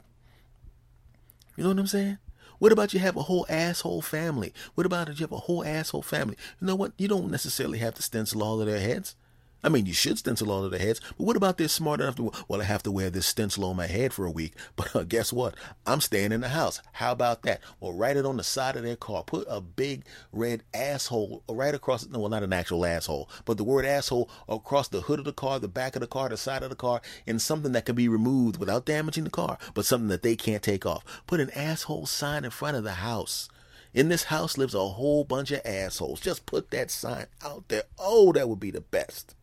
You 1.55 1.63
know 1.63 1.71
what 1.71 1.79
I'm 1.79 1.87
saying? 1.87 2.19
What 2.59 2.71
about 2.71 2.93
you 2.93 2.99
have 2.99 3.15
a 3.15 3.23
whole 3.23 3.45
asshole 3.49 4.01
family? 4.01 4.53
What 4.75 4.85
about 4.85 5.09
if 5.09 5.19
you 5.19 5.25
have 5.25 5.31
a 5.31 5.37
whole 5.37 5.63
asshole 5.63 6.01
family? 6.01 6.37
You 6.59 6.67
know 6.67 6.75
what? 6.75 6.93
You 6.97 7.07
don't 7.07 7.29
necessarily 7.29 7.79
have 7.79 7.93
to 7.95 8.01
stencil 8.01 8.43
all 8.43 8.59
of 8.59 8.67
their 8.67 8.79
heads. 8.79 9.15
I 9.63 9.69
mean, 9.69 9.85
you 9.87 9.93
should 9.93 10.19
stencil 10.19 10.51
all 10.51 10.63
of 10.63 10.71
their 10.71 10.79
heads, 10.79 11.01
but 11.17 11.25
what 11.25 11.35
about 11.35 11.57
they're 11.57 11.67
smart 11.67 11.99
enough 11.99 12.15
to, 12.17 12.31
well, 12.47 12.61
I 12.61 12.65
have 12.65 12.83
to 12.83 12.91
wear 12.91 13.09
this 13.09 13.25
stencil 13.25 13.65
on 13.65 13.75
my 13.75 13.87
head 13.87 14.13
for 14.13 14.25
a 14.25 14.31
week, 14.31 14.53
but 14.75 14.95
uh, 14.95 15.03
guess 15.03 15.33
what? 15.33 15.55
I'm 15.85 15.99
staying 15.99 16.31
in 16.31 16.41
the 16.41 16.49
house. 16.49 16.81
How 16.93 17.11
about 17.11 17.41
that? 17.43 17.61
Well, 17.79 17.93
write 17.93 18.17
it 18.17 18.25
on 18.25 18.37
the 18.37 18.43
side 18.43 18.75
of 18.75 18.83
their 18.83 18.95
car. 18.95 19.23
Put 19.23 19.47
a 19.49 19.59
big 19.59 20.05
red 20.31 20.63
asshole 20.73 21.43
right 21.49 21.73
across, 21.73 22.03
it 22.03 22.11
no, 22.11 22.19
well, 22.19 22.29
not 22.29 22.43
an 22.43 22.53
actual 22.53 22.85
asshole, 22.85 23.29
but 23.45 23.57
the 23.57 23.63
word 23.63 23.85
asshole 23.85 24.29
across 24.47 24.87
the 24.87 25.01
hood 25.01 25.19
of 25.19 25.25
the 25.25 25.33
car, 25.33 25.59
the 25.59 25.67
back 25.67 25.95
of 25.95 26.01
the 26.01 26.07
car, 26.07 26.29
the 26.29 26.37
side 26.37 26.63
of 26.63 26.69
the 26.69 26.75
car, 26.75 27.01
and 27.25 27.41
something 27.41 27.71
that 27.71 27.85
can 27.85 27.95
be 27.95 28.07
removed 28.07 28.57
without 28.57 28.85
damaging 28.85 29.23
the 29.23 29.29
car, 29.29 29.57
but 29.73 29.85
something 29.85 30.09
that 30.09 30.21
they 30.21 30.35
can't 30.35 30.63
take 30.63 30.85
off. 30.85 31.03
Put 31.25 31.39
an 31.39 31.49
asshole 31.51 32.05
sign 32.05 32.45
in 32.45 32.51
front 32.51 32.77
of 32.77 32.83
the 32.83 32.93
house. 32.93 33.49
In 33.93 34.09
this 34.09 34.25
house 34.25 34.57
lives 34.57 34.75
a 34.75 34.89
whole 34.89 35.23
bunch 35.23 35.49
of 35.49 35.61
assholes. 35.65 36.19
Just 36.19 36.45
put 36.45 36.69
that 36.69 36.91
sign 36.91 37.25
out 37.43 37.67
there. 37.69 37.83
Oh, 37.97 38.31
that 38.33 38.47
would 38.47 38.59
be 38.59 38.69
the 38.69 38.81
best. 38.81 39.33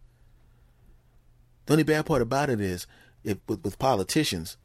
The 1.66 1.74
only 1.74 1.82
bad 1.84 2.06
part 2.06 2.22
about 2.22 2.50
it 2.50 2.60
is, 2.60 2.86
if 3.22 3.38
with, 3.48 3.64
with 3.64 3.78
politicians, 3.78 4.56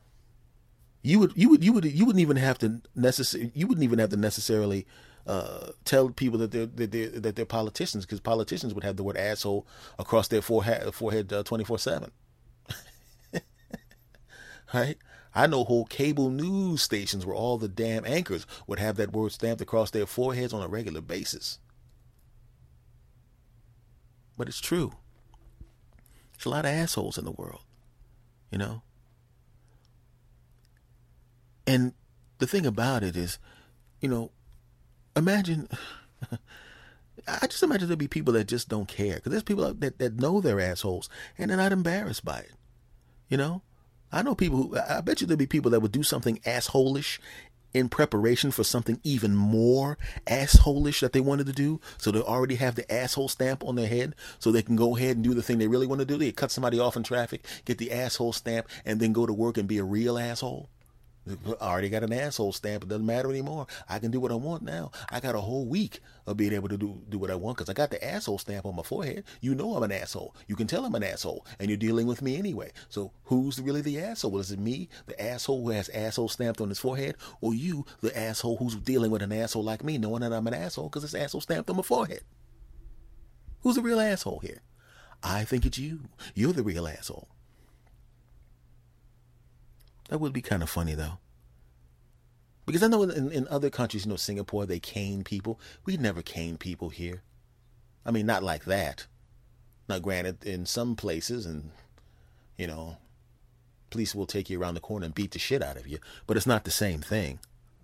you 1.01 1.19
would 1.19 1.33
you 1.35 1.49
would 1.49 1.63
you 1.63 1.73
would 1.73 1.85
you 1.85 2.05
wouldn't 2.05 2.21
even 2.21 2.38
have 2.38 2.57
to 2.59 2.81
necessarily 2.95 3.51
you 3.55 3.67
wouldn't 3.67 3.83
even 3.83 3.99
have 3.99 4.09
to 4.09 4.17
necessarily 4.17 4.85
uh, 5.25 5.71
tell 5.85 6.09
people 6.09 6.39
that 6.39 6.51
they're 6.51 6.65
that 6.65 6.91
they're, 6.91 7.09
that 7.09 7.35
they're 7.35 7.45
politicians 7.45 8.05
because 8.05 8.19
politicians 8.19 8.73
would 8.73 8.83
have 8.83 8.97
the 8.97 9.03
word 9.03 9.17
asshole 9.17 9.65
across 9.97 10.27
their 10.27 10.41
forehead 10.41 10.93
forehead 10.93 11.31
uh, 11.31 11.43
twenty 11.43 11.63
four 11.63 11.79
seven. 11.79 12.12
Right? 14.73 14.97
I 15.33 15.47
know 15.47 15.63
whole 15.63 15.85
cable 15.85 16.29
news 16.29 16.81
stations 16.81 17.25
where 17.25 17.35
all 17.35 17.58
the 17.58 17.67
damn 17.67 18.06
anchors 18.06 18.45
would 18.67 18.79
have 18.79 18.97
that 18.97 19.13
word 19.13 19.31
stamped 19.31 19.62
across 19.62 19.91
their 19.91 20.06
foreheads 20.06 20.54
on 20.54 20.62
a 20.62 20.67
regular 20.67 21.02
basis. 21.02 21.60
But 24.37 24.47
it's 24.47 24.60
true. 24.60 24.93
There's 26.40 26.46
a 26.46 26.50
lot 26.52 26.63
of 26.63 26.71
assholes 26.71 27.17
in 27.17 27.25
the 27.25 27.31
world, 27.31 27.63
you 28.50 28.58
know? 28.58 28.81
And 31.67 31.92
the 32.37 32.48
thing 32.48 32.65
about 32.65 33.04
it 33.04 33.17
is, 33.17 33.40
you 34.00 34.08
know, 34.08 34.31
imagine. 35.17 35.67
I 37.27 37.46
just 37.48 37.62
imagine 37.62 37.90
there'll 37.90 37.98
be 37.98 38.08
people 38.08 38.33
that 38.35 38.48
just 38.48 38.69
don't 38.69 38.87
care 38.87 39.15
because 39.15 39.31
there's 39.31 39.44
people 39.44 39.73
that, 39.73 40.00
that 40.00 40.15
know 40.15 40.40
they're 40.40 40.62
assholes 40.62 41.10
and 41.37 41.50
they're 41.50 41.58
not 41.58 41.73
embarrassed 41.73 42.23
by 42.23 42.40
it. 42.40 42.54
You 43.27 43.35
know, 43.35 43.62
I 44.10 44.21
know 44.21 44.33
people 44.33 44.58
who, 44.60 44.77
I 44.77 45.02
bet 45.02 45.19
you 45.19 45.27
there'll 45.27 45.37
be 45.37 45.46
people 45.46 45.71
that 45.71 45.81
would 45.81 45.92
do 45.92 46.04
something 46.04 46.40
assholish 46.46 47.19
in 47.74 47.90
preparation 47.90 48.52
for 48.52 48.63
something 48.63 49.00
even 49.04 49.36
more 49.36 49.98
assholish 50.28 51.02
that 51.02 51.13
they 51.13 51.20
wanted 51.20 51.48
to 51.48 51.54
do. 51.54 51.80
So 51.98 52.12
they 52.12 52.20
already 52.20 52.56
have 52.56 52.76
the 52.76 52.92
asshole 52.92 53.30
stamp 53.30 53.63
on 53.63 53.76
their 53.76 53.88
head 53.88 54.15
so 54.40 54.52
they 54.52 54.62
can 54.62 54.76
go 54.76 54.98
ahead 54.98 55.17
and 55.17 55.24
do 55.24 55.34
the 55.34 55.44
thing 55.44 55.58
they 55.58 55.67
really 55.67 55.88
want 55.88 56.00
to 56.00 56.06
do. 56.06 56.17
They 56.17 56.32
cut 56.32 56.52
somebody 56.52 56.80
off 56.80 56.98
in 56.98 57.04
traffic, 57.04 57.46
get 57.65 57.78
the 57.78 57.92
asshole 57.92 58.34
stamp, 58.34 58.67
and 58.86 59.00
then 59.00 59.13
go 59.13 59.26
to 59.26 59.34
work 59.34 59.58
and 59.58 59.67
be 59.67 59.78
a 59.78 59.84
real 59.84 60.17
asshole. 60.17 60.70
I 61.62 61.65
already 61.65 61.90
got 61.90 62.04
an 62.04 62.13
asshole 62.13 62.54
stamp. 62.54 62.84
It 62.84 62.90
doesn't 62.90 63.06
matter 63.06 63.30
anymore. 63.30 63.67
I 63.88 64.00
can 64.00 64.12
do 64.12 64.19
what 64.19 64.32
I 64.32 64.36
want 64.36 64.63
now. 64.63 64.92
I 65.10 65.19
got 65.19 65.36
a 65.36 65.42
whole 65.42 65.65
week 65.65 66.00
of 66.25 66.38
being 66.38 66.54
able 66.54 66.69
to 66.69 66.77
do 66.77 67.02
do 67.10 67.17
what 67.17 67.32
I 67.32 67.36
want 67.36 67.58
because 67.58 67.69
I 67.69 67.73
got 67.73 67.92
the 67.92 68.04
asshole 68.04 68.38
stamp 68.38 68.65
on 68.65 68.75
my 68.75 68.84
forehead. 68.84 69.23
You 69.42 69.56
know 69.56 69.75
I'm 69.75 69.84
an 69.84 69.92
asshole. 69.92 70.36
You 70.48 70.56
can 70.56 70.67
tell 70.67 70.86
I'm 70.86 70.96
an 70.96 71.04
asshole, 71.04 71.46
and 71.60 71.69
you're 71.69 71.77
dealing 71.77 72.08
with 72.08 72.21
me 72.21 72.38
anyway. 72.38 72.71
So 72.90 73.12
who's 73.25 73.62
really 73.62 73.82
the 73.82 74.00
asshole? 74.00 74.40
Is 74.40 74.52
it 74.52 74.60
me, 74.60 74.90
the 75.06 75.21
asshole 75.21 75.63
who 75.63 75.69
has 75.71 75.90
asshole 75.90 76.30
stamped 76.30 76.62
on 76.62 76.69
his 76.69 76.80
forehead, 76.80 77.15
or 77.42 77.54
you, 77.54 77.86
the 78.02 78.17
asshole 78.17 78.58
who's 78.58 78.75
dealing 78.75 79.12
with 79.12 79.21
an 79.21 79.32
asshole 79.32 79.63
like 79.63 79.84
me, 79.84 79.98
knowing 79.98 80.21
that 80.21 80.34
I'm 80.34 80.48
an 80.48 80.54
asshole 80.54 80.90
because 80.90 81.04
it's 81.04 81.15
asshole 81.15 81.42
stamped 81.42 81.69
on 81.69 81.77
my 81.77 81.84
forehead? 81.84 82.21
Who's 83.62 83.75
the 83.75 83.82
real 83.82 84.00
asshole 84.00 84.40
here? 84.40 84.62
I 85.21 85.44
think 85.44 85.65
it's 85.65 85.77
you. 85.77 86.02
You're 86.34 86.54
the 86.54 86.63
real 86.63 86.88
asshole. 86.88 87.27
That 90.10 90.19
would 90.19 90.33
be 90.33 90.41
kind 90.41 90.62
of 90.62 90.69
funny 90.69 90.95
though. 90.95 91.19
Because 92.65 92.83
I 92.83 92.87
know 92.87 93.01
in, 93.01 93.31
in 93.31 93.47
other 93.47 93.71
countries, 93.71 94.05
you 94.05 94.12
know, 94.12 94.15
Singapore, 94.15 94.67
they 94.67 94.79
cane 94.79 95.23
people. 95.23 95.60
We 95.85 95.97
never 95.97 96.21
cane 96.21 96.57
people 96.57 96.89
here. 96.89 97.23
I 98.05 98.12
mean, 98.12 98.27
not 98.27 98.43
like 98.43 98.65
that. 98.65 99.07
Now, 99.87 99.97
granted, 99.97 100.45
in 100.45 100.67
some 100.67 100.95
places, 100.95 101.47
and, 101.47 101.71
you 102.57 102.67
know, 102.67 102.97
police 103.89 104.13
will 104.13 104.27
take 104.27 104.49
you 104.49 104.62
around 104.62 104.75
the 104.75 104.81
corner 104.81 105.05
and 105.05 105.15
beat 105.15 105.31
the 105.31 105.39
shit 105.39 105.63
out 105.63 105.77
of 105.77 105.87
you, 105.87 105.97
but 106.27 106.37
it's 106.37 106.45
not 106.45 106.63
the 106.63 106.71
same 106.71 107.01
thing. 107.01 107.39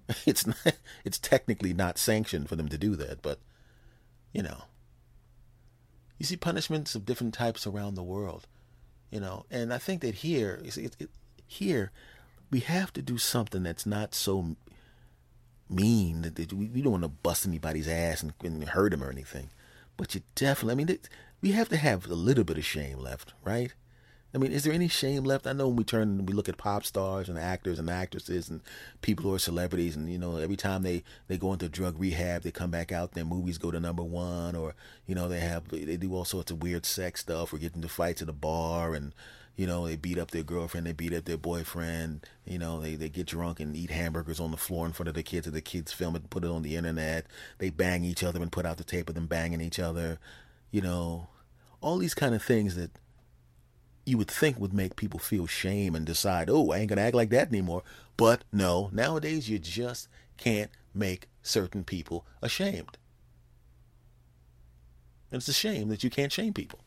It's 0.28 0.46
not, 0.46 0.58
it's 1.04 1.18
technically 1.18 1.74
not 1.74 1.98
sanctioned 1.98 2.48
for 2.48 2.56
them 2.56 2.70
to 2.70 2.78
do 2.78 2.96
that, 2.96 3.24
but, 3.24 3.40
you 4.34 4.44
know, 4.44 4.66
you 6.20 6.28
see 6.28 6.38
punishments 6.38 6.94
of 6.94 7.08
different 7.08 7.34
types 7.34 7.66
around 7.66 7.96
the 7.96 8.04
world, 8.04 8.46
you 9.10 9.20
know, 9.20 9.48
and 9.50 9.74
I 9.74 9.80
think 9.80 10.02
that 10.02 10.14
here, 10.16 10.62
it, 10.64 10.78
it, 10.78 11.10
here, 11.48 11.92
we 12.56 12.62
have 12.62 12.94
to 12.94 13.02
do 13.02 13.18
something 13.18 13.64
that's 13.64 13.86
not 13.86 14.16
so 14.16 14.56
mean 15.70 16.22
that 16.22 16.54
we, 16.54 16.70
we 16.70 16.82
don't 16.82 16.94
want 16.94 17.04
to 17.04 17.10
bust 17.10 17.46
anybody's 17.46 17.86
ass 17.86 18.24
and, 18.24 18.32
and 18.42 18.64
hurt 18.64 18.92
them 18.92 19.04
or 19.04 19.12
anything. 19.12 19.50
But 19.98 20.16
you 20.16 20.22
definitely, 20.36 20.72
I 20.72 20.76
mean, 20.76 20.90
it, 20.90 21.10
we 21.42 21.52
have 21.52 21.68
to 21.68 21.76
have 21.76 22.06
a 22.06 22.14
little 22.14 22.46
bit 22.46 22.58
of 22.58 22.64
shame 22.64 23.00
left, 23.00 23.34
right? 23.44 23.74
I 24.34 24.38
mean, 24.38 24.54
is 24.54 24.64
there 24.64 24.72
any 24.72 24.88
shame 24.88 25.26
left? 25.26 25.46
I 25.48 25.52
know 25.52 25.68
when 25.68 25.76
we 25.76 25.84
turn 25.84 26.04
and 26.04 26.30
we 26.30 26.34
look 26.34 26.48
at 26.48 26.56
pop 26.56 26.86
stars 26.86 27.28
and 27.28 27.38
actors 27.38 27.78
and 27.78 27.90
actresses 27.90 28.50
and 28.50 28.62
people 29.02 29.26
who 29.26 29.34
are 29.34 29.40
celebrities, 29.40 29.98
and 29.98 30.10
you 30.10 30.18
know, 30.18 30.38
every 30.38 30.56
time 30.56 30.84
they 30.84 31.04
they 31.28 31.38
go 31.38 31.52
into 31.52 31.68
drug 31.68 32.00
rehab, 32.00 32.44
they 32.44 32.52
come 32.52 32.72
back 32.72 32.94
out, 32.94 33.12
their 33.12 33.26
movies 33.26 33.58
go 33.58 33.70
to 33.70 33.82
number 33.82 34.04
one, 34.04 34.56
or 34.56 34.76
you 35.06 35.14
know, 35.14 35.28
they 35.28 35.42
have 35.42 35.68
they 35.68 35.98
do 35.98 36.16
all 36.16 36.24
sorts 36.24 36.52
of 36.52 36.64
weird 36.64 36.86
sex 36.86 37.20
stuff, 37.20 37.52
or 37.52 37.58
get 37.58 37.76
into 37.76 37.90
fights 37.90 38.22
at 38.22 38.30
a 38.30 38.34
bar, 38.34 38.94
and 38.94 39.14
you 39.56 39.66
know, 39.66 39.88
they 39.88 39.96
beat 39.96 40.18
up 40.18 40.32
their 40.32 40.44
girlfriend, 40.44 40.86
they 40.86 40.92
beat 40.92 41.14
up 41.14 41.26
their 41.26 41.38
boyfriend, 41.38 42.28
you 42.46 42.60
know, 42.60 42.82
they, 42.82 42.96
they 42.96 43.10
get 43.10 43.28
drunk 43.28 43.60
and 43.60 43.76
eat 43.76 43.90
hamburgers 43.90 44.40
on 44.40 44.52
the 44.52 44.58
floor 44.58 44.86
in 44.86 44.92
front 44.92 45.08
of 45.08 45.16
the 45.16 45.24
kids, 45.24 45.48
and 45.48 45.56
the 45.56 45.62
kids 45.62 45.94
film 45.94 46.16
it 46.16 46.30
put 46.30 46.44
it 46.44 46.50
on 46.50 46.62
the 46.62 46.76
internet. 46.76 47.26
They 47.58 47.70
bang 47.70 48.04
each 48.04 48.24
other 48.24 48.42
and 48.42 48.52
put 48.52 48.66
out 48.66 48.78
the 48.78 48.84
tape 48.84 49.08
of 49.08 49.16
them 49.16 49.28
banging 49.28 49.62
each 49.62 49.80
other, 49.80 50.20
you 50.72 50.82
know, 50.82 51.28
all 51.82 51.98
these 51.98 52.16
kind 52.16 52.36
of 52.36 52.42
things 52.44 52.76
that 52.76 52.92
you 54.06 54.18
would 54.18 54.30
think 54.30 54.60
would 54.60 54.74
make 54.74 54.96
people 54.96 55.20
feel 55.20 55.48
shame 55.48 55.96
and 55.96 56.06
decide, 56.06 56.50
oh, 56.50 56.72
I 56.72 56.80
ain't 56.80 56.90
gonna 56.90 57.02
act 57.02 57.16
like 57.16 57.30
that 57.30 57.48
anymore. 57.48 57.84
But 58.18 58.44
no, 58.52 58.90
nowadays 58.92 59.50
you 59.50 59.60
just 59.60 60.08
can't 60.38 60.72
make 60.94 61.28
certain 61.42 61.84
people 61.84 62.26
ashamed. 62.42 62.98
And 65.32 65.40
it's 65.40 65.48
a 65.48 65.54
shame 65.54 65.90
that 65.90 66.04
you 66.04 66.10
can't 66.10 66.32
shame 66.32 66.54
people. 66.54 66.80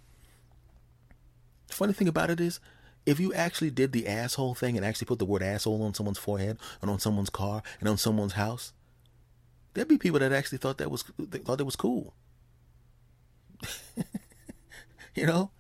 Funny 1.79 1.93
thing 1.93 2.09
about 2.09 2.29
it 2.29 2.41
is, 2.41 2.59
if 3.07 3.21
you 3.21 3.33
actually 3.33 3.71
did 3.71 3.93
the 3.93 4.09
asshole 4.09 4.57
thing 4.57 4.77
and 4.77 4.85
actually 4.85 5.07
put 5.07 5.21
the 5.21 5.25
word 5.25 5.45
asshole 5.45 5.81
on 5.85 5.95
someone's 5.95 6.19
forehead 6.19 6.59
and 6.83 6.91
on 6.91 6.99
someone's 6.99 7.31
car 7.31 7.63
and 7.79 7.89
on 7.89 7.97
someone's 7.97 8.33
house, 8.33 8.73
there'd 9.75 9.87
be 9.87 9.97
people 9.97 10.19
that 10.19 10.33
actually 10.33 10.59
thought 10.59 10.79
that 10.79 10.91
was 10.91 11.05
thought 11.45 11.61
it 11.61 11.65
was 11.65 11.77
cool. 11.77 12.15
you 15.15 15.25
know? 15.25 15.53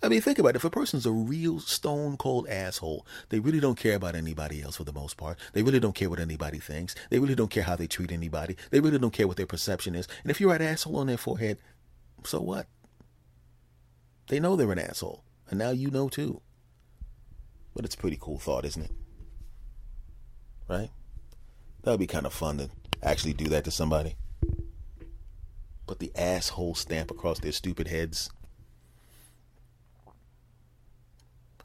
I 0.00 0.08
mean, 0.08 0.20
think 0.20 0.38
about 0.38 0.50
it. 0.50 0.56
If 0.56 0.64
a 0.64 0.70
person's 0.70 1.04
a 1.04 1.10
real 1.10 1.58
stone 1.58 2.16
cold 2.16 2.48
asshole, 2.48 3.04
they 3.30 3.40
really 3.40 3.58
don't 3.58 3.76
care 3.76 3.96
about 3.96 4.14
anybody 4.14 4.62
else 4.62 4.76
for 4.76 4.84
the 4.84 4.92
most 4.92 5.16
part. 5.16 5.36
They 5.52 5.64
really 5.64 5.80
don't 5.80 5.96
care 5.96 6.08
what 6.08 6.20
anybody 6.20 6.60
thinks. 6.60 6.94
They 7.10 7.18
really 7.18 7.34
don't 7.34 7.50
care 7.50 7.64
how 7.64 7.74
they 7.74 7.88
treat 7.88 8.12
anybody. 8.12 8.56
They 8.70 8.78
really 8.78 9.00
don't 9.00 9.12
care 9.12 9.26
what 9.26 9.36
their 9.36 9.46
perception 9.46 9.96
is. 9.96 10.06
And 10.22 10.30
if 10.30 10.40
you 10.40 10.48
write 10.48 10.62
asshole 10.62 10.98
on 10.98 11.08
their 11.08 11.16
forehead, 11.16 11.58
so 12.22 12.40
what? 12.40 12.68
They 14.28 14.38
know 14.38 14.54
they're 14.54 14.70
an 14.70 14.78
asshole. 14.78 15.24
And 15.50 15.58
now 15.58 15.70
you 15.70 15.90
know 15.90 16.08
too. 16.08 16.40
But 17.74 17.84
it's 17.84 17.96
a 17.96 17.98
pretty 17.98 18.18
cool 18.18 18.38
thought, 18.38 18.64
isn't 18.64 18.84
it? 18.84 18.92
Right? 20.68 20.90
That 21.82 21.90
would 21.90 22.00
be 22.00 22.06
kind 22.06 22.26
of 22.26 22.32
fun 22.32 22.58
to 22.58 22.70
actually 23.02 23.32
do 23.34 23.48
that 23.48 23.64
to 23.64 23.70
somebody. 23.70 24.16
Put 25.86 25.98
the 25.98 26.12
asshole 26.14 26.76
stamp 26.76 27.10
across 27.10 27.40
their 27.40 27.52
stupid 27.52 27.88
heads. 27.88 28.30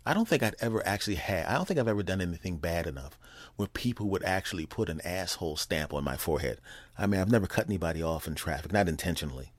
I 0.04 0.14
don't 0.14 0.28
think 0.28 0.44
I'd 0.44 0.56
ever 0.60 0.86
actually 0.86 1.16
had, 1.16 1.46
I 1.48 1.54
don't 1.54 1.68
think 1.68 1.80
I've 1.80 1.88
ever 1.88 2.04
done 2.04 2.22
anything 2.22 2.58
bad 2.58 2.86
enough 2.86 3.18
where 3.56 3.68
people 3.68 4.08
would 4.10 4.24
actually 4.24 4.66
put 4.66 4.90
an 4.90 5.02
asshole 5.02 5.58
stamp 5.58 5.94
on 5.94 6.04
my 6.04 6.16
forehead. 6.16 6.60
I 6.98 7.08
mean, 7.08 7.22
I've 7.22 7.32
never 7.32 7.48
cut 7.48 7.66
anybody 7.66 8.04
off 8.04 8.28
in 8.28 8.36
traffic, 8.36 8.72
not 8.72 8.88
intentionally. 8.88 9.52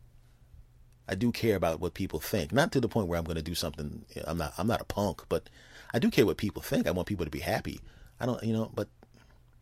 I 1.08 1.14
do 1.14 1.30
care 1.32 1.56
about 1.56 1.80
what 1.80 1.94
people 1.94 2.20
think, 2.20 2.52
not 2.52 2.72
to 2.72 2.80
the 2.80 2.88
point 2.88 3.06
where 3.06 3.18
I'm 3.18 3.24
going 3.24 3.36
to 3.36 3.42
do 3.42 3.54
something. 3.54 4.04
I'm 4.24 4.38
not. 4.38 4.54
I'm 4.58 4.66
not 4.66 4.80
a 4.80 4.84
punk, 4.84 5.22
but 5.28 5.48
I 5.94 5.98
do 5.98 6.10
care 6.10 6.26
what 6.26 6.36
people 6.36 6.62
think. 6.62 6.86
I 6.86 6.90
want 6.90 7.08
people 7.08 7.24
to 7.24 7.30
be 7.30 7.40
happy. 7.40 7.80
I 8.18 8.26
don't, 8.26 8.42
you 8.42 8.52
know, 8.52 8.70
but 8.74 8.88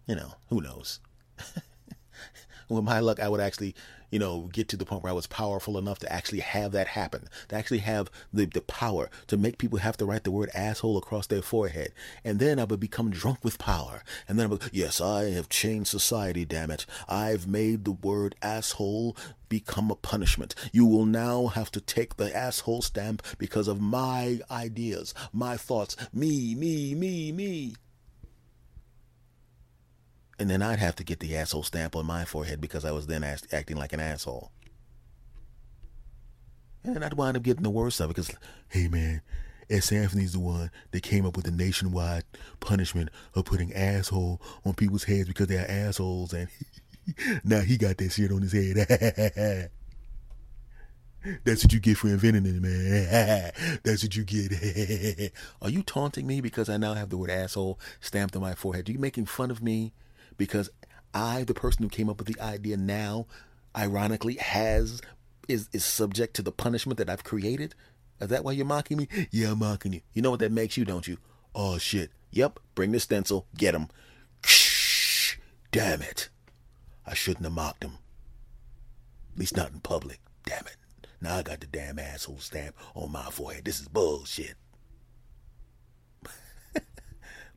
you 0.07 0.14
know, 0.14 0.34
who 0.49 0.61
knows? 0.61 1.01
With 2.68 2.84
my 2.84 3.01
luck, 3.01 3.20
I 3.20 3.28
would 3.28 3.40
actually, 3.40 3.74
you 4.14 4.20
know, 4.20 4.48
get 4.52 4.68
to 4.68 4.76
the 4.76 4.84
point 4.84 5.02
where 5.02 5.10
I 5.10 5.16
was 5.16 5.26
powerful 5.26 5.76
enough 5.76 5.98
to 5.98 6.12
actually 6.12 6.38
have 6.38 6.70
that 6.70 6.86
happen, 6.86 7.26
to 7.48 7.56
actually 7.56 7.80
have 7.80 8.08
the, 8.32 8.44
the 8.44 8.60
power 8.60 9.10
to 9.26 9.36
make 9.36 9.58
people 9.58 9.80
have 9.80 9.96
to 9.96 10.06
write 10.06 10.22
the 10.22 10.30
word 10.30 10.50
asshole 10.54 10.96
across 10.96 11.26
their 11.26 11.42
forehead. 11.42 11.92
And 12.22 12.38
then 12.38 12.60
I 12.60 12.64
would 12.64 12.78
become 12.78 13.10
drunk 13.10 13.42
with 13.42 13.58
power. 13.58 14.04
And 14.28 14.38
then 14.38 14.46
I 14.46 14.50
would, 14.50 14.62
yes, 14.70 15.00
I 15.00 15.30
have 15.30 15.48
changed 15.48 15.88
society, 15.88 16.44
damn 16.44 16.70
it. 16.70 16.86
I've 17.08 17.48
made 17.48 17.84
the 17.84 17.90
word 17.90 18.36
asshole 18.40 19.16
become 19.48 19.90
a 19.90 19.96
punishment. 19.96 20.54
You 20.70 20.86
will 20.86 21.06
now 21.06 21.48
have 21.48 21.72
to 21.72 21.80
take 21.80 22.16
the 22.16 22.34
asshole 22.36 22.82
stamp 22.82 23.20
because 23.36 23.66
of 23.66 23.80
my 23.80 24.38
ideas, 24.48 25.12
my 25.32 25.56
thoughts, 25.56 25.96
me, 26.12 26.54
me, 26.54 26.94
me, 26.94 27.32
me. 27.32 27.74
And 30.45 30.51
then 30.51 30.61
I'd 30.61 30.78
have 30.78 30.97
to 30.97 31.05
get 31.05 31.20
the 31.20 31.38
asshole 31.38 31.62
stamp 31.62 31.97
on 31.97 32.05
my 32.05 32.26
forehead 32.26 32.61
because 32.61 32.84
I 32.84 32.90
was 32.90 33.07
then 33.07 33.24
acting 33.24 33.78
like 33.78 33.95
an 33.95 34.01
asshole. 34.01 34.53
And 36.84 37.03
I'd 37.03 37.14
wind 37.14 37.38
up 37.38 37.42
getting 37.42 37.62
the 37.62 37.70
worst 37.70 37.99
of 37.99 38.11
it 38.11 38.16
because, 38.16 38.30
hey 38.68 38.88
man, 38.88 39.22
S. 39.70 39.90
Anthony's 39.90 40.34
the 40.34 40.40
one 40.40 40.70
that 40.90 41.03
came 41.03 41.24
up 41.24 41.36
with 41.36 41.47
the 41.47 41.51
nationwide 41.51 42.24
punishment 42.61 43.09
of 43.34 43.47
putting 43.47 43.72
asshole 43.72 44.38
on 44.66 44.74
people's 44.74 45.05
heads 45.05 45.28
because 45.28 45.47
they're 45.47 45.64
assholes. 45.66 46.34
And 46.34 46.49
now 47.42 47.61
he 47.61 47.78
got 47.78 47.97
that 47.97 48.12
shit 48.12 48.30
on 48.30 48.42
his 48.42 48.53
head. 48.53 49.70
That's 51.45 51.64
what 51.64 51.72
you 51.72 51.80
get 51.80 51.97
for 51.97 52.09
inventing 52.09 52.45
it, 52.45 52.61
man. 52.61 53.80
That's 53.82 54.03
what 54.03 54.14
you 54.14 54.24
get. 54.24 55.32
Are 55.62 55.70
you 55.70 55.82
taunting 55.82 56.26
me 56.26 56.42
because 56.42 56.68
I 56.68 56.76
now 56.76 56.92
have 56.92 57.09
the 57.09 57.16
word 57.16 57.30
asshole 57.30 57.80
stamped 58.03 58.36
on 58.36 58.42
my 58.42 58.55
forehead? 58.55 58.90
Are 58.90 58.92
you 58.92 58.99
making 58.99 59.24
fun 59.24 59.51
of 59.51 59.62
me 59.62 59.95
because 60.37 60.70
I, 61.12 61.45
the 61.45 61.55
person 61.55 61.82
who 61.82 61.89
came 61.89 62.09
up 62.09 62.18
with 62.18 62.26
the 62.26 62.41
idea 62.41 62.76
now, 62.76 63.26
ironically, 63.76 64.35
has 64.35 65.01
is 65.49 65.68
is 65.72 65.85
subject 65.85 66.35
to 66.37 66.43
the 66.43 66.53
punishment 66.53 66.99
that 66.99 67.11
I've 67.11 67.24
created? 67.24 67.74
Is 68.20 68.28
that 68.28 68.45
why 68.45 68.53
you're 68.53 68.66
mocking 68.66 68.97
me? 68.97 69.09
Yeah, 69.30 69.53
I'm 69.53 69.59
mocking 69.59 69.93
you. 69.93 70.01
You 70.12 70.22
know 70.22 70.30
what 70.30 70.41
that 70.41 70.53
makes 70.53 70.76
you, 70.76 70.85
don't 70.85 71.07
you? 71.07 71.18
Oh 71.55 71.78
shit. 71.78 72.11
Yep. 72.30 72.59
Bring 72.74 72.93
the 72.93 73.01
stencil. 73.01 73.47
Get 73.57 73.74
him. 73.74 73.89
Damn 75.70 76.03
it. 76.03 76.28
I 77.07 77.14
shouldn't 77.14 77.45
have 77.45 77.53
mocked 77.53 77.85
him. 77.85 77.99
At 79.32 79.39
least 79.39 79.57
not 79.57 79.72
in 79.72 79.80
public. 79.80 80.20
Damn 80.47 80.66
it. 80.66 80.76
Now 81.20 81.37
I 81.37 81.43
got 81.43 81.61
the 81.61 81.66
damn 81.66 81.99
asshole 81.99 82.39
stamp 82.39 82.76
on 82.95 83.12
my 83.12 83.24
forehead. 83.24 83.64
This 83.64 83.80
is 83.80 83.89
bullshit. 83.89 84.55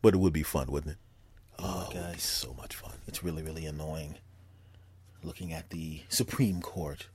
but 0.02 0.14
it 0.14 0.18
would 0.18 0.34
be 0.34 0.44
fun, 0.44 0.72
wouldn't 0.72 0.94
it? 0.94 1.00
Oh, 1.60 1.88
oh 1.88 1.94
guys, 1.94 2.22
so 2.24 2.54
much 2.54 2.76
fun. 2.76 2.94
It's 3.08 3.24
really, 3.24 3.44
really 3.44 3.66
annoying 3.66 4.16
looking 5.24 5.52
at 5.52 5.72
the 5.72 6.02
Supreme 6.10 6.62
Court, 6.62 7.08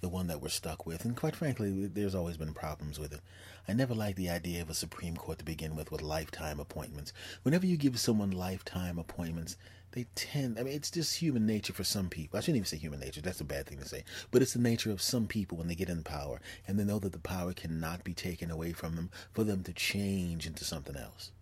the 0.00 0.08
one 0.08 0.26
that 0.28 0.40
we're 0.40 0.48
stuck 0.48 0.86
with. 0.86 1.04
And 1.04 1.16
quite 1.16 1.34
frankly, 1.34 1.86
there's 1.86 2.14
always 2.14 2.36
been 2.36 2.54
problems 2.54 2.98
with 2.98 3.12
it. 3.12 3.20
I 3.66 3.72
never 3.72 3.94
liked 3.94 4.16
the 4.16 4.30
idea 4.30 4.62
of 4.62 4.70
a 4.70 4.74
Supreme 4.74 5.16
Court 5.16 5.38
to 5.38 5.44
begin 5.44 5.76
with, 5.76 5.90
with 5.90 6.02
lifetime 6.02 6.60
appointments. 6.60 7.12
Whenever 7.42 7.66
you 7.66 7.76
give 7.76 7.98
someone 7.98 8.30
lifetime 8.30 8.98
appointments, 8.98 9.56
they 9.92 10.06
tend, 10.14 10.58
I 10.58 10.62
mean, 10.62 10.74
it's 10.74 10.90
just 10.90 11.16
human 11.16 11.46
nature 11.46 11.72
for 11.72 11.82
some 11.82 12.08
people. 12.08 12.38
I 12.38 12.40
shouldn't 12.40 12.56
even 12.56 12.66
say 12.66 12.76
human 12.76 13.00
nature, 13.00 13.20
that's 13.20 13.40
a 13.40 13.44
bad 13.44 13.66
thing 13.66 13.78
to 13.78 13.88
say. 13.88 14.04
But 14.30 14.42
it's 14.42 14.52
the 14.52 14.60
nature 14.60 14.92
of 14.92 15.02
some 15.02 15.26
people 15.26 15.58
when 15.58 15.68
they 15.68 15.74
get 15.74 15.88
in 15.88 16.04
power 16.04 16.40
and 16.66 16.78
they 16.78 16.84
know 16.84 16.98
that 17.00 17.12
the 17.12 17.18
power 17.18 17.52
cannot 17.52 18.04
be 18.04 18.14
taken 18.14 18.50
away 18.50 18.72
from 18.72 18.94
them 18.94 19.10
for 19.32 19.42
them 19.42 19.62
to 19.64 19.72
change 19.72 20.46
into 20.46 20.64
something 20.64 20.96
else. 20.96 21.32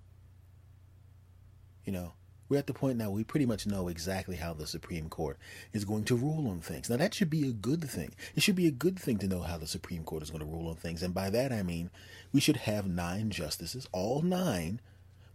You 1.85 1.93
know, 1.93 2.13
We're 2.49 2.59
at 2.59 2.67
the 2.67 2.75
point 2.75 2.97
now 2.97 3.11
we 3.11 3.25
pretty 3.25 3.47
much 3.47 3.67
know 3.67 3.89
exactly 3.89 4.37
how 4.37 4.55
the 4.55 4.67
Supreme 4.67 5.09
Court 5.09 5.37
is 5.73 5.85
going 5.85 6.05
to 6.05 6.17
rule 6.17 6.49
on 6.49 6.61
things. 6.61 6.89
Now, 6.89 6.97
that 6.97 7.15
should 7.15 7.31
be 7.31 7.47
a 7.49 7.53
good 7.53 7.89
thing. 7.89 8.15
It 8.35 8.43
should 8.43 8.57
be 8.57 8.67
a 8.67 8.73
good 8.73 8.99
thing 8.99 9.19
to 9.19 9.29
know 9.29 9.43
how 9.43 9.59
the 9.59 9.67
Supreme 9.67 10.05
Court 10.05 10.23
is 10.23 10.31
going 10.31 10.45
to 10.45 10.51
rule 10.51 10.69
on 10.69 10.77
things. 10.77 11.03
And 11.03 11.13
by 11.13 11.31
that, 11.31 11.53
I 11.53 11.63
mean 11.63 11.91
we 12.33 12.41
should 12.41 12.57
have 12.59 12.87
nine 12.87 13.31
justices, 13.31 13.87
all 13.93 14.23
nine, 14.23 14.81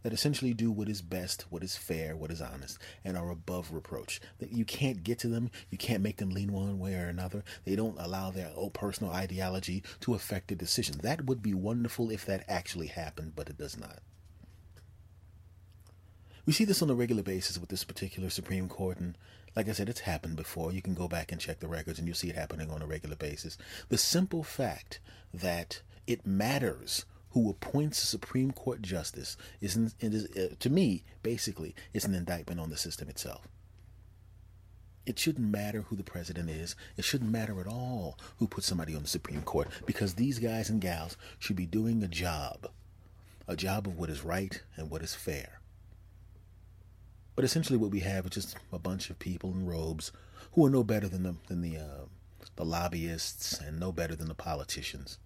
that 0.04 0.14
essentially 0.14 0.54
do 0.54 0.70
what 0.70 0.90
is 0.90 1.02
best, 1.02 1.46
what 1.50 1.64
is 1.64 1.78
fair, 1.78 2.16
what 2.16 2.30
is 2.30 2.42
honest, 2.42 2.78
and 3.04 3.18
are 3.18 3.30
above 3.30 3.74
reproach. 3.74 4.20
That 4.40 4.52
you 4.52 4.66
can't 4.66 5.04
get 5.04 5.18
to 5.20 5.30
them, 5.30 5.50
you 5.70 5.78
can't 5.78 6.04
make 6.04 6.18
them 6.18 6.30
lean 6.30 6.52
one 6.52 6.78
way 6.78 6.94
or 6.96 7.08
another. 7.08 7.44
They 7.64 7.76
don't 7.76 8.00
allow 8.00 8.30
their 8.30 8.52
own 8.56 8.72
personal 8.72 9.14
ideology 9.14 9.82
to 10.02 10.14
affect 10.14 10.50
the 10.50 10.56
decision. 10.56 10.98
That 11.02 11.26
would 11.26 11.42
be 11.42 11.54
wonderful 11.54 12.12
if 12.12 12.26
that 12.26 12.44
actually 12.50 12.88
happened, 12.88 13.34
but 13.36 13.50
it 13.50 13.58
does 13.58 13.78
not. 13.78 14.00
We 16.46 16.52
see 16.52 16.66
this 16.66 16.82
on 16.82 16.90
a 16.90 16.96
regular 16.96 17.24
basis 17.24 17.58
with 17.58 17.70
this 17.70 17.86
particular 17.86 18.30
Supreme 18.30 18.68
Court, 18.68 19.00
and 19.00 19.18
like 19.56 19.70
I 19.70 19.72
said, 19.72 19.88
it's 19.88 20.02
happened 20.02 20.36
before. 20.36 20.74
You 20.74 20.82
can 20.82 20.94
go 20.94 21.08
back 21.08 21.32
and 21.32 21.40
check 21.40 21.62
the 21.62 21.70
records, 21.70 22.00
and 22.00 22.08
you'll 22.08 22.16
see 22.16 22.30
it 22.30 22.36
happening 22.36 22.70
on 22.70 22.82
a 22.82 22.86
regular 22.86 23.16
basis. 23.16 23.58
The 23.88 23.98
simple 23.98 24.44
fact 24.44 25.00
that 25.34 25.82
it 26.06 26.28
matters 26.28 27.06
who 27.30 27.50
appoints 27.50 28.04
a 28.04 28.08
Supreme 28.08 28.52
Court 28.52 28.82
justice 28.82 29.38
is, 29.62 29.78
uh, 29.78 30.56
to 30.60 30.70
me, 30.70 31.04
basically, 31.24 31.76
is 31.94 32.04
an 32.04 32.14
indictment 32.14 32.60
on 32.60 32.70
the 32.70 32.78
system 32.78 33.08
itself. 33.08 33.48
It 35.06 35.18
shouldn't 35.18 35.50
matter 35.50 35.82
who 35.82 35.96
the 35.96 36.04
president 36.04 36.50
is. 36.50 36.76
It 36.98 37.06
shouldn't 37.06 37.32
matter 37.32 37.60
at 37.62 37.68
all 37.68 38.20
who 38.38 38.48
puts 38.48 38.68
somebody 38.68 38.96
on 38.96 39.02
the 39.02 39.08
Supreme 39.08 39.42
Court 39.44 39.70
because 39.86 40.14
these 40.14 40.40
guys 40.40 40.70
and 40.70 40.82
gals 40.82 41.18
should 41.40 41.56
be 41.56 41.66
doing 41.66 42.04
a 42.04 42.08
job, 42.08 42.70
a 43.48 43.56
job 43.56 43.88
of 43.88 43.98
what 43.98 44.10
is 44.10 44.24
right 44.24 44.62
and 44.76 44.90
what 44.90 45.02
is 45.02 45.16
fair. 45.16 45.62
But 47.36 47.46
essentially, 47.46 47.78
what 47.78 47.92
we 47.92 48.02
have 48.02 48.26
is 48.26 48.32
just 48.32 48.56
a 48.72 48.80
bunch 48.80 49.10
of 49.10 49.20
people 49.20 49.52
in 49.52 49.66
robes 49.66 50.12
who 50.52 50.66
are 50.66 50.70
no 50.70 50.84
better 50.84 51.08
than 51.08 51.24
the 51.24 51.36
than 51.48 51.62
the 51.62 51.78
uh, 51.78 52.06
the 52.56 52.66
lobbyists 52.66 53.60
and 53.60 53.80
no 53.80 53.92
better 53.92 54.16
than 54.16 54.28
the 54.28 54.36
politicians. 54.36 55.18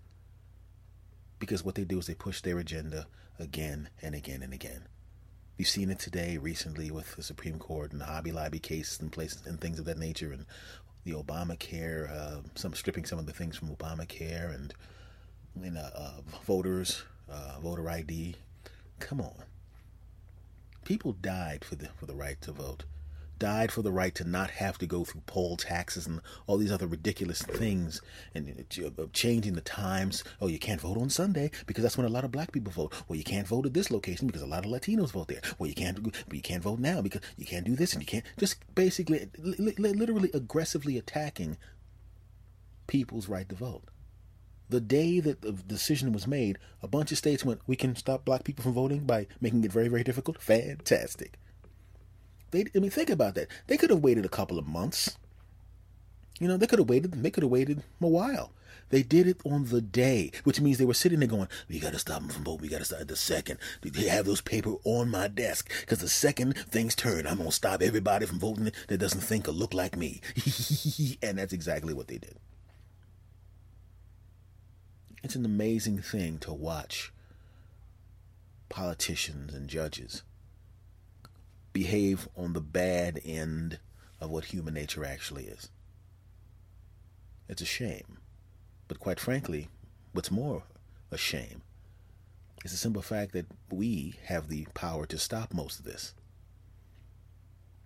Because 1.40 1.64
what 1.64 1.76
they 1.76 1.84
do 1.84 2.00
is 2.00 2.08
they 2.08 2.16
push 2.16 2.42
their 2.42 2.60
agenda 2.60 3.08
again 3.38 3.90
and 4.02 4.16
again 4.16 4.42
and 4.42 4.54
again. 4.54 4.88
You've 5.58 5.68
seen 5.68 5.90
it 5.90 6.00
today, 6.00 6.38
recently, 6.38 6.92
with 6.92 7.16
the 7.16 7.24
Supreme 7.24 7.60
Court 7.60 7.92
and 7.92 8.00
the 8.00 8.06
Hobby 8.06 8.32
Lobby 8.32 8.60
cases 8.60 9.00
and 9.00 9.12
places 9.12 9.46
and 9.46 9.60
things 9.60 9.80
of 9.80 9.86
that 9.86 9.98
nature, 9.98 10.32
and 10.32 10.46
the 11.04 11.14
Obamacare, 11.14 12.10
uh, 12.12 12.42
some 12.56 12.74
stripping 12.74 13.06
some 13.06 13.20
of 13.20 13.26
the 13.26 13.34
things 13.34 13.58
from 13.58 13.70
Obamacare 13.70 14.54
and 14.54 14.74
you 15.62 15.72
know, 15.72 15.90
uh, 15.96 16.22
voters, 16.46 17.04
uh, 17.30 17.60
voter 17.60 17.90
ID. 17.90 18.36
Come 19.00 19.22
on 19.22 19.44
people 20.88 21.12
died 21.12 21.66
for 21.66 21.76
the 21.76 21.90
for 21.98 22.06
the 22.06 22.16
right 22.16 22.40
to 22.40 22.50
vote 22.50 22.86
died 23.40 23.74
for 23.74 23.82
the 23.82 23.92
right 23.92 24.16
to 24.16 24.24
not 24.24 24.50
have 24.52 24.78
to 24.78 24.88
go 24.88 25.04
through 25.04 25.22
poll 25.26 25.58
taxes 25.58 26.08
and 26.08 26.22
all 26.48 26.58
these 26.58 26.72
other 26.72 26.88
ridiculous 26.88 27.42
things 27.42 28.02
and 28.34 28.66
uh, 28.98 29.06
changing 29.14 29.54
the 29.54 29.62
times. 29.62 30.24
Oh, 30.42 30.48
you 30.48 30.58
can't 30.58 30.82
vote 30.82 30.98
on 30.98 31.10
Sunday 31.10 31.52
because 31.68 31.84
that's 31.84 31.98
when 31.98 32.08
a 32.08 32.10
lot 32.10 32.24
of 32.24 32.32
black 32.32 32.54
people 32.54 32.72
vote. 32.72 32.94
Well, 33.08 33.18
you 33.18 33.26
can't 33.26 33.46
vote 33.46 33.66
at 33.66 33.74
this 33.74 33.92
location 33.92 34.28
because 34.28 34.42
a 34.42 34.48
lot 34.48 34.66
of 34.66 34.72
Latinos 34.72 35.12
vote 35.12 35.28
there. 35.28 35.42
Well, 35.60 35.68
you 35.68 35.76
can't, 35.76 36.02
but 36.02 36.34
you 36.34 36.42
can't 36.42 36.64
vote 36.64 36.80
now 36.80 37.02
because 37.02 37.22
you 37.36 37.46
can't 37.46 37.66
do 37.66 37.76
this 37.76 37.94
and 37.94 38.02
you 38.02 38.08
can't. 38.08 38.26
Just 38.40 38.56
basically, 38.74 39.30
literally 39.38 40.32
aggressively 40.34 40.98
attacking 40.98 41.58
people's 42.88 43.28
right 43.28 43.48
to 43.50 43.56
vote. 43.56 43.84
The 44.70 44.82
day 44.82 45.20
that 45.20 45.42
the 45.42 45.54
decision 45.54 46.12
was 46.12 46.28
made, 46.28 46.58
a 46.82 46.88
bunch 46.88 47.12
of 47.12 47.18
states 47.18 47.46
went, 47.46 47.62
we 47.68 47.76
can 47.76 47.96
stop 47.96 48.26
black 48.26 48.44
people 48.44 48.64
from 48.64 48.74
voting 48.74 49.06
by 49.06 49.28
making 49.40 49.64
it 49.64 49.72
very, 49.72 49.88
very 49.88 50.04
difficult. 50.04 50.42
Fantastic. 50.42 51.40
They, 52.52 52.66
I 52.76 52.80
mean, 52.80 52.92
think 52.92 53.10
about 53.10 53.36
that. 53.36 53.48
They 53.68 53.78
could 53.78 53.90
have 53.90 54.04
waited 54.04 54.26
a 54.26 54.30
couple 54.30 54.60
of 54.60 54.68
months. 54.68 55.18
You 56.40 56.48
know, 56.48 56.58
they 56.58 56.68
could 56.68 56.80
have 56.80 56.90
waited. 56.90 57.12
They 57.12 57.32
could 57.32 57.44
have 57.44 57.52
waited 57.52 57.84
a 58.02 58.08
while. 58.08 58.52
They 58.90 59.04
did 59.04 59.28
it 59.28 59.42
on 59.44 59.66
the 59.66 59.82
day, 59.82 60.32
which 60.44 60.62
means 60.62 60.78
they 60.78 60.86
were 60.86 60.94
sitting 60.94 61.20
there 61.20 61.28
going, 61.28 61.50
"We 61.68 61.80
got 61.80 61.94
to 61.94 62.00
stop 62.00 62.22
them 62.22 62.30
from 62.30 62.44
voting. 62.44 62.62
We 62.62 62.68
got 62.70 62.80
to 62.80 62.86
stop 62.86 63.06
the 63.08 63.16
second. 63.16 63.60
They 63.82 64.08
have 64.08 64.26
those 64.26 64.42
paper 64.42 64.76
on 64.84 65.10
my 65.10 65.28
desk 65.28 65.70
because 65.82 66.00
the 66.00 66.08
second 66.08 66.58
things 66.70 66.96
turn, 66.96 67.28
I'm 67.28 67.38
gonna 67.38 67.52
stop 67.52 67.82
everybody 67.82 68.26
from 68.26 68.40
voting 68.40 68.72
that 68.88 68.98
doesn't 68.98 69.22
think 69.22 69.48
or 69.48 69.52
look 69.52 69.74
like 69.74 69.98
me." 69.98 70.22
and 71.22 71.38
that's 71.38 71.54
exactly 71.54 71.94
what 71.94 72.08
they 72.08 72.18
did. 72.18 72.38
It's 75.28 75.36
an 75.36 75.44
amazing 75.44 76.02
thing 76.02 76.38
to 76.38 76.54
watch 76.54 77.12
politicians 78.70 79.54
and 79.54 79.68
judges 79.68 80.24
behave 81.74 82.30
on 82.38 82.54
the 82.54 82.62
bad 82.62 83.20
end 83.26 83.80
of 84.22 84.30
what 84.30 84.46
human 84.46 84.74
nature 84.76 85.04
actually 85.04 85.48
is. 85.48 85.68
It's 87.50 87.62
a 87.62 87.66
shame. 87.66 88.20
But 88.88 89.02
quite 89.02 89.20
frankly, 89.20 89.68
what's 90.14 90.32
more 90.32 90.64
a 91.12 91.18
shame 91.18 91.62
is 92.64 92.72
the 92.72 92.78
simple 92.78 93.02
fact 93.02 93.34
that 93.34 93.48
we 93.70 94.16
have 94.28 94.48
the 94.48 94.66
power 94.76 95.06
to 95.08 95.20
stop 95.20 95.54
most 95.54 95.78
of 95.78 95.84
this. 95.84 96.14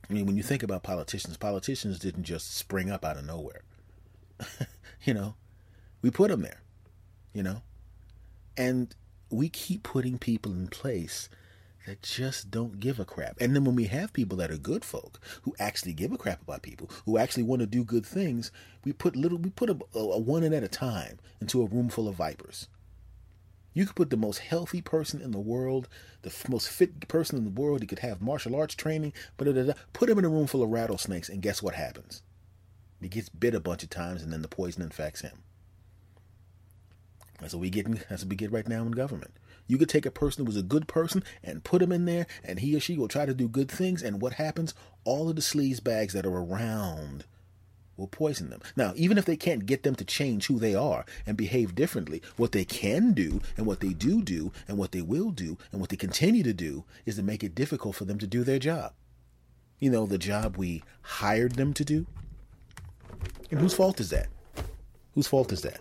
I 0.08 0.14
mean, 0.14 0.28
when 0.28 0.38
you 0.38 0.44
think 0.44 0.62
about 0.62 0.84
politicians, 0.84 1.38
politicians 1.38 1.98
didn't 1.98 2.26
just 2.26 2.56
spring 2.56 2.92
up 2.92 3.04
out 3.04 3.18
of 3.18 3.26
nowhere. 3.26 3.64
you 5.04 5.16
know, 5.16 5.34
we 6.04 6.12
put 6.12 6.30
them 6.30 6.44
there, 6.44 6.62
you 7.34 7.44
know? 7.44 7.62
And 8.58 8.94
we 9.30 9.50
keep 9.50 9.84
putting 9.84 10.18
people 10.18 10.52
in 10.52 10.68
place 10.68 11.30
that 11.88 12.04
just 12.04 12.52
don't 12.52 12.80
give 12.80 13.00
a 13.00 13.06
crap. 13.06 13.38
And 13.40 13.56
then 13.56 13.64
when 13.64 13.76
we 13.76 13.86
have 13.86 14.14
people 14.14 14.38
that 14.38 14.52
are 14.52 14.58
good 14.58 14.86
folk 14.86 15.20
who 15.44 15.56
actually 15.60 15.94
give 15.94 16.12
a 16.12 16.18
crap 16.18 16.42
about 16.42 16.62
people, 16.62 16.90
who 17.06 17.18
actually 17.18 17.44
want 17.44 17.62
to 17.62 17.66
do 17.66 17.84
good 17.84 18.06
things, 18.06 18.52
we 18.84 18.94
put 18.94 19.16
little 19.16 19.38
we 19.38 19.50
put 19.50 19.70
a, 19.70 19.78
a 19.96 20.20
one 20.20 20.44
in 20.44 20.54
at 20.54 20.64
a 20.64 20.68
time 20.68 21.20
into 21.40 21.62
a 21.62 21.68
room 21.68 21.90
full 21.90 22.08
of 22.08 22.16
vipers. 22.16 22.68
You 23.74 23.86
could 23.86 23.96
put 23.96 24.10
the 24.10 24.18
most 24.18 24.40
healthy 24.40 24.82
person 24.82 25.22
in 25.22 25.32
the 25.32 25.40
world, 25.40 25.88
the 26.24 26.34
most 26.50 26.68
fit 26.68 27.08
person 27.08 27.38
in 27.38 27.46
the 27.46 27.62
world. 27.62 27.82
He 27.82 27.88
could 27.88 28.00
have 28.00 28.22
martial 28.22 28.56
arts 28.56 28.76
training, 28.76 29.14
but 29.38 29.48
put 29.94 30.10
him 30.10 30.20
in 30.20 30.26
a 30.26 30.30
room 30.30 30.48
full 30.48 30.62
of 30.62 30.70
rattlesnakes, 30.70 31.30
and 31.30 31.42
guess 31.42 31.64
what 31.64 31.76
happens? 31.76 32.22
He 33.00 33.08
gets 33.08 33.30
bit 33.30 33.56
a 33.56 33.62
bunch 33.62 33.82
of 33.84 33.90
times, 33.90 34.22
and 34.22 34.32
then 34.32 34.42
the 34.42 34.50
poison 34.50 34.84
infects 34.84 35.22
him. 35.22 35.44
That's 37.42 37.54
what 37.54 37.62
we 37.62 37.70
get. 37.70 37.88
That's 38.10 38.24
what 38.24 38.30
we 38.30 38.36
get 38.36 38.52
right 38.52 38.68
now 38.68 38.84
in 38.84 38.92
government. 38.92 39.34
You 39.68 39.78
could 39.78 39.90
take 39.90 40.06
a 40.06 40.12
person 40.12 40.44
who 40.44 40.48
was 40.48 40.58
a 40.58 40.64
good 40.64 40.88
person 40.88 41.24
and 41.44 41.64
put 41.64 41.82
him 41.82 41.92
in 41.92 42.06
there, 42.06 42.28
and 42.44 42.60
he 42.60 42.76
or 42.76 42.80
she 42.80 42.98
will 42.98 43.08
try 43.08 43.26
to 43.26 43.34
do 43.34 43.48
good 43.48 43.70
things. 43.70 44.04
And 44.04 44.22
what 44.22 44.34
happens? 44.34 44.74
All 45.04 45.30
of 45.30 45.36
the 45.36 45.42
sleaze 45.42 45.84
bags 45.84 46.14
that 46.14 46.26
are 46.26 46.30
around 46.38 47.26
will 47.98 48.08
poison 48.08 48.50
them. 48.50 48.62
Now, 48.76 48.94
even 48.96 49.18
if 49.18 49.26
they 49.26 49.38
can't 49.38 49.66
get 49.66 49.84
them 49.84 49.96
to 49.96 50.06
change 50.06 50.48
who 50.48 50.60
they 50.60 50.76
are 50.76 51.06
and 51.26 51.38
behave 51.38 51.76
differently, 51.76 52.22
what 52.38 52.52
they 52.52 52.66
can 52.66 53.14
do 53.14 53.42
and 53.58 53.66
what 53.66 53.80
they 53.80 53.94
do 53.94 54.22
do 54.22 54.52
and 54.68 54.78
what 54.78 54.92
they 54.92 55.02
will 55.02 55.32
do 55.32 55.58
and 55.72 55.80
what 55.80 55.90
they 55.90 55.98
continue 55.98 56.44
to 56.44 56.54
do 56.54 56.84
is 57.06 57.16
to 57.16 57.24
make 57.24 57.44
it 57.44 57.56
difficult 57.56 57.96
for 57.96 58.06
them 58.06 58.18
to 58.20 58.28
do 58.28 58.44
their 58.44 58.60
job. 58.60 58.94
You 59.80 59.90
know, 59.90 60.06
the 60.06 60.18
job 60.18 60.58
we 60.58 60.84
hired 61.02 61.56
them 61.56 61.74
to 61.74 61.86
do. 61.86 62.06
And 63.50 63.60
whose 63.60 63.74
fault 63.74 64.00
is 64.00 64.10
that? 64.10 64.28
Whose 65.14 65.28
fault 65.28 65.52
is 65.52 65.62
that? 65.62 65.80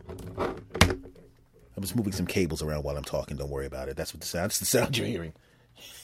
I'm 1.81 1.85
just 1.85 1.97
moving 1.97 2.12
some 2.12 2.26
cables 2.26 2.61
around 2.61 2.85
while 2.85 2.99
I'm 2.99 3.05
talking. 3.05 3.39
Don't 3.39 3.49
worry 3.49 3.64
about 3.64 3.89
it. 3.89 3.97
That's 3.97 4.12
what 4.12 4.20
the 4.20 4.26
sound. 4.26 4.45
That's 4.51 4.59
the 4.59 4.66
sound 4.66 4.99
you're 4.99 5.07
hearing. 5.07 5.33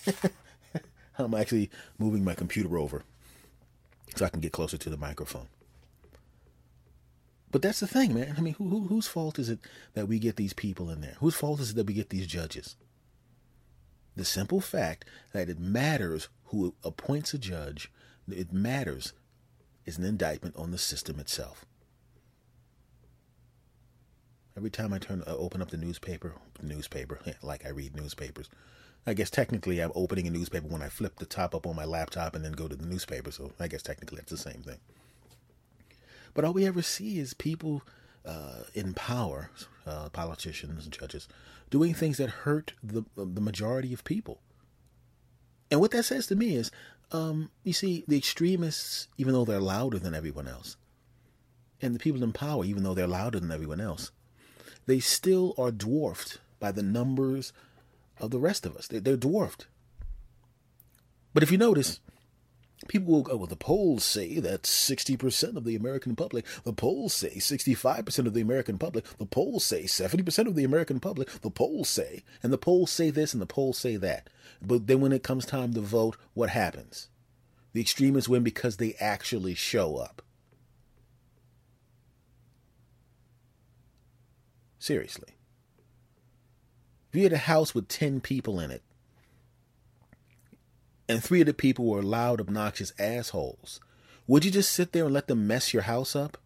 I'm 1.18 1.34
actually 1.34 1.68
moving 1.98 2.24
my 2.24 2.32
computer 2.32 2.78
over 2.78 3.02
so 4.14 4.24
I 4.24 4.30
can 4.30 4.40
get 4.40 4.52
closer 4.52 4.78
to 4.78 4.88
the 4.88 4.96
microphone. 4.96 5.48
But 7.50 7.60
that's 7.60 7.80
the 7.80 7.86
thing, 7.86 8.14
man. 8.14 8.36
I 8.38 8.40
mean, 8.40 8.54
who, 8.54 8.70
who, 8.70 8.86
whose 8.86 9.06
fault 9.06 9.38
is 9.38 9.50
it 9.50 9.58
that 9.92 10.08
we 10.08 10.18
get 10.18 10.36
these 10.36 10.54
people 10.54 10.88
in 10.88 11.02
there? 11.02 11.16
Whose 11.20 11.34
fault 11.34 11.60
is 11.60 11.72
it 11.72 11.76
that 11.76 11.86
we 11.86 11.92
get 11.92 12.08
these 12.08 12.26
judges? 12.26 12.76
The 14.16 14.24
simple 14.24 14.62
fact 14.62 15.04
that 15.34 15.50
it 15.50 15.60
matters 15.60 16.28
who 16.46 16.74
appoints 16.82 17.34
a 17.34 17.38
judge, 17.38 17.92
it 18.30 18.50
matters, 18.50 19.12
is 19.84 19.98
an 19.98 20.04
indictment 20.04 20.56
on 20.56 20.70
the 20.70 20.78
system 20.78 21.20
itself. 21.20 21.65
Every 24.56 24.70
time 24.70 24.92
I 24.92 24.98
turn, 24.98 25.22
uh, 25.26 25.36
open 25.36 25.60
up 25.60 25.70
the 25.70 25.76
newspaper, 25.76 26.32
newspaper, 26.62 27.20
like 27.42 27.66
I 27.66 27.70
read 27.70 27.94
newspapers. 27.94 28.48
I 29.06 29.14
guess 29.14 29.30
technically 29.30 29.80
I'm 29.80 29.92
opening 29.94 30.26
a 30.26 30.30
newspaper 30.30 30.66
when 30.66 30.82
I 30.82 30.88
flip 30.88 31.16
the 31.16 31.26
top 31.26 31.54
up 31.54 31.66
on 31.66 31.76
my 31.76 31.84
laptop 31.84 32.34
and 32.34 32.44
then 32.44 32.52
go 32.52 32.66
to 32.66 32.74
the 32.74 32.86
newspaper. 32.86 33.30
So 33.30 33.52
I 33.60 33.68
guess 33.68 33.82
technically 33.82 34.18
it's 34.18 34.30
the 34.30 34.36
same 34.36 34.62
thing. 34.62 34.78
But 36.34 36.44
all 36.44 36.52
we 36.52 36.66
ever 36.66 36.82
see 36.82 37.18
is 37.18 37.32
people 37.32 37.82
uh, 38.24 38.64
in 38.74 38.94
power, 38.94 39.50
uh, 39.86 40.08
politicians 40.08 40.84
and 40.84 40.92
judges, 40.92 41.28
doing 41.70 41.94
things 41.94 42.16
that 42.18 42.30
hurt 42.30 42.74
the 42.82 43.04
the 43.16 43.40
majority 43.40 43.94
of 43.94 44.04
people. 44.04 44.40
And 45.70 45.80
what 45.80 45.92
that 45.92 46.04
says 46.04 46.26
to 46.28 46.36
me 46.36 46.54
is, 46.56 46.70
um, 47.12 47.50
you 47.64 47.72
see, 47.72 48.04
the 48.06 48.16
extremists, 48.16 49.08
even 49.18 49.32
though 49.32 49.44
they're 49.44 49.60
louder 49.60 49.98
than 49.98 50.14
everyone 50.14 50.48
else, 50.48 50.76
and 51.80 51.94
the 51.94 51.98
people 51.98 52.22
in 52.22 52.32
power, 52.32 52.64
even 52.64 52.82
though 52.82 52.94
they're 52.94 53.06
louder 53.06 53.40
than 53.40 53.52
everyone 53.52 53.80
else, 53.80 54.10
they 54.86 55.00
still 55.00 55.54
are 55.58 55.70
dwarfed 55.70 56.38
by 56.58 56.72
the 56.72 56.82
numbers 56.82 57.52
of 58.18 58.30
the 58.30 58.38
rest 58.38 58.64
of 58.64 58.76
us. 58.76 58.86
They're, 58.88 59.16
dwarfed. 59.16 59.66
But 61.34 61.42
if 61.42 61.50
you 61.50 61.58
notice, 61.58 62.00
people 62.88 63.12
will 63.12 63.22
go, 63.22 63.36
well, 63.36 63.46
the 63.46 63.56
polls 63.56 64.04
say 64.04 64.38
that 64.38 64.62
60% 64.62 65.56
of 65.56 65.64
the 65.64 65.76
American 65.76 66.16
public, 66.16 66.46
the 66.64 66.72
polls 66.72 67.12
say 67.12 67.34
65% 67.36 68.26
of 68.26 68.34
the 68.34 68.40
American 68.40 68.78
public, 68.78 69.04
the 69.18 69.26
polls 69.26 69.64
say 69.64 69.84
70% 69.84 70.46
of 70.46 70.54
the 70.54 70.64
American 70.64 71.00
public, 71.00 71.28
the 71.42 71.50
polls 71.50 71.88
say, 71.88 72.22
and 72.42 72.52
the 72.52 72.58
polls 72.58 72.90
say 72.90 73.10
this 73.10 73.32
and 73.32 73.42
the 73.42 73.46
polls 73.46 73.76
say 73.76 73.96
that. 73.96 74.28
But 74.62 74.86
then 74.86 75.00
when 75.00 75.12
it 75.12 75.22
comes 75.22 75.44
time 75.44 75.74
to 75.74 75.80
vote, 75.80 76.16
what 76.34 76.50
happens? 76.50 77.08
The 77.72 77.80
extremists 77.82 78.28
win 78.28 78.42
because 78.42 78.78
they 78.78 78.94
actually 78.94 79.54
show 79.54 79.96
up. 79.96 80.22
Seriously. 84.78 85.34
If 87.08 87.16
you 87.16 87.22
had 87.22 87.32
a 87.32 87.38
house 87.38 87.74
with 87.74 87.88
10 87.88 88.20
people 88.20 88.60
in 88.60 88.70
it, 88.70 88.82
and 91.08 91.22
three 91.22 91.40
of 91.40 91.46
the 91.46 91.54
people 91.54 91.86
were 91.86 92.02
loud, 92.02 92.40
obnoxious 92.40 92.92
assholes, 92.98 93.80
would 94.26 94.44
you 94.44 94.50
just 94.50 94.72
sit 94.72 94.92
there 94.92 95.04
and 95.04 95.14
let 95.14 95.28
them 95.28 95.46
mess 95.46 95.72
your 95.72 95.84
house 95.84 96.16
up? 96.16 96.36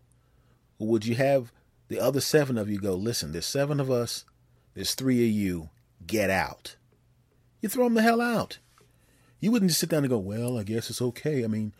Or 0.78 0.88
would 0.88 1.06
you 1.06 1.14
have 1.14 1.52
the 1.88 1.98
other 1.98 2.20
seven 2.20 2.58
of 2.58 2.68
you 2.68 2.78
go, 2.78 2.94
listen, 2.94 3.32
there's 3.32 3.46
seven 3.46 3.80
of 3.80 3.90
us, 3.90 4.24
there's 4.74 4.94
three 4.94 5.24
of 5.24 5.30
you, 5.30 5.70
get 6.06 6.30
out? 6.30 6.76
You 7.60 7.68
throw 7.68 7.84
them 7.84 7.94
the 7.94 8.02
hell 8.02 8.20
out. 8.20 8.58
You 9.40 9.50
wouldn't 9.50 9.70
just 9.70 9.80
sit 9.80 9.88
down 9.88 10.04
and 10.04 10.10
go, 10.10 10.18
well, 10.18 10.58
I 10.58 10.62
guess 10.62 10.90
it's 10.90 11.00
okay. 11.00 11.44
I 11.44 11.46
mean, 11.46 11.72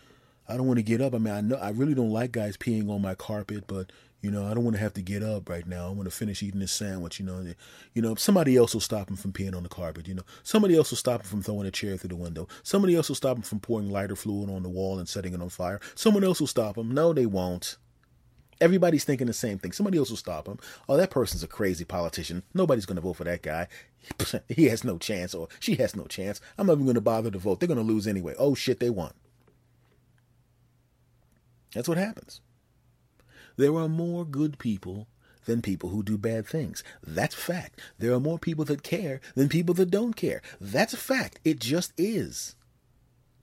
I 0.48 0.56
don't 0.56 0.66
want 0.66 0.78
to 0.78 0.82
get 0.82 1.00
up. 1.00 1.14
I 1.14 1.18
mean, 1.18 1.34
I 1.34 1.40
know 1.40 1.56
I 1.56 1.70
really 1.70 1.94
don't 1.94 2.10
like 2.10 2.32
guys 2.32 2.56
peeing 2.56 2.90
on 2.90 3.02
my 3.02 3.14
carpet, 3.14 3.64
but 3.66 3.92
you 4.22 4.30
know, 4.30 4.46
I 4.46 4.54
don't 4.54 4.64
want 4.64 4.76
to 4.76 4.82
have 4.82 4.92
to 4.94 5.02
get 5.02 5.22
up 5.22 5.48
right 5.48 5.66
now. 5.66 5.86
I 5.86 5.90
want 5.90 6.04
to 6.04 6.14
finish 6.14 6.42
eating 6.42 6.60
this 6.60 6.72
sandwich. 6.72 7.18
You 7.18 7.26
know, 7.26 7.54
you 7.94 8.02
know, 8.02 8.14
somebody 8.16 8.56
else 8.56 8.74
will 8.74 8.80
stop 8.80 9.08
him 9.08 9.16
from 9.16 9.32
peeing 9.32 9.56
on 9.56 9.62
the 9.62 9.68
carpet. 9.68 10.06
You 10.06 10.14
know, 10.14 10.24
somebody 10.42 10.76
else 10.76 10.90
will 10.90 10.98
stop 10.98 11.22
him 11.22 11.26
from 11.26 11.42
throwing 11.42 11.66
a 11.66 11.70
chair 11.70 11.96
through 11.96 12.08
the 12.08 12.16
window. 12.16 12.46
Somebody 12.62 12.94
else 12.94 13.08
will 13.08 13.16
stop 13.16 13.36
him 13.36 13.42
from 13.42 13.60
pouring 13.60 13.90
lighter 13.90 14.16
fluid 14.16 14.50
on 14.50 14.62
the 14.62 14.68
wall 14.68 14.98
and 14.98 15.08
setting 15.08 15.32
it 15.32 15.40
on 15.40 15.48
fire. 15.48 15.80
Someone 15.94 16.22
else 16.24 16.38
will 16.38 16.46
stop 16.46 16.76
him. 16.76 16.92
No, 16.92 17.14
they 17.14 17.26
won't. 17.26 17.76
Everybody's 18.60 19.04
thinking 19.04 19.26
the 19.26 19.32
same 19.32 19.58
thing. 19.58 19.72
Somebody 19.72 19.96
else 19.96 20.10
will 20.10 20.18
stop 20.18 20.46
him. 20.46 20.58
Oh, 20.86 20.98
that 20.98 21.10
person's 21.10 21.42
a 21.42 21.48
crazy 21.48 21.86
politician. 21.86 22.42
Nobody's 22.52 22.84
going 22.84 22.96
to 22.96 23.02
vote 23.02 23.14
for 23.14 23.24
that 23.24 23.42
guy. 23.42 23.68
He 24.48 24.66
has 24.66 24.84
no 24.84 24.98
chance, 24.98 25.34
or 25.34 25.48
she 25.60 25.76
has 25.76 25.96
no 25.96 26.04
chance. 26.04 26.40
I'm 26.58 26.66
not 26.66 26.74
even 26.74 26.84
going 26.84 26.94
to 26.94 27.00
bother 27.00 27.30
to 27.30 27.38
vote. 27.38 27.60
They're 27.60 27.66
going 27.66 27.78
to 27.78 27.92
lose 27.92 28.06
anyway. 28.06 28.34
Oh 28.38 28.54
shit, 28.54 28.80
they 28.80 28.90
won. 28.90 29.12
That's 31.74 31.88
what 31.88 31.98
happens. 31.98 32.40
There 33.60 33.76
are 33.76 33.90
more 33.90 34.24
good 34.24 34.58
people 34.58 35.06
than 35.44 35.60
people 35.60 35.90
who 35.90 36.02
do 36.02 36.16
bad 36.16 36.46
things. 36.46 36.82
That's 37.06 37.34
fact. 37.34 37.78
There 37.98 38.14
are 38.14 38.18
more 38.18 38.38
people 38.38 38.64
that 38.64 38.82
care 38.82 39.20
than 39.34 39.50
people 39.50 39.74
that 39.74 39.90
don't 39.90 40.16
care. 40.16 40.40
That's 40.58 40.94
a 40.94 40.96
fact. 40.96 41.40
It 41.44 41.60
just 41.60 41.92
is. 41.98 42.54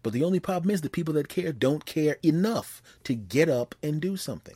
But 0.01 0.13
the 0.13 0.23
only 0.23 0.39
problem 0.39 0.71
is 0.71 0.81
the 0.81 0.89
people 0.89 1.13
that 1.13 1.29
care 1.29 1.53
don't 1.53 1.85
care 1.85 2.17
enough 2.23 2.81
to 3.03 3.13
get 3.13 3.47
up 3.47 3.75
and 3.83 4.01
do 4.01 4.17
something. 4.17 4.55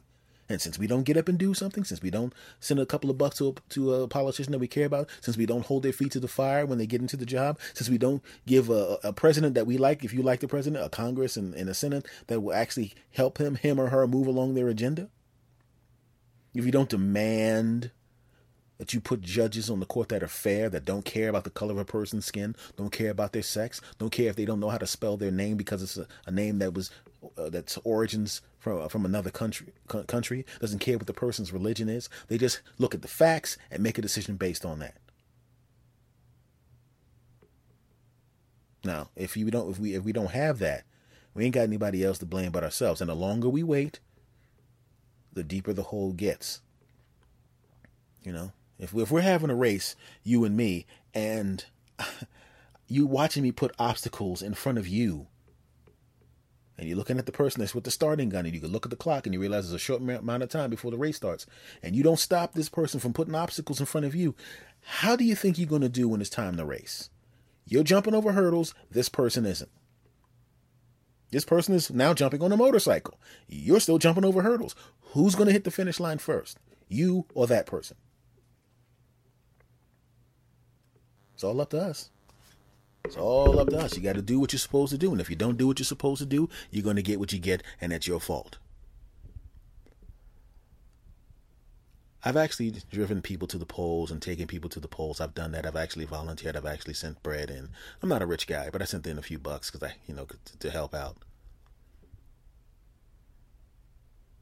And 0.49 0.59
since 0.59 0.79
we 0.79 0.87
don't 0.87 1.03
get 1.03 1.15
up 1.15 1.29
and 1.29 1.37
do 1.37 1.53
something, 1.53 1.83
since 1.83 2.01
we 2.01 2.09
don't 2.09 2.33
send 2.59 2.79
a 2.79 2.85
couple 2.87 3.11
of 3.11 3.19
bucks 3.19 3.37
to 3.37 3.49
a, 3.49 3.53
to 3.69 3.93
a 3.93 4.07
politician 4.07 4.53
that 4.53 4.57
we 4.57 4.67
care 4.67 4.87
about, 4.87 5.09
since 5.21 5.37
we 5.37 5.45
don't 5.45 5.67
hold 5.67 5.83
their 5.83 5.93
feet 5.93 6.13
to 6.13 6.19
the 6.19 6.27
fire 6.27 6.65
when 6.65 6.79
they 6.79 6.87
get 6.87 7.01
into 7.01 7.17
the 7.17 7.23
job, 7.23 7.59
since 7.75 7.87
we 7.87 7.99
don't 7.99 8.23
give 8.47 8.71
a, 8.71 8.97
a 9.03 9.13
president 9.13 9.53
that 9.53 9.67
we 9.67 9.77
like, 9.77 10.03
if 10.03 10.11
you 10.11 10.23
like 10.23 10.39
the 10.39 10.47
president, 10.47 10.83
a 10.83 10.89
Congress 10.89 11.37
and, 11.37 11.53
and 11.53 11.69
a 11.69 11.75
Senate 11.75 12.07
that 12.25 12.39
will 12.39 12.51
actually 12.51 12.95
help 13.11 13.37
him, 13.37 13.57
him 13.57 13.79
or 13.79 13.89
her 13.89 14.07
move 14.07 14.25
along 14.25 14.55
their 14.55 14.67
agenda, 14.67 15.07
if 16.53 16.65
you 16.65 16.71
don't 16.71 16.89
demand 16.89 17.91
that 18.77 18.93
you 18.93 18.99
put 18.99 19.21
judges 19.21 19.69
on 19.69 19.79
the 19.79 19.85
court 19.85 20.09
that 20.09 20.23
are 20.23 20.27
fair, 20.27 20.67
that 20.67 20.85
don't 20.85 21.05
care 21.05 21.29
about 21.29 21.43
the 21.43 21.51
color 21.51 21.73
of 21.73 21.77
a 21.77 21.85
person's 21.85 22.25
skin, 22.25 22.55
don't 22.77 22.91
care 22.91 23.11
about 23.11 23.31
their 23.31 23.43
sex, 23.43 23.79
don't 23.99 24.11
care 24.11 24.27
if 24.27 24.35
they 24.35 24.43
don't 24.43 24.59
know 24.59 24.69
how 24.69 24.77
to 24.79 24.87
spell 24.87 25.17
their 25.17 25.29
name 25.29 25.55
because 25.55 25.83
it's 25.83 25.97
a, 25.97 26.07
a 26.25 26.31
name 26.31 26.57
that 26.59 26.73
was 26.73 26.89
uh, 27.37 27.49
that's 27.49 27.77
origins 27.83 28.41
from 28.57 28.81
uh, 28.81 28.87
from 28.87 29.05
another 29.05 29.29
country 29.29 29.67
country, 30.07 30.45
doesn't 30.59 30.79
care 30.79 30.97
what 30.97 31.05
the 31.05 31.13
person's 31.13 31.53
religion 31.53 31.89
is. 31.89 32.09
They 32.27 32.39
just 32.39 32.61
look 32.79 32.95
at 32.95 33.03
the 33.03 33.07
facts 33.07 33.57
and 33.69 33.83
make 33.83 33.99
a 33.99 34.01
decision 34.01 34.35
based 34.35 34.65
on 34.65 34.79
that. 34.79 34.97
Now, 38.83 39.09
if 39.15 39.37
you 39.37 39.51
don't 39.51 39.69
if 39.69 39.79
we 39.79 39.93
if 39.93 40.03
we 40.03 40.11
don't 40.11 40.31
have 40.31 40.57
that, 40.59 40.85
we 41.35 41.45
ain't 41.45 41.53
got 41.53 41.61
anybody 41.61 42.03
else 42.03 42.17
to 42.17 42.25
blame 42.25 42.51
but 42.51 42.63
ourselves. 42.63 42.99
And 42.99 43.09
the 43.09 43.15
longer 43.15 43.47
we 43.47 43.61
wait, 43.61 43.99
the 45.33 45.43
deeper 45.43 45.73
the 45.73 45.83
hole 45.83 46.13
gets. 46.13 46.61
You 48.23 48.31
know, 48.31 48.51
if 48.77 48.93
we, 48.93 49.03
if 49.03 49.11
we're 49.11 49.21
having 49.21 49.49
a 49.49 49.55
race, 49.55 49.95
you 50.23 50.43
and 50.45 50.55
me, 50.55 50.85
and 51.13 51.65
you 52.87 53.05
watching 53.05 53.43
me 53.43 53.51
put 53.51 53.75
obstacles 53.79 54.41
in 54.41 54.53
front 54.53 54.77
of 54.77 54.87
you, 54.87 55.27
and 56.77 56.87
you're 56.87 56.97
looking 56.97 57.19
at 57.19 57.27
the 57.27 57.31
person 57.31 57.59
that's 57.59 57.75
with 57.75 57.83
the 57.83 57.91
starting 57.91 58.29
gun, 58.29 58.45
and 58.45 58.55
you 58.55 58.61
can 58.61 58.71
look 58.71 58.85
at 58.85 58.89
the 58.89 58.95
clock 58.95 59.27
and 59.27 59.33
you 59.33 59.39
realize 59.39 59.69
there's 59.69 59.81
a 59.81 59.83
short 59.83 60.01
amount 60.01 60.43
of 60.43 60.49
time 60.49 60.69
before 60.69 60.91
the 60.91 60.97
race 60.97 61.17
starts, 61.17 61.45
and 61.83 61.95
you 61.95 62.03
don't 62.03 62.19
stop 62.19 62.53
this 62.53 62.69
person 62.69 62.99
from 62.99 63.13
putting 63.13 63.35
obstacles 63.35 63.79
in 63.79 63.85
front 63.85 64.05
of 64.05 64.15
you, 64.15 64.35
how 64.81 65.15
do 65.15 65.23
you 65.23 65.35
think 65.35 65.57
you're 65.57 65.67
going 65.67 65.81
to 65.81 65.89
do 65.89 66.07
when 66.07 66.21
it's 66.21 66.29
time 66.29 66.57
to 66.57 66.65
race? 66.65 67.09
You're 67.65 67.83
jumping 67.83 68.15
over 68.15 68.31
hurdles, 68.31 68.73
this 68.89 69.09
person 69.09 69.45
isn't. 69.45 69.69
This 71.31 71.45
person 71.45 71.73
is 71.73 71.89
now 71.89 72.13
jumping 72.13 72.41
on 72.43 72.51
a 72.51 72.57
motorcycle. 72.57 73.17
You're 73.47 73.79
still 73.79 73.97
jumping 73.97 74.25
over 74.25 74.41
hurdles. 74.41 74.75
Who's 75.13 75.35
going 75.35 75.47
to 75.47 75.53
hit 75.53 75.63
the 75.63 75.71
finish 75.71 75.99
line 75.99 76.17
first? 76.17 76.59
You 76.89 77.25
or 77.33 77.47
that 77.47 77.65
person? 77.65 77.97
It's 81.33 81.43
all 81.43 81.59
up 81.61 81.69
to 81.71 81.79
us. 81.79 82.09
It's 83.05 83.17
all 83.17 83.59
up 83.59 83.69
to 83.69 83.79
us. 83.79 83.95
You 83.97 84.03
got 84.03 84.15
to 84.15 84.21
do 84.21 84.39
what 84.39 84.53
you're 84.53 84.59
supposed 84.59 84.91
to 84.91 84.97
do. 84.97 85.11
And 85.11 85.21
if 85.21 85.29
you 85.29 85.35
don't 85.35 85.57
do 85.57 85.67
what 85.67 85.79
you're 85.79 85.85
supposed 85.85 86.19
to 86.19 86.25
do, 86.25 86.49
you're 86.69 86.83
going 86.83 86.97
to 86.97 87.01
get 87.01 87.19
what 87.19 87.33
you 87.33 87.39
get, 87.39 87.63
and 87.79 87.91
that's 87.91 88.07
your 88.07 88.19
fault. 88.19 88.57
I've 92.23 92.37
actually 92.37 92.73
driven 92.91 93.21
people 93.21 93.47
to 93.47 93.57
the 93.57 93.65
polls 93.65 94.11
and 94.11 94.21
taken 94.21 94.45
people 94.45 94.69
to 94.71 94.79
the 94.79 94.87
polls. 94.87 95.19
I've 95.19 95.33
done 95.33 95.51
that. 95.53 95.65
I've 95.65 95.75
actually 95.75 96.05
volunteered. 96.05 96.55
I've 96.55 96.65
actually 96.67 96.93
sent 96.93 97.23
bread 97.23 97.49
in. 97.49 97.69
I'm 98.01 98.09
not 98.09 98.21
a 98.21 98.27
rich 98.27 98.45
guy, 98.45 98.69
but 98.71 98.81
I 98.81 98.85
sent 98.85 99.07
in 99.07 99.17
a 99.17 99.23
few 99.23 99.39
bucks 99.39 99.71
because 99.71 99.89
I, 99.89 99.95
you 100.07 100.13
know, 100.13 100.27
to, 100.59 100.69
help 100.69 100.93
out. 100.93 101.17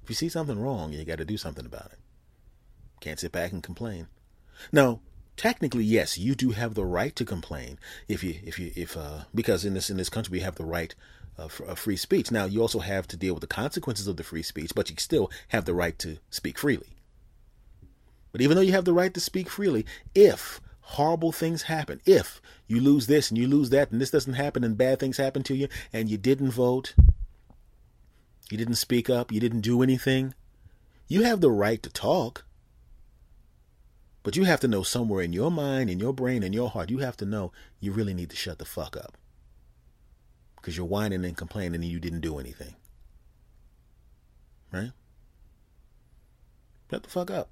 If 0.04 0.10
you 0.10 0.16
see 0.16 0.30
something 0.30 0.60
wrong, 0.60 0.92
you 0.92 1.06
got 1.06 1.20
to 1.20 1.26
do 1.26 1.38
something 1.38 1.66
about 1.66 1.92
it. 1.94 2.00
Can't 3.00 3.20
sit 3.20 3.32
back 3.32 3.54
and 3.54 3.64
complain. 3.64 4.08
Now, 4.74 5.00
technically, 5.38 5.86
yes, 5.86 6.18
you 6.18 6.36
do 6.36 6.52
have 6.52 6.74
the 6.74 6.86
right 6.86 7.16
to 7.16 7.24
complain 7.24 7.80
if 8.10 8.26
you, 8.26 8.36
if 8.44 8.60
you, 8.60 8.74
if 8.76 8.98
uh, 8.98 9.22
because 9.34 9.64
in 9.64 9.74
this 9.74 9.90
in 9.90 9.96
this 9.96 10.10
country 10.10 10.34
we 10.34 10.42
have 10.42 10.56
the 10.56 10.66
right 10.66 10.94
of, 11.38 11.62
of 11.62 11.80
free 11.80 11.96
speech. 11.96 12.30
Now, 12.30 12.44
you 12.44 12.62
also 12.62 12.80
have 12.80 13.08
to 13.08 13.18
deal 13.18 13.34
with 13.34 13.42
the 13.42 13.48
consequences 13.48 14.08
of 14.08 14.18
the 14.18 14.24
free 14.24 14.44
speech, 14.44 14.72
but 14.76 14.90
you 14.90 14.98
still 15.00 15.32
have 15.48 15.64
the 15.64 15.74
right 15.74 15.98
to 16.00 16.18
speak 16.30 16.60
freely. 16.60 16.99
But 18.32 18.42
even 18.42 18.56
though 18.56 18.62
you 18.62 18.74
have 18.74 18.86
the 18.86 18.94
right 18.94 19.14
to 19.14 19.20
speak 19.20 19.50
freely, 19.50 19.86
if 20.14 20.62
horrible 20.82 21.32
things 21.32 21.64
happen, 21.64 22.02
if 22.06 22.42
you 22.68 22.80
lose 22.80 23.08
this 23.08 23.30
and 23.30 23.38
you 23.38 23.48
lose 23.48 23.70
that, 23.72 23.92
and 23.92 24.00
this 24.00 24.12
doesn't 24.12 24.34
happen, 24.34 24.64
and 24.64 24.78
bad 24.78 25.00
things 25.00 25.18
happen 25.18 25.44
to 25.44 25.56
you, 25.56 25.68
and 25.92 26.10
you 26.10 26.18
didn't 26.18 26.52
vote, 26.52 26.94
you 28.50 28.58
didn't 28.58 28.76
speak 28.76 29.10
up, 29.10 29.32
you 29.32 29.40
didn't 29.40 29.62
do 29.62 29.82
anything, 29.82 30.34
you 31.08 31.24
have 31.24 31.42
the 31.42 31.52
right 31.52 31.82
to 31.84 31.90
talk. 31.90 32.46
But 34.22 34.36
you 34.36 34.44
have 34.44 34.60
to 34.60 34.68
know 34.68 34.84
somewhere 34.84 35.24
in 35.24 35.34
your 35.34 35.50
mind, 35.50 35.90
in 35.90 36.00
your 36.00 36.14
brain, 36.14 36.44
in 36.44 36.54
your 36.54 36.70
heart, 36.70 36.90
you 36.90 37.00
have 37.00 37.18
to 37.18 37.26
know 37.26 37.52
you 37.80 37.92
really 37.92 38.14
need 38.14 38.30
to 38.30 38.36
shut 38.36 38.60
the 38.60 38.66
fuck 38.66 38.96
up. 38.98 39.18
Because 40.56 40.76
you're 40.76 40.86
whining 40.86 41.24
and 41.24 41.38
complaining 41.38 41.76
and 41.76 41.86
you 41.86 42.00
didn't 42.00 42.20
do 42.20 42.38
anything. 42.38 42.76
Right? 44.72 44.92
Shut 46.92 47.04
the 47.04 47.10
fuck 47.10 47.32
up. 47.32 47.50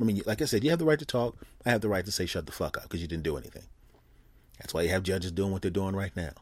I 0.00 0.04
mean, 0.04 0.22
like 0.24 0.40
I 0.40 0.46
said, 0.46 0.64
you 0.64 0.70
have 0.70 0.78
the 0.78 0.84
right 0.84 0.98
to 0.98 1.04
talk. 1.04 1.36
I 1.66 1.70
have 1.70 1.82
the 1.82 1.88
right 1.88 2.04
to 2.04 2.12
say 2.12 2.26
shut 2.26 2.46
the 2.46 2.52
fuck 2.52 2.76
up 2.78 2.84
because 2.84 3.02
you 3.02 3.08
didn't 3.08 3.24
do 3.24 3.36
anything. 3.36 3.64
That's 4.58 4.72
why 4.72 4.82
you 4.82 4.88
have 4.90 5.02
judges 5.02 5.32
doing 5.32 5.52
what 5.52 5.62
they're 5.62 5.70
doing 5.70 5.94
right 5.94 6.14
now. 6.16 6.32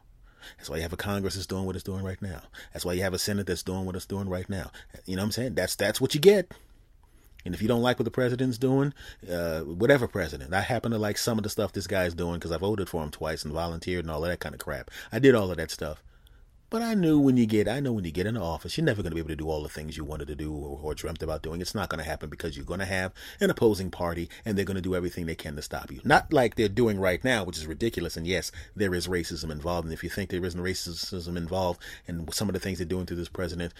That's 0.57 0.69
why 0.69 0.77
you 0.77 0.81
have 0.83 0.93
a 0.93 0.97
Congress 0.97 1.35
that's 1.35 1.45
doing 1.45 1.65
what 1.65 1.75
it's 1.75 1.83
doing 1.83 2.03
right 2.03 2.21
now. 2.21 2.41
That's 2.73 2.85
why 2.85 2.93
you 2.93 3.01
have 3.01 3.13
a 3.13 3.19
Senate 3.19 3.47
that's 3.47 3.63
doing 3.63 3.85
what 3.85 3.95
it's 3.95 4.05
doing 4.05 4.29
right 4.29 4.49
now. 4.49 4.71
You 5.05 5.15
know 5.15 5.21
what 5.21 5.27
I'm 5.27 5.31
saying? 5.31 5.55
That's 5.55 5.75
that's 5.75 5.99
what 5.99 6.13
you 6.15 6.21
get. 6.21 6.51
And 7.45 7.53
if 7.53 7.61
you 7.61 7.67
don't 7.67 7.81
like 7.81 7.99
what 7.99 8.05
the 8.05 8.11
president's 8.11 8.57
doing, 8.57 8.93
uh, 9.31 9.61
whatever 9.61 10.07
president, 10.07 10.53
I 10.53 10.61
happen 10.61 10.91
to 10.91 10.97
like 10.97 11.17
some 11.17 11.37
of 11.37 11.43
the 11.43 11.49
stuff 11.49 11.71
this 11.71 11.87
guy's 11.87 12.13
doing 12.13 12.35
because 12.35 12.51
I 12.51 12.57
voted 12.57 12.89
for 12.89 13.03
him 13.03 13.11
twice 13.11 13.43
and 13.43 13.53
volunteered 13.53 14.03
and 14.03 14.11
all 14.11 14.23
of 14.23 14.29
that 14.29 14.39
kind 14.41 14.53
of 14.53 14.59
crap. 14.59 14.91
I 15.11 15.19
did 15.19 15.35
all 15.35 15.49
of 15.49 15.57
that 15.57 15.71
stuff. 15.71 16.03
But 16.69 16.83
I 16.83 16.93
knew 16.93 17.19
when 17.19 17.35
you 17.35 17.47
get, 17.47 17.67
I 17.67 17.79
know 17.79 17.91
when 17.91 18.05
you 18.05 18.11
get 18.11 18.27
in 18.27 18.35
the 18.35 18.41
office, 18.41 18.77
you're 18.77 18.85
never 18.85 19.01
going 19.01 19.09
to 19.09 19.15
be 19.15 19.19
able 19.19 19.29
to 19.29 19.35
do 19.35 19.49
all 19.49 19.63
the 19.63 19.69
things 19.69 19.97
you 19.97 20.03
wanted 20.03 20.27
to 20.27 20.35
do 20.35 20.53
or, 20.53 20.79
or 20.83 20.93
dreamt 20.93 21.23
about 21.23 21.41
doing. 21.41 21.61
It's 21.61 21.73
not 21.73 21.89
going 21.89 21.97
to 21.97 22.07
happen 22.07 22.29
because 22.29 22.55
you're 22.55 22.65
going 22.65 22.79
to 22.79 22.85
have 22.85 23.11
an 23.39 23.49
opposing 23.49 23.89
party 23.89 24.29
and 24.45 24.55
they're 24.55 24.65
going 24.65 24.75
to 24.75 24.81
do 24.81 24.95
everything 24.95 25.25
they 25.25 25.33
can 25.33 25.55
to 25.55 25.63
stop 25.63 25.91
you. 25.91 25.99
Not 26.03 26.31
like 26.31 26.55
they're 26.55 26.69
doing 26.69 26.99
right 26.99 27.23
now, 27.23 27.43
which 27.43 27.57
is 27.57 27.65
ridiculous. 27.65 28.17
And 28.17 28.27
yes, 28.27 28.51
there 28.75 28.93
is 28.93 29.07
racism 29.07 29.49
involved. 29.49 29.85
And 29.85 29.93
if 29.93 30.03
you 30.03 30.11
think 30.11 30.29
there 30.29 30.45
isn't 30.45 30.61
racism 30.61 31.35
involved 31.35 31.81
in 32.07 32.31
some 32.31 32.49
of 32.49 32.53
the 32.53 32.59
things 32.59 32.77
they're 32.77 32.85
doing 32.85 33.07
to 33.07 33.15
this 33.15 33.29
president, 33.29 33.73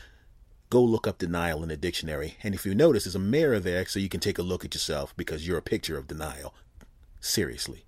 go 0.72 0.82
look 0.82 1.06
up 1.06 1.20
denial 1.20 1.62
in 1.62 1.70
the 1.70 1.78
dictionary. 1.78 2.38
And 2.42 2.56
if 2.56 2.66
you 2.66 2.74
notice, 2.74 3.04
there's 3.04 3.14
a 3.14 3.20
mirror 3.20 3.60
there 3.60 3.86
so 3.86 4.00
you 4.00 4.10
can 4.10 4.20
take 4.20 4.40
a 4.40 4.44
look 4.44 4.66
at 4.66 4.74
yourself 4.74 5.14
because 5.16 5.48
you're 5.48 5.60
a 5.60 5.64
picture 5.64 5.98
of 5.98 6.08
denial. 6.08 6.56
Seriously. 7.20 7.86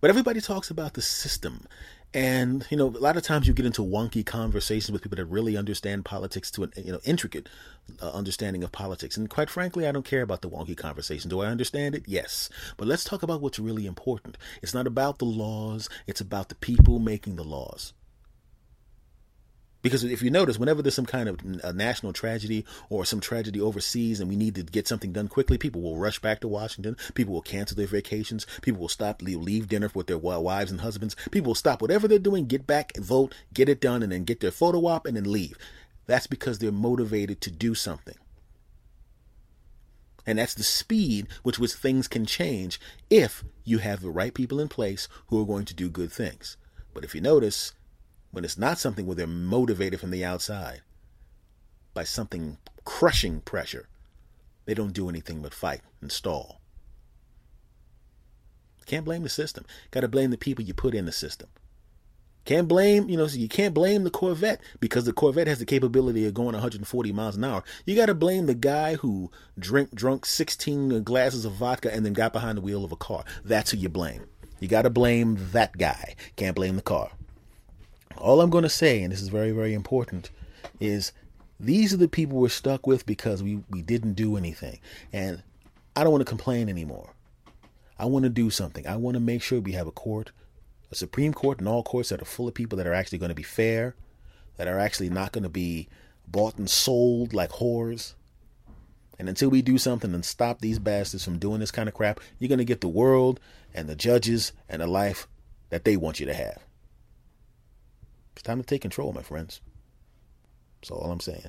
But 0.00 0.10
everybody 0.10 0.40
talks 0.40 0.70
about 0.70 0.94
the 0.94 1.02
system. 1.02 1.66
And, 2.14 2.66
you 2.70 2.76
know, 2.76 2.86
a 2.86 2.98
lot 2.98 3.16
of 3.16 3.22
times 3.22 3.46
you 3.46 3.52
get 3.52 3.66
into 3.66 3.82
wonky 3.82 4.24
conversations 4.24 4.90
with 4.90 5.02
people 5.02 5.16
that 5.16 5.26
really 5.26 5.56
understand 5.56 6.04
politics 6.04 6.50
to 6.52 6.62
an, 6.62 6.72
you 6.76 6.92
know, 6.92 7.00
intricate 7.04 7.48
uh, 8.00 8.10
understanding 8.10 8.64
of 8.64 8.72
politics. 8.72 9.16
And 9.16 9.28
quite 9.28 9.50
frankly, 9.50 9.86
I 9.86 9.92
don't 9.92 10.04
care 10.04 10.22
about 10.22 10.40
the 10.40 10.48
wonky 10.48 10.76
conversation. 10.76 11.28
Do 11.28 11.40
I 11.40 11.48
understand 11.48 11.94
it? 11.94 12.04
Yes. 12.06 12.48
But 12.76 12.88
let's 12.88 13.04
talk 13.04 13.22
about 13.22 13.42
what's 13.42 13.58
really 13.58 13.86
important. 13.86 14.38
It's 14.62 14.74
not 14.74 14.86
about 14.86 15.18
the 15.18 15.26
laws, 15.26 15.88
it's 16.06 16.20
about 16.20 16.48
the 16.48 16.54
people 16.54 16.98
making 16.98 17.36
the 17.36 17.44
laws. 17.44 17.92
Because 19.86 20.02
if 20.02 20.20
you 20.20 20.30
notice, 20.30 20.58
whenever 20.58 20.82
there's 20.82 20.96
some 20.96 21.06
kind 21.06 21.28
of 21.28 21.38
a 21.62 21.72
national 21.72 22.12
tragedy 22.12 22.64
or 22.90 23.04
some 23.04 23.20
tragedy 23.20 23.60
overseas 23.60 24.18
and 24.18 24.28
we 24.28 24.34
need 24.34 24.56
to 24.56 24.64
get 24.64 24.88
something 24.88 25.12
done 25.12 25.28
quickly, 25.28 25.58
people 25.58 25.80
will 25.80 25.96
rush 25.96 26.18
back 26.18 26.40
to 26.40 26.48
Washington. 26.48 26.96
People 27.14 27.34
will 27.34 27.40
cancel 27.40 27.76
their 27.76 27.86
vacations. 27.86 28.48
People 28.62 28.80
will 28.80 28.88
stop, 28.88 29.22
leave 29.22 29.68
dinner 29.68 29.88
with 29.94 30.08
their 30.08 30.18
wives 30.18 30.72
and 30.72 30.80
husbands. 30.80 31.14
People 31.30 31.50
will 31.50 31.54
stop 31.54 31.80
whatever 31.80 32.08
they're 32.08 32.18
doing, 32.18 32.46
get 32.46 32.66
back, 32.66 32.96
vote, 32.96 33.32
get 33.54 33.68
it 33.68 33.80
done, 33.80 34.02
and 34.02 34.10
then 34.10 34.24
get 34.24 34.40
their 34.40 34.50
photo 34.50 34.86
op 34.86 35.06
and 35.06 35.16
then 35.16 35.30
leave. 35.30 35.56
That's 36.06 36.26
because 36.26 36.58
they're 36.58 36.72
motivated 36.72 37.40
to 37.42 37.52
do 37.52 37.76
something. 37.76 38.16
And 40.26 40.40
that's 40.40 40.54
the 40.54 40.64
speed 40.64 41.28
with 41.44 41.60
which 41.60 41.74
things 41.74 42.08
can 42.08 42.26
change 42.26 42.80
if 43.08 43.44
you 43.62 43.78
have 43.78 44.00
the 44.00 44.10
right 44.10 44.34
people 44.34 44.58
in 44.58 44.66
place 44.66 45.06
who 45.28 45.40
are 45.40 45.46
going 45.46 45.66
to 45.66 45.74
do 45.74 45.88
good 45.88 46.10
things. 46.10 46.56
But 46.92 47.04
if 47.04 47.14
you 47.14 47.20
notice, 47.20 47.72
when 48.36 48.44
it's 48.44 48.58
not 48.58 48.78
something 48.78 49.06
where 49.06 49.16
they're 49.16 49.26
motivated 49.26 49.98
from 49.98 50.10
the 50.10 50.22
outside 50.22 50.82
by 51.94 52.04
something 52.04 52.58
crushing 52.84 53.40
pressure, 53.40 53.88
they 54.66 54.74
don't 54.74 54.92
do 54.92 55.08
anything 55.08 55.40
but 55.40 55.54
fight 55.54 55.80
and 56.02 56.12
stall. 56.12 56.60
Can't 58.84 59.06
blame 59.06 59.22
the 59.22 59.30
system. 59.30 59.64
Got 59.90 60.02
to 60.02 60.08
blame 60.08 60.32
the 60.32 60.36
people 60.36 60.62
you 60.62 60.74
put 60.74 60.94
in 60.94 61.06
the 61.06 61.12
system. 61.12 61.48
Can't 62.44 62.68
blame, 62.68 63.08
you 63.08 63.16
know, 63.16 63.26
so 63.26 63.38
you 63.38 63.48
can't 63.48 63.72
blame 63.72 64.04
the 64.04 64.10
Corvette 64.10 64.60
because 64.80 65.06
the 65.06 65.14
Corvette 65.14 65.46
has 65.46 65.58
the 65.58 65.64
capability 65.64 66.26
of 66.26 66.34
going 66.34 66.52
140 66.52 67.12
miles 67.12 67.36
an 67.36 67.44
hour. 67.44 67.64
You 67.86 67.96
got 67.96 68.06
to 68.06 68.14
blame 68.14 68.44
the 68.44 68.54
guy 68.54 68.96
who 68.96 69.30
drink 69.58 69.94
drunk 69.94 70.26
16 70.26 71.04
glasses 71.04 71.46
of 71.46 71.54
vodka 71.54 71.90
and 71.90 72.04
then 72.04 72.12
got 72.12 72.34
behind 72.34 72.58
the 72.58 72.62
wheel 72.62 72.84
of 72.84 72.92
a 72.92 72.96
car. 72.96 73.24
That's 73.46 73.70
who 73.70 73.78
you 73.78 73.88
blame. 73.88 74.26
You 74.60 74.68
got 74.68 74.82
to 74.82 74.90
blame 74.90 75.38
that 75.52 75.78
guy. 75.78 76.16
Can't 76.36 76.54
blame 76.54 76.76
the 76.76 76.82
car. 76.82 77.12
All 78.18 78.40
I'm 78.40 78.50
going 78.50 78.64
to 78.64 78.70
say, 78.70 79.02
and 79.02 79.12
this 79.12 79.20
is 79.20 79.28
very, 79.28 79.50
very 79.50 79.74
important, 79.74 80.30
is 80.80 81.12
these 81.58 81.92
are 81.94 81.98
the 81.98 82.08
people 82.08 82.38
we're 82.38 82.48
stuck 82.48 82.86
with 82.86 83.06
because 83.06 83.42
we, 83.42 83.62
we 83.70 83.82
didn't 83.82 84.14
do 84.14 84.36
anything. 84.36 84.78
And 85.12 85.42
I 85.94 86.02
don't 86.02 86.12
want 86.12 86.22
to 86.22 86.28
complain 86.28 86.68
anymore. 86.68 87.14
I 87.98 88.06
want 88.06 88.24
to 88.24 88.28
do 88.28 88.50
something. 88.50 88.86
I 88.86 88.96
want 88.96 89.14
to 89.14 89.20
make 89.20 89.42
sure 89.42 89.60
we 89.60 89.72
have 89.72 89.86
a 89.86 89.92
court, 89.92 90.32
a 90.90 90.94
Supreme 90.94 91.32
Court, 91.32 91.58
and 91.58 91.68
all 91.68 91.82
courts 91.82 92.10
that 92.10 92.20
are 92.20 92.26
full 92.26 92.48
of 92.48 92.54
people 92.54 92.76
that 92.76 92.86
are 92.86 92.94
actually 92.94 93.18
going 93.18 93.30
to 93.30 93.34
be 93.34 93.42
fair, 93.42 93.94
that 94.56 94.68
are 94.68 94.78
actually 94.78 95.08
not 95.08 95.32
going 95.32 95.44
to 95.44 95.48
be 95.48 95.88
bought 96.28 96.58
and 96.58 96.68
sold 96.68 97.32
like 97.32 97.50
whores. 97.50 98.14
And 99.18 99.28
until 99.28 99.48
we 99.48 99.62
do 99.62 99.78
something 99.78 100.12
and 100.12 100.24
stop 100.24 100.60
these 100.60 100.78
bastards 100.78 101.24
from 101.24 101.38
doing 101.38 101.60
this 101.60 101.70
kind 101.70 101.88
of 101.88 101.94
crap, 101.94 102.20
you're 102.38 102.48
going 102.48 102.58
to 102.58 102.64
get 102.64 102.82
the 102.82 102.88
world 102.88 103.40
and 103.72 103.88
the 103.88 103.96
judges 103.96 104.52
and 104.68 104.82
the 104.82 104.86
life 104.86 105.26
that 105.70 105.84
they 105.84 105.96
want 105.96 106.20
you 106.20 106.26
to 106.26 106.34
have. 106.34 106.65
It's 108.36 108.42
time 108.42 108.60
to 108.60 108.66
take 108.66 108.82
control, 108.82 109.14
my 109.14 109.22
friends. 109.22 109.62
That's 110.82 110.90
all 110.90 111.10
I'm 111.10 111.20
saying. 111.20 111.48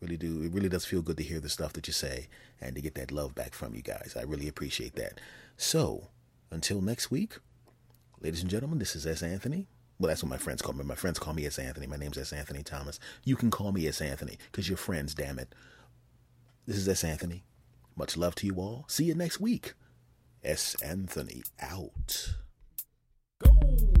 Really 0.00 0.16
do. 0.16 0.42
It 0.42 0.52
really 0.52 0.68
does 0.68 0.84
feel 0.84 1.02
good 1.02 1.16
to 1.16 1.22
hear 1.22 1.40
the 1.40 1.48
stuff 1.48 1.72
that 1.72 1.86
you 1.86 1.92
say 1.92 2.28
and 2.60 2.74
to 2.76 2.80
get 2.80 2.94
that 2.94 3.10
love 3.10 3.34
back 3.34 3.54
from 3.54 3.74
you 3.74 3.82
guys. 3.82 4.14
I 4.18 4.22
really 4.22 4.48
appreciate 4.48 4.94
that. 4.94 5.20
So, 5.56 6.08
until 6.50 6.80
next 6.80 7.10
week, 7.10 7.38
ladies 8.20 8.42
and 8.42 8.50
gentlemen, 8.50 8.78
this 8.78 8.94
is 8.94 9.06
S. 9.06 9.22
Anthony. 9.22 9.66
Well, 9.98 10.08
that's 10.08 10.22
what 10.22 10.30
my 10.30 10.38
friends 10.38 10.62
call 10.62 10.74
me. 10.74 10.84
My 10.84 10.94
friends 10.94 11.18
call 11.18 11.34
me 11.34 11.46
S. 11.46 11.58
Anthony. 11.58 11.88
My 11.88 11.96
name's 11.96 12.16
S. 12.16 12.32
Anthony 12.32 12.62
Thomas. 12.62 13.00
You 13.24 13.34
can 13.34 13.50
call 13.50 13.72
me 13.72 13.88
S. 13.88 14.00
Anthony 14.00 14.38
because 14.52 14.68
you're 14.68 14.76
friends, 14.76 15.14
damn 15.14 15.40
it. 15.40 15.52
This 16.66 16.76
is 16.76 16.88
S. 16.88 17.02
Anthony. 17.02 17.44
Much 17.96 18.16
love 18.16 18.36
to 18.36 18.46
you 18.46 18.56
all. 18.56 18.84
See 18.86 19.04
you 19.04 19.14
next 19.14 19.40
week. 19.40 19.74
S. 20.44 20.76
Anthony 20.80 21.42
out. 21.60 22.34
Go! 23.42 23.97